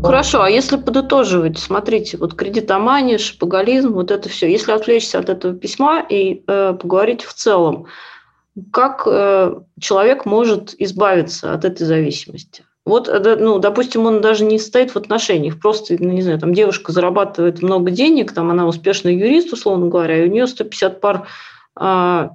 Хорошо, 0.02 0.42
а 0.42 0.50
если 0.50 0.76
подытоживать, 0.76 1.58
смотрите, 1.58 2.16
вот 2.16 2.34
кредитомания, 2.34 3.18
шапоголизм, 3.18 3.92
вот 3.92 4.10
это 4.10 4.28
все. 4.28 4.50
Если 4.50 4.72
отвлечься 4.72 5.18
от 5.18 5.28
этого 5.28 5.54
письма 5.54 6.00
и 6.08 6.42
э, 6.46 6.74
поговорить 6.80 7.22
в 7.22 7.34
целом, 7.34 7.86
как 8.72 9.02
э, 9.06 9.54
человек 9.78 10.24
может 10.24 10.74
избавиться 10.78 11.52
от 11.52 11.64
этой 11.64 11.86
зависимости? 11.86 12.64
Вот, 12.86 13.08
э, 13.08 13.36
ну, 13.38 13.58
допустим, 13.58 14.06
он 14.06 14.22
даже 14.22 14.44
не 14.44 14.58
стоит 14.58 14.92
в 14.92 14.96
отношениях, 14.96 15.60
просто, 15.60 15.96
ну, 15.98 16.10
не 16.10 16.22
знаю, 16.22 16.38
там 16.38 16.54
девушка 16.54 16.92
зарабатывает 16.92 17.62
много 17.62 17.90
денег, 17.90 18.32
там 18.32 18.50
она 18.50 18.66
успешный 18.66 19.14
юрист, 19.14 19.52
условно 19.52 19.88
говоря, 19.88 20.24
и 20.24 20.28
у 20.28 20.32
нее 20.32 20.46
150 20.46 21.00
пар 21.00 21.26
э, 21.78 22.28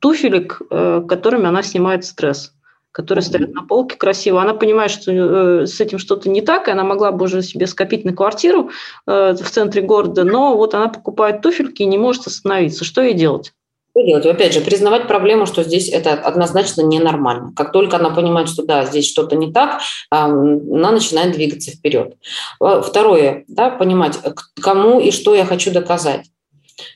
туфелек, 0.00 0.60
э, 0.68 1.02
которыми 1.08 1.46
она 1.46 1.62
снимает 1.62 2.04
стресс 2.04 2.55
которые 2.96 3.22
стоят 3.22 3.52
на 3.52 3.62
полке 3.62 3.94
красиво. 3.94 4.40
Она 4.40 4.54
понимает, 4.54 4.90
что 4.90 5.12
э, 5.12 5.66
с 5.66 5.78
этим 5.82 5.98
что-то 5.98 6.30
не 6.30 6.40
так, 6.40 6.66
и 6.66 6.70
она 6.70 6.82
могла 6.82 7.12
бы 7.12 7.26
уже 7.26 7.42
себе 7.42 7.66
скопить 7.66 8.06
на 8.06 8.14
квартиру 8.14 8.70
э, 9.06 9.34
в 9.34 9.50
центре 9.50 9.82
города, 9.82 10.24
но 10.24 10.56
вот 10.56 10.72
она 10.72 10.88
покупает 10.88 11.42
туфельки 11.42 11.82
и 11.82 11.86
не 11.86 11.98
может 11.98 12.26
остановиться. 12.26 12.86
Что 12.86 13.02
ей 13.02 13.12
делать? 13.12 13.52
Что 13.90 14.02
делать? 14.02 14.24
Опять 14.24 14.54
же, 14.54 14.62
признавать 14.62 15.08
проблему, 15.08 15.44
что 15.44 15.62
здесь 15.62 15.90
это 15.90 16.14
однозначно 16.14 16.80
ненормально. 16.80 17.52
Как 17.54 17.70
только 17.70 17.96
она 17.96 18.08
понимает, 18.08 18.48
что 18.48 18.62
да, 18.62 18.86
здесь 18.86 19.06
что-то 19.06 19.36
не 19.36 19.52
так, 19.52 19.82
она 20.08 20.90
начинает 20.90 21.32
двигаться 21.32 21.72
вперед. 21.72 22.14
Второе, 22.58 23.44
да, 23.46 23.68
понимать, 23.68 24.18
кому 24.58 25.00
и 25.00 25.10
что 25.10 25.34
я 25.34 25.44
хочу 25.44 25.70
доказать. 25.70 26.24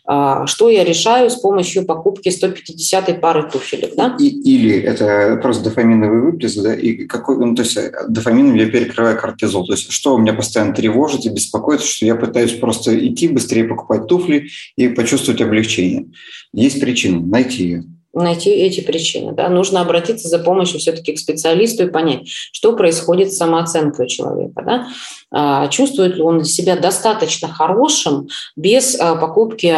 А, 0.05 0.47
что 0.47 0.68
я 0.68 0.85
решаю 0.85 1.31
с 1.31 1.37
помощью 1.37 1.85
покупки 1.85 2.28
150 2.28 3.20
пары 3.20 3.49
туфелек. 3.51 3.95
Да? 3.95 4.16
И, 4.18 4.28
или 4.28 4.81
это 4.81 5.39
просто 5.41 5.64
дофаминовый 5.64 6.20
выплеск, 6.20 6.62
да, 6.62 6.74
и 6.74 7.07
какой, 7.07 7.39
ну, 7.39 7.55
то 7.55 7.62
есть 7.62 7.76
э, 7.76 7.93
дофамином 8.09 8.55
я 8.55 8.66
перекрываю 8.66 9.18
кортизол. 9.18 9.66
То 9.66 9.72
есть 9.72 9.91
что 9.91 10.14
у 10.14 10.18
меня 10.18 10.35
постоянно 10.35 10.74
тревожит 10.74 11.24
и 11.24 11.31
беспокоит, 11.31 11.81
что 11.81 12.07
я 12.07 12.14
пытаюсь 12.14 12.53
просто 12.53 12.97
идти 13.07 13.28
быстрее 13.28 13.64
покупать 13.64 14.07
туфли 14.07 14.49
и 14.76 14.89
почувствовать 14.89 15.41
облегчение. 15.41 16.07
Есть 16.53 16.81
причина, 16.81 17.20
найти 17.20 17.62
ее 17.64 17.85
найти 18.12 18.51
эти 18.51 18.81
причины. 18.81 19.33
Да? 19.33 19.49
Нужно 19.49 19.81
обратиться 19.81 20.28
за 20.28 20.39
помощью 20.39 20.81
все-таки 20.81 21.12
к 21.12 21.18
специалисту 21.18 21.85
и 21.85 21.91
понять, 21.91 22.26
что 22.26 22.76
происходит 22.76 23.33
с 23.33 23.37
самооценкой 23.37 24.07
у 24.07 24.09
человека. 24.09 24.62
Да? 24.64 24.89
А, 25.33 25.68
чувствует 25.68 26.16
ли 26.16 26.22
он 26.22 26.45
себя 26.45 26.76
достаточно 26.76 27.49
хорошим 27.49 28.28
без 28.57 28.99
а, 28.99 29.14
покупки 29.14 29.72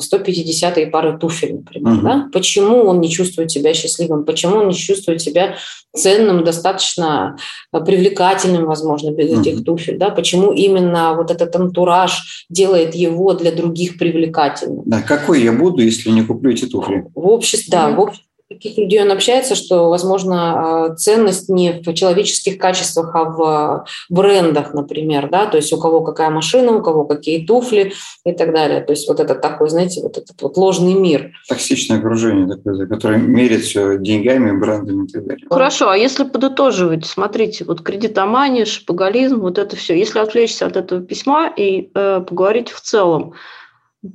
150 0.00 0.78
а, 0.78 0.86
пары 0.86 1.18
туфель, 1.18 1.54
например. 1.54 1.94
Угу. 1.94 2.02
Да? 2.02 2.28
Почему 2.32 2.84
он 2.84 3.00
не 3.00 3.08
чувствует 3.08 3.50
себя 3.50 3.72
счастливым, 3.72 4.24
почему 4.24 4.56
он 4.56 4.68
не 4.68 4.74
чувствует 4.74 5.22
себя 5.22 5.56
ценным, 5.96 6.44
достаточно 6.44 7.36
привлекательным, 7.72 8.66
возможно, 8.66 9.10
без 9.10 9.30
угу. 9.30 9.40
этих 9.40 9.64
туфель. 9.64 9.98
Да? 9.98 10.10
Почему 10.10 10.52
именно 10.52 11.14
вот 11.14 11.30
этот 11.30 11.56
антураж 11.56 12.44
делает 12.50 12.94
его 12.94 13.32
для 13.32 13.52
других 13.52 13.98
привлекательным. 13.98 14.82
Да, 14.86 15.02
какой 15.02 15.42
я 15.42 15.52
буду, 15.52 15.82
если 15.82 16.10
не 16.10 16.22
куплю 16.22 16.50
эти 16.50 16.66
туфли? 16.66 17.06
В 17.14 17.26
обществе, 17.26 17.70
да, 17.70 17.90
в 17.90 18.00
обществе 18.00 18.29
таких 18.50 18.76
людей 18.76 19.00
он 19.00 19.12
общается, 19.12 19.54
что, 19.54 19.88
возможно, 19.88 20.86
а, 20.86 20.94
ценность 20.96 21.48
не 21.48 21.80
в 21.84 21.94
человеческих 21.94 22.58
качествах, 22.58 23.14
а 23.14 23.24
в 23.24 23.42
а, 23.42 23.84
брендах, 24.08 24.74
например, 24.74 25.28
да, 25.30 25.46
то 25.46 25.56
есть 25.56 25.72
у 25.72 25.78
кого 25.78 26.00
какая 26.00 26.30
машина, 26.30 26.72
у 26.72 26.82
кого 26.82 27.04
какие 27.04 27.46
туфли 27.46 27.92
и 28.24 28.32
так 28.32 28.52
далее. 28.52 28.80
То 28.80 28.92
есть 28.92 29.08
вот 29.08 29.20
это 29.20 29.36
такой, 29.36 29.70
знаете, 29.70 30.02
вот 30.02 30.18
этот 30.18 30.42
вот 30.42 30.56
ложный 30.56 30.94
мир. 30.94 31.30
Токсичное 31.48 31.98
окружение 31.98 32.48
такое, 32.48 32.86
которое 32.88 33.18
мерит 33.18 33.60
все 33.60 33.96
деньгами, 33.98 34.58
брендами 34.58 35.04
и 35.06 35.08
так 35.08 35.26
далее. 35.26 35.46
Хорошо, 35.48 35.88
а 35.88 35.96
если 35.96 36.24
подытоживать, 36.24 37.06
смотрите, 37.06 37.64
вот 37.64 37.82
кредитомания, 37.82 38.64
шапоголизм, 38.64 39.40
вот 39.40 39.58
это 39.58 39.76
все, 39.76 39.96
если 39.96 40.18
отвлечься 40.18 40.66
от 40.66 40.76
этого 40.76 41.00
письма 41.00 41.52
и 41.56 41.88
э, 41.94 42.20
поговорить 42.20 42.70
в 42.70 42.80
целом, 42.80 43.34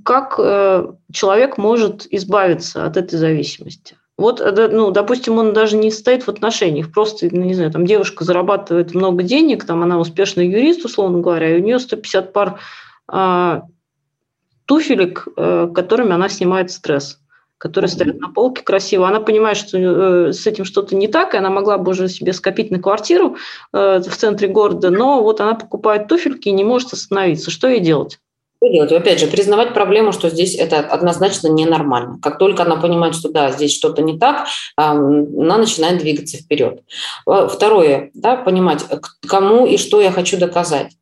как 0.04 0.36
э, 0.40 0.88
человек 1.14 1.58
может 1.58 2.06
избавиться 2.12 2.86
от 2.86 2.98
этой 2.98 3.18
зависимости? 3.18 3.96
Вот, 4.18 4.39
э, 4.39 4.70
ну, 4.72 4.91
допустим, 4.91 5.38
он 5.38 5.53
даже 5.53 5.76
не 5.76 5.91
стоит 5.91 6.24
в 6.24 6.30
отношениях, 6.30 6.91
просто, 6.91 7.28
ну, 7.32 7.43
не 7.43 7.53
знаю, 7.53 7.72
там 7.72 7.86
девушка 7.86 8.24
зарабатывает 8.24 8.93
много 8.93 9.24
денег, 9.24 9.66
там 9.66 9.84
она 9.84 9.99
успешный 9.99 10.47
юрист, 10.47 10.86
условно 10.86 11.20
говоря, 11.20 11.55
и 11.55 11.59
у 11.59 11.63
нее 11.63 11.80
150 11.80 12.32
пар 12.32 12.59
а, 13.07 13.63
туфелек, 14.66 15.28
э, 15.36 15.70
которыми 15.74 16.13
она 16.13 16.30
снимает 16.30 16.72
стресс 16.72 17.20
которые 17.57 17.89
стоят 17.89 18.20
на 18.20 18.30
полке 18.30 18.61
красиво. 18.63 19.07
Она 19.07 19.22
понимает, 19.22 19.57
что 19.57 19.78
э, 19.78 20.34
с 20.34 20.45
этим 20.45 20.66
что-то 20.66 20.95
не 20.95 21.07
так, 21.07 21.34
и 21.34 21.38
она 21.38 21.49
могла 21.49 21.78
бы 21.78 21.91
уже 21.91 22.09
себе 22.09 22.34
скопить 22.34 22.70
на 22.70 22.80
квартиру 22.80 23.38
э, 23.74 23.99
в 23.99 24.18
центре 24.18 24.47
города, 24.47 24.89
но 24.91 25.24
вот 25.24 25.39
она 25.39 25.55
покупает 25.55 26.07
туфельки 26.07 26.49
и 26.49 26.51
не 26.51 26.63
может 26.63 26.93
остановиться. 26.93 27.51
Что 27.51 27.68
ей 27.68 27.80
делать? 27.80 28.20
Что 28.58 28.72
делать? 28.72 28.91
Опять 28.91 29.20
же, 29.20 29.28
признавать 29.28 29.74
проблему, 29.74 30.12
что 30.12 30.30
здесь 30.30 30.56
это 30.56 30.80
однозначно 30.80 31.47
ненормально. 31.47 32.18
Как 32.22 32.38
только 32.38 32.64
она 32.64 32.78
понимает, 32.78 33.16
что 33.16 33.30
да, 33.30 33.51
здесь 33.51 33.76
что-то 33.76 34.01
не 34.01 34.18
так, 34.18 34.47
она 34.76 35.58
начинает 35.58 35.99
двигаться 35.99 36.38
вперед. 36.38 36.82
Второе, 37.26 38.12
да, 38.14 38.36
понимать, 38.38 38.84
кому 39.28 39.66
и 39.66 39.78
что 39.78 40.01
я 40.01 40.12
хочу 40.12 40.38
доказать. 40.38 40.93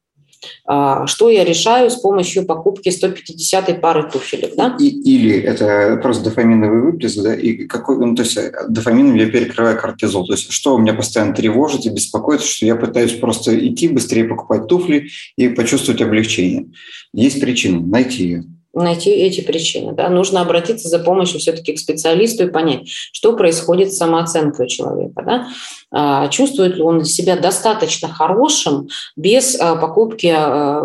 А, 0.66 1.08
что 1.08 1.30
я 1.30 1.44
решаю 1.44 1.90
с 1.90 1.96
помощью 1.96 2.46
покупки 2.46 2.90
150 2.90 3.82
пары 3.82 4.10
туфелек. 4.10 4.56
Да? 4.56 4.76
И, 4.80 4.88
или 4.88 5.40
это 5.40 6.00
просто 6.02 6.26
дофаминовый 6.26 6.82
выплеск, 6.82 7.22
да, 7.22 7.36
и 7.36 7.66
какой, 7.66 7.98
ну, 7.98 8.16
то 8.16 8.24
есть 8.24 8.38
э, 8.38 8.52
дофамином 8.70 9.16
я 9.16 9.30
перекрываю 9.30 9.80
кортизол. 9.80 10.26
То 10.26 10.34
есть 10.34 10.52
что 10.52 10.76
у 10.76 10.78
меня 10.78 10.94
постоянно 10.94 11.34
тревожит 11.34 11.86
и 11.86 11.90
беспокоит, 11.90 12.42
что 12.42 12.66
я 12.66 12.76
пытаюсь 12.76 13.14
просто 13.14 13.58
идти 13.68 13.88
быстрее 13.88 14.26
покупать 14.26 14.68
туфли 14.68 15.10
и 15.38 15.50
почувствовать 15.50 16.02
облегчение. 16.02 16.68
Есть 17.14 17.42
причина, 17.42 17.80
найти 17.80 18.24
ее 18.24 18.44
найти 18.74 19.12
эти 19.12 19.42
причины. 19.42 19.94
Да? 19.94 20.10
Нужно 20.10 20.42
обратиться 20.42 20.90
за 20.90 21.00
помощью 21.00 21.40
все-таки 21.40 21.74
к 21.74 21.80
специалисту 21.80 22.44
и 22.44 22.52
понять, 22.52 22.88
что 22.88 23.36
происходит 23.36 23.94
с 23.94 23.98
самооценкой 23.98 24.66
у 24.66 24.70
человека. 24.70 25.24
Да? 25.26 25.48
А, 25.96 26.28
чувствует 26.30 26.76
ли 26.76 26.82
он 26.82 27.06
себя 27.06 27.38
достаточно 27.38 28.10
хорошим 28.10 28.88
без 29.16 29.56
а, 29.60 29.76
покупки 29.76 30.36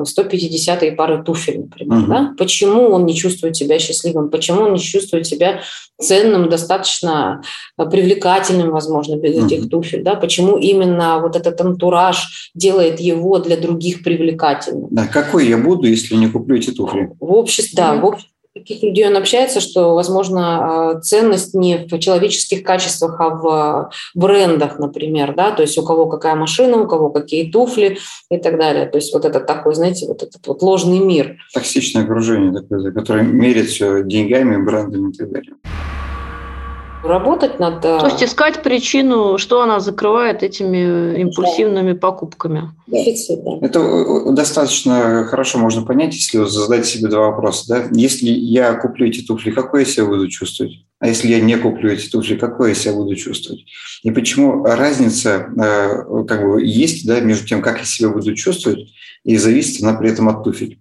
150 0.04 0.82
а, 0.82 0.90
пары 0.92 1.24
туфель, 1.24 1.60
например. 1.60 2.00
Угу. 2.00 2.06
Да? 2.06 2.34
Почему 2.36 2.90
он 2.90 3.06
не 3.06 3.14
чувствует 3.14 3.56
себя 3.56 3.78
счастливым? 3.78 4.28
Почему 4.28 4.64
он 4.64 4.74
не 4.74 4.80
чувствует 4.80 5.26
себя 5.26 5.60
ценным, 5.98 6.50
достаточно 6.50 7.40
привлекательным, 7.76 8.70
возможно, 8.70 9.16
без 9.16 9.36
угу. 9.36 9.46
этих 9.46 9.70
туфель? 9.70 10.02
Да? 10.02 10.14
Почему 10.14 10.58
именно 10.58 11.20
вот 11.20 11.36
этот 11.36 11.58
антураж 11.58 12.50
делает 12.54 13.00
его 13.00 13.38
для 13.38 13.56
других 13.56 14.02
привлекательным? 14.02 14.88
Да, 14.90 15.06
какой 15.06 15.48
я 15.48 15.56
буду, 15.56 15.88
если 15.88 16.16
не 16.16 16.28
куплю 16.28 16.56
эти 16.56 16.70
туфли? 16.70 17.10
В 17.18 17.32
обществе, 17.32 17.76
да, 17.76 17.94
в 17.94 18.04
обществе 18.04 18.30
таких 18.58 18.82
людей 18.82 19.06
он 19.06 19.16
общается, 19.16 19.60
что, 19.60 19.94
возможно, 19.94 20.90
а, 20.90 21.00
ценность 21.00 21.54
не 21.54 21.86
в 21.86 21.98
человеческих 21.98 22.62
качествах, 22.62 23.20
а 23.20 23.30
в 23.30 23.90
брендах, 24.14 24.78
например, 24.78 25.34
да, 25.34 25.50
то 25.52 25.62
есть 25.62 25.78
у 25.78 25.84
кого 25.84 26.06
какая 26.06 26.34
машина, 26.34 26.76
у 26.78 26.86
кого 26.86 27.10
какие 27.10 27.50
туфли 27.50 27.98
и 28.30 28.38
так 28.38 28.58
далее. 28.58 28.86
То 28.86 28.98
есть 28.98 29.12
вот 29.12 29.24
это 29.24 29.40
такой, 29.40 29.74
знаете, 29.74 30.06
вот 30.06 30.22
этот 30.22 30.46
вот 30.46 30.62
ложный 30.62 30.98
мир. 30.98 31.36
Токсичное 31.52 32.04
окружение 32.04 32.52
которое 32.92 33.22
мерит 33.22 33.68
все 33.68 34.02
деньгами, 34.02 34.62
брендами 34.62 35.10
и 35.10 35.12
так 35.12 35.30
далее 35.30 35.54
работать 37.02 37.58
над... 37.58 37.80
То 37.80 38.06
есть 38.06 38.22
искать 38.22 38.62
причину, 38.62 39.38
что 39.38 39.62
она 39.62 39.80
закрывает 39.80 40.42
этими 40.42 41.20
импульсивными 41.20 41.92
да. 41.92 41.98
покупками. 41.98 42.70
Дефицит, 42.86 43.42
да. 43.44 43.66
Это 43.66 43.80
э, 43.80 44.32
достаточно 44.32 45.24
хорошо 45.24 45.58
можно 45.58 45.82
понять, 45.82 46.14
если 46.14 46.44
задать 46.44 46.86
себе 46.86 47.08
два 47.08 47.30
вопроса. 47.30 47.64
Да? 47.68 47.84
Если 47.92 48.28
я 48.28 48.74
куплю 48.74 49.06
эти 49.06 49.22
туфли, 49.22 49.50
какой 49.50 49.80
я 49.80 49.86
себя 49.86 50.06
буду 50.06 50.28
чувствовать? 50.28 50.72
А 51.00 51.06
если 51.06 51.28
я 51.28 51.40
не 51.40 51.56
куплю 51.56 51.92
эти 51.92 52.08
туфли, 52.08 52.36
какой 52.36 52.70
я 52.70 52.74
себя 52.74 52.94
буду 52.94 53.14
чувствовать? 53.14 53.64
И 54.02 54.10
почему 54.10 54.64
разница 54.64 55.46
э, 55.56 56.24
как 56.26 56.42
бы 56.42 56.64
есть 56.64 57.06
да, 57.06 57.20
между 57.20 57.46
тем, 57.46 57.62
как 57.62 57.78
я 57.78 57.84
себя 57.84 58.08
буду 58.08 58.34
чувствовать, 58.34 58.88
и 59.24 59.36
зависит 59.36 59.82
она 59.82 59.94
при 59.94 60.10
этом 60.10 60.28
от 60.28 60.42
туфель. 60.42 60.78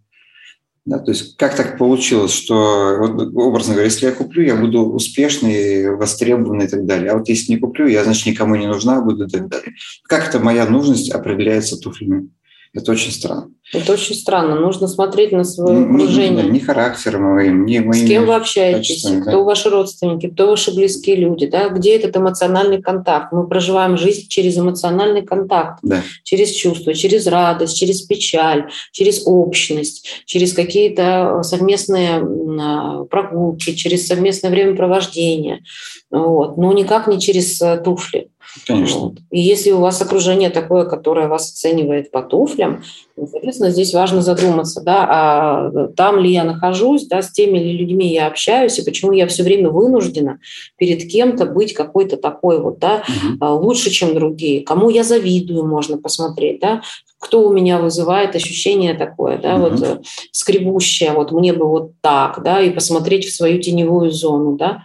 Да, 0.87 0.99
то 0.99 1.11
есть 1.11 1.35
как 1.35 1.53
так 1.53 1.77
получилось, 1.77 2.31
что, 2.31 2.95
вот, 2.97 3.35
образно 3.35 3.73
говоря, 3.73 3.89
если 3.89 4.05
я 4.05 4.13
куплю, 4.13 4.41
я 4.41 4.55
буду 4.55 4.85
успешный, 4.85 5.93
востребованный 5.93 6.63
и 6.63 6.69
так 6.69 6.85
далее. 6.85 7.11
А 7.11 7.17
вот 7.17 7.27
если 7.27 7.51
не 7.51 7.59
куплю, 7.59 7.87
я, 7.87 8.05
значит, 8.05 8.25
никому 8.25 8.55
не 8.55 8.67
нужна 8.67 9.01
буду 9.01 9.25
и 9.25 9.29
так 9.29 9.49
далее. 9.49 9.73
Как 10.03 10.29
это 10.29 10.39
моя 10.39 10.65
нужность 10.65 11.11
определяется 11.11 11.77
туфлями? 11.77 12.29
Это 12.73 12.91
очень 12.91 13.11
странно. 13.11 13.49
Это 13.73 13.93
очень 13.93 14.15
странно. 14.15 14.55
Нужно 14.55 14.87
смотреть 14.87 15.33
на 15.33 15.43
свое 15.43 15.85
окружение. 15.85 16.43
Не, 16.43 16.51
не 16.51 16.59
характером 16.59 17.23
моим, 17.23 17.65
не 17.65 17.79
моим. 17.81 18.05
С 18.05 18.07
кем 18.07 18.25
вы 18.25 18.35
общаетесь, 18.35 19.05
кто 19.21 19.31
да? 19.31 19.37
ваши 19.39 19.69
родственники, 19.69 20.27
кто 20.27 20.47
ваши 20.47 20.73
близкие 20.73 21.17
люди, 21.17 21.47
да? 21.47 21.67
где 21.69 21.97
этот 21.97 22.15
эмоциональный 22.15 22.81
контакт. 22.81 23.33
Мы 23.33 23.47
проживаем 23.47 23.97
жизнь 23.97 24.27
через 24.29 24.57
эмоциональный 24.57 25.21
контакт, 25.21 25.79
да. 25.81 26.01
через 26.23 26.51
чувства, 26.51 26.93
через 26.93 27.27
радость, 27.27 27.77
через 27.77 28.01
печаль, 28.01 28.69
через 28.91 29.23
общность, 29.25 30.23
через 30.25 30.53
какие-то 30.53 31.41
совместные 31.43 32.21
а, 32.59 33.03
прогулки, 33.05 33.73
через 33.73 34.07
совместное 34.07 34.49
времяпровождение. 34.49 35.63
Вот. 36.09 36.57
Но 36.57 36.71
никак 36.71 37.07
не 37.07 37.19
через 37.19 37.61
э, 37.61 37.81
туфли. 37.83 38.29
Конечно. 38.65 38.99
Вот. 38.99 39.13
И 39.31 39.39
если 39.39 39.71
у 39.71 39.79
вас 39.79 40.01
окружение 40.01 40.49
такое, 40.49 40.85
которое 40.85 41.27
вас 41.27 41.51
оценивает 41.51 42.11
по 42.11 42.21
туфлям, 42.21 42.83
соответственно, 43.15 43.71
здесь 43.71 43.93
важно 43.93 44.21
задуматься, 44.21 44.81
да, 44.81 45.07
а 45.09 45.87
там 45.95 46.19
ли 46.19 46.31
я 46.31 46.43
нахожусь, 46.43 47.07
да, 47.07 47.21
с 47.21 47.31
теми 47.31 47.57
ли 47.57 47.77
людьми 47.77 48.11
я 48.11 48.27
общаюсь, 48.27 48.77
и 48.79 48.85
почему 48.85 49.11
я 49.11 49.27
все 49.27 49.43
время 49.43 49.69
вынуждена 49.69 50.39
перед 50.77 51.09
кем-то 51.09 51.45
быть 51.45 51.73
какой-то 51.73 52.17
такой 52.17 52.59
вот, 52.59 52.79
да, 52.79 53.03
угу. 53.39 53.45
лучше, 53.65 53.89
чем 53.89 54.13
другие. 54.13 54.61
Кому 54.61 54.89
я 54.89 55.03
завидую, 55.03 55.65
можно 55.65 55.97
посмотреть, 55.97 56.59
да, 56.59 56.81
кто 57.19 57.47
у 57.47 57.53
меня 57.53 57.79
вызывает 57.79 58.35
ощущение 58.35 58.93
такое, 58.93 59.37
да, 59.37 59.55
угу. 59.55 59.69
вот 59.69 59.81
э, 59.81 59.99
скребущее, 60.31 61.11
вот 61.13 61.31
мне 61.31 61.53
бы 61.53 61.67
вот 61.67 61.91
так, 62.01 62.43
да, 62.43 62.61
и 62.61 62.69
посмотреть 62.69 63.25
в 63.25 63.35
свою 63.35 63.59
теневую 63.59 64.11
зону, 64.11 64.55
да, 64.55 64.83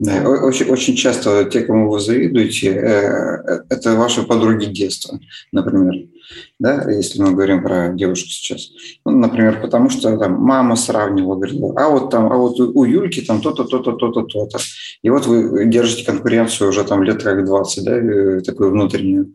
да, 0.00 0.28
очень, 0.28 0.66
очень 0.66 0.96
часто 0.96 1.44
те, 1.44 1.60
кому 1.60 1.90
вы 1.90 2.00
завидуете, 2.00 2.70
э, 2.70 2.78
э, 2.78 3.60
это 3.68 3.94
ваши 3.96 4.22
подруги 4.22 4.64
детства, 4.64 5.20
например 5.52 6.06
да, 6.58 6.90
если 6.90 7.22
мы 7.22 7.32
говорим 7.32 7.62
про 7.62 7.88
девушку 7.94 8.28
сейчас. 8.28 8.70
Ну, 9.06 9.12
например, 9.12 9.60
потому 9.60 9.88
что 9.88 10.16
там 10.18 10.34
мама 10.34 10.76
сравнивала, 10.76 11.36
говорит, 11.36 11.60
а 11.76 11.88
вот 11.88 12.10
там, 12.10 12.30
а 12.30 12.36
вот 12.36 12.60
у 12.60 12.84
Юльки 12.84 13.20
там 13.20 13.40
то-то, 13.40 13.64
то-то, 13.64 13.92
то-то, 13.92 14.22
то-то. 14.22 14.58
И 15.02 15.10
вот 15.10 15.26
вы 15.26 15.66
держите 15.66 16.04
конкуренцию 16.04 16.68
уже 16.68 16.84
там 16.84 17.02
лет 17.02 17.22
как 17.22 17.44
20, 17.44 17.84
да, 17.84 17.96
э, 17.96 18.40
такую 18.42 18.72
внутреннюю. 18.72 19.32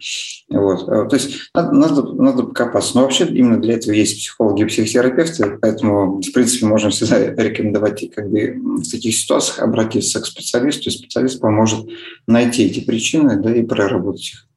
Вот. 0.50 0.88
А, 0.88 1.06
то 1.06 1.16
есть 1.16 1.50
надо, 1.54 1.72
надо, 1.72 2.14
надо 2.14 2.44
покопаться. 2.44 2.96
Но 2.96 3.02
вообще 3.02 3.26
именно 3.26 3.60
для 3.60 3.74
этого 3.74 3.94
есть 3.94 4.18
психологи 4.20 4.62
и 4.62 4.66
психотерапевты, 4.66 5.58
поэтому, 5.62 6.22
в 6.22 6.32
принципе, 6.32 6.68
можем 6.68 6.92
всегда 6.92 7.20
рекомендовать 7.44 8.10
как 8.14 8.30
бы 8.30 8.56
в 8.56 8.90
таких 8.90 9.16
ситуациях 9.16 9.60
обратиться 9.60 10.22
к 10.22 10.26
специалисту, 10.26 10.90
и 10.90 10.94
специалист 10.94 11.40
поможет 11.40 11.88
найти 12.28 12.66
эти 12.66 12.82
причины, 12.82 13.38
да, 13.42 13.56
и 13.56 13.64
проработать 13.64 14.34
их. 14.34 14.48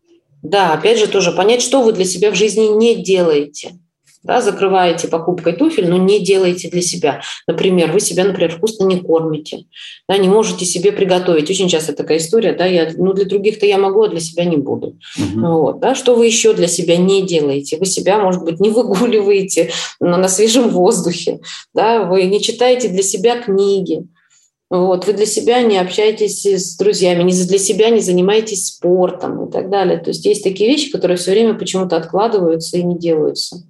Да, 0.48 0.72
опять 0.72 0.98
же 0.98 1.08
тоже 1.08 1.32
понять, 1.32 1.60
что 1.60 1.82
вы 1.82 1.92
для 1.92 2.06
себя 2.06 2.30
в 2.30 2.34
жизни 2.34 2.68
не 2.68 2.94
делаете. 2.94 3.72
Да, 4.22 4.40
закрываете 4.40 5.06
покупкой 5.06 5.52
туфель, 5.52 5.88
но 5.88 5.96
не 5.96 6.18
делаете 6.18 6.68
для 6.68 6.80
себя. 6.80 7.20
Например, 7.46 7.92
вы 7.92 8.00
себя, 8.00 8.24
например, 8.24 8.56
вкусно 8.56 8.84
не 8.84 8.98
кормите, 8.98 9.66
да, 10.08 10.18
не 10.18 10.28
можете 10.28 10.64
себе 10.64 10.90
приготовить. 10.90 11.48
Очень 11.50 11.68
часто 11.68 11.92
такая 11.92 12.18
история, 12.18 12.52
да, 12.52 12.66
я, 12.66 12.90
ну, 12.96 13.12
для 13.12 13.26
других-то 13.26 13.64
я 13.64 13.78
могу, 13.78 14.02
а 14.02 14.08
для 14.08 14.20
себя 14.20 14.44
не 14.44 14.56
буду. 14.56 14.98
Угу. 15.18 15.46
Вот, 15.46 15.80
да, 15.80 15.94
что 15.94 16.14
вы 16.16 16.26
еще 16.26 16.52
для 16.52 16.66
себя 16.66 16.96
не 16.96 17.22
делаете? 17.22 17.76
Вы 17.76 17.86
себя, 17.86 18.18
может 18.18 18.42
быть, 18.42 18.58
не 18.58 18.70
выгуливаете 18.70 19.70
на, 20.00 20.16
на 20.16 20.28
свежем 20.28 20.70
воздухе, 20.70 21.40
да, 21.74 22.04
вы 22.04 22.24
не 22.24 22.40
читаете 22.40 22.88
для 22.88 23.02
себя 23.02 23.40
книги, 23.40 24.08
вот, 24.70 25.06
вы 25.06 25.14
для 25.14 25.24
себя 25.24 25.62
не 25.62 25.78
общаетесь 25.78 26.44
с 26.44 26.76
друзьями, 26.76 27.22
не 27.22 27.32
для 27.32 27.58
себя 27.58 27.88
не 27.88 28.00
занимаетесь 28.00 28.66
спортом 28.66 29.46
и 29.46 29.50
так 29.50 29.70
далее. 29.70 29.98
То 29.98 30.10
есть 30.10 30.26
есть 30.26 30.44
такие 30.44 30.70
вещи, 30.70 30.90
которые 30.90 31.16
все 31.16 31.30
время 31.30 31.54
почему-то 31.54 31.96
откладываются 31.96 32.76
и 32.76 32.82
не 32.82 32.98
делаются. 32.98 33.64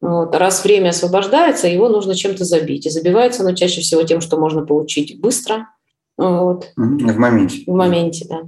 Вот. 0.00 0.36
Раз 0.36 0.62
время 0.62 0.90
освобождается, 0.90 1.66
его 1.66 1.88
нужно 1.88 2.14
чем-то 2.14 2.44
забить. 2.44 2.86
И 2.86 2.90
забивается 2.90 3.42
оно 3.42 3.54
чаще 3.54 3.80
всего 3.80 4.02
тем, 4.02 4.20
что 4.20 4.36
можно 4.38 4.64
получить 4.64 5.20
быстро. 5.20 5.68
Вот. 6.16 6.70
В 6.76 7.18
моменте. 7.18 7.64
В 7.66 7.74
моменте, 7.74 8.26
да. 8.28 8.42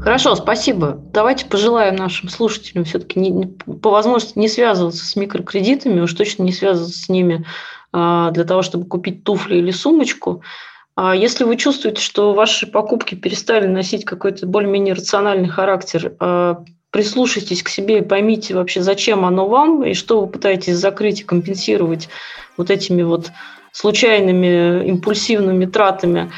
Хорошо, 0.00 0.34
спасибо. 0.34 0.98
Давайте 1.12 1.46
пожелаем 1.46 1.96
нашим 1.96 2.28
слушателям 2.28 2.84
все-таки 2.84 3.32
по 3.82 3.90
возможности 3.90 4.38
не 4.38 4.48
связываться 4.48 5.04
с 5.04 5.14
микрокредитами, 5.14 6.00
уж 6.00 6.12
точно 6.14 6.42
не 6.42 6.52
связываться 6.52 6.98
с 6.98 7.08
ними 7.08 7.46
для 7.92 8.44
того, 8.44 8.62
чтобы 8.62 8.86
купить 8.86 9.24
туфли 9.24 9.56
или 9.56 9.72
сумочку. 9.72 10.42
А 10.96 11.16
если 11.16 11.44
вы 11.44 11.56
чувствуете, 11.56 12.02
что 12.02 12.34
ваши 12.34 12.66
покупки 12.66 13.14
перестали 13.14 13.66
носить 13.66 14.04
какой-то 14.04 14.46
более-менее 14.46 14.94
рациональный 14.94 15.48
характер, 15.48 16.14
а, 16.20 16.62
прислушайтесь 16.90 17.62
к 17.62 17.68
себе 17.68 17.98
и 17.98 18.04
поймите 18.04 18.54
вообще, 18.54 18.82
зачем 18.82 19.24
оно 19.24 19.48
вам, 19.48 19.84
и 19.84 19.94
что 19.94 20.20
вы 20.20 20.26
пытаетесь 20.26 20.76
закрыть 20.76 21.20
и 21.20 21.24
компенсировать 21.24 22.08
вот 22.56 22.70
этими 22.70 23.02
вот 23.02 23.30
случайными 23.72 24.86
импульсивными 24.88 25.64
тратами. 25.66 26.30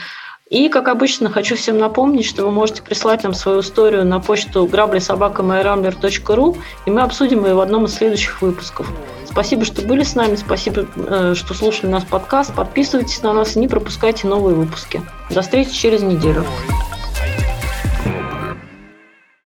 И, 0.53 0.69
как 0.69 0.89
обычно, 0.89 1.31
хочу 1.31 1.57
всем 1.57 1.79
напомнить, 1.79 2.27
что 2.27 2.45
вы 2.45 2.51
можете 2.51 2.83
прислать 2.83 3.23
нам 3.23 3.33
свою 3.33 3.61
историю 3.61 4.05
на 4.05 4.21
почту 4.21 4.67
граблисобакамайрамблер.ру, 4.67 6.59
и 6.85 6.91
мы 6.91 7.01
обсудим 7.01 7.47
ее 7.47 7.55
в 7.55 7.61
одном 7.61 7.87
из 7.87 7.95
следующих 7.95 8.43
выпусков. 8.43 8.87
Спасибо, 9.25 9.65
что 9.65 9.81
были 9.81 10.03
с 10.03 10.15
нами, 10.15 10.37
спасибо, 10.37 10.87
э, 10.95 11.33
что 11.35 11.55
слушали 11.55 11.91
наш 11.91 12.05
подкаст. 12.05 12.55
Подписывайтесь 12.55 13.23
на 13.23 13.33
нас 13.33 13.57
и 13.57 13.61
не 13.61 13.67
пропускайте 13.67 14.27
новые 14.27 14.55
выпуски. 14.55 15.01
До 15.31 15.41
встречи 15.41 15.73
через 15.73 16.03
неделю. 16.03 16.45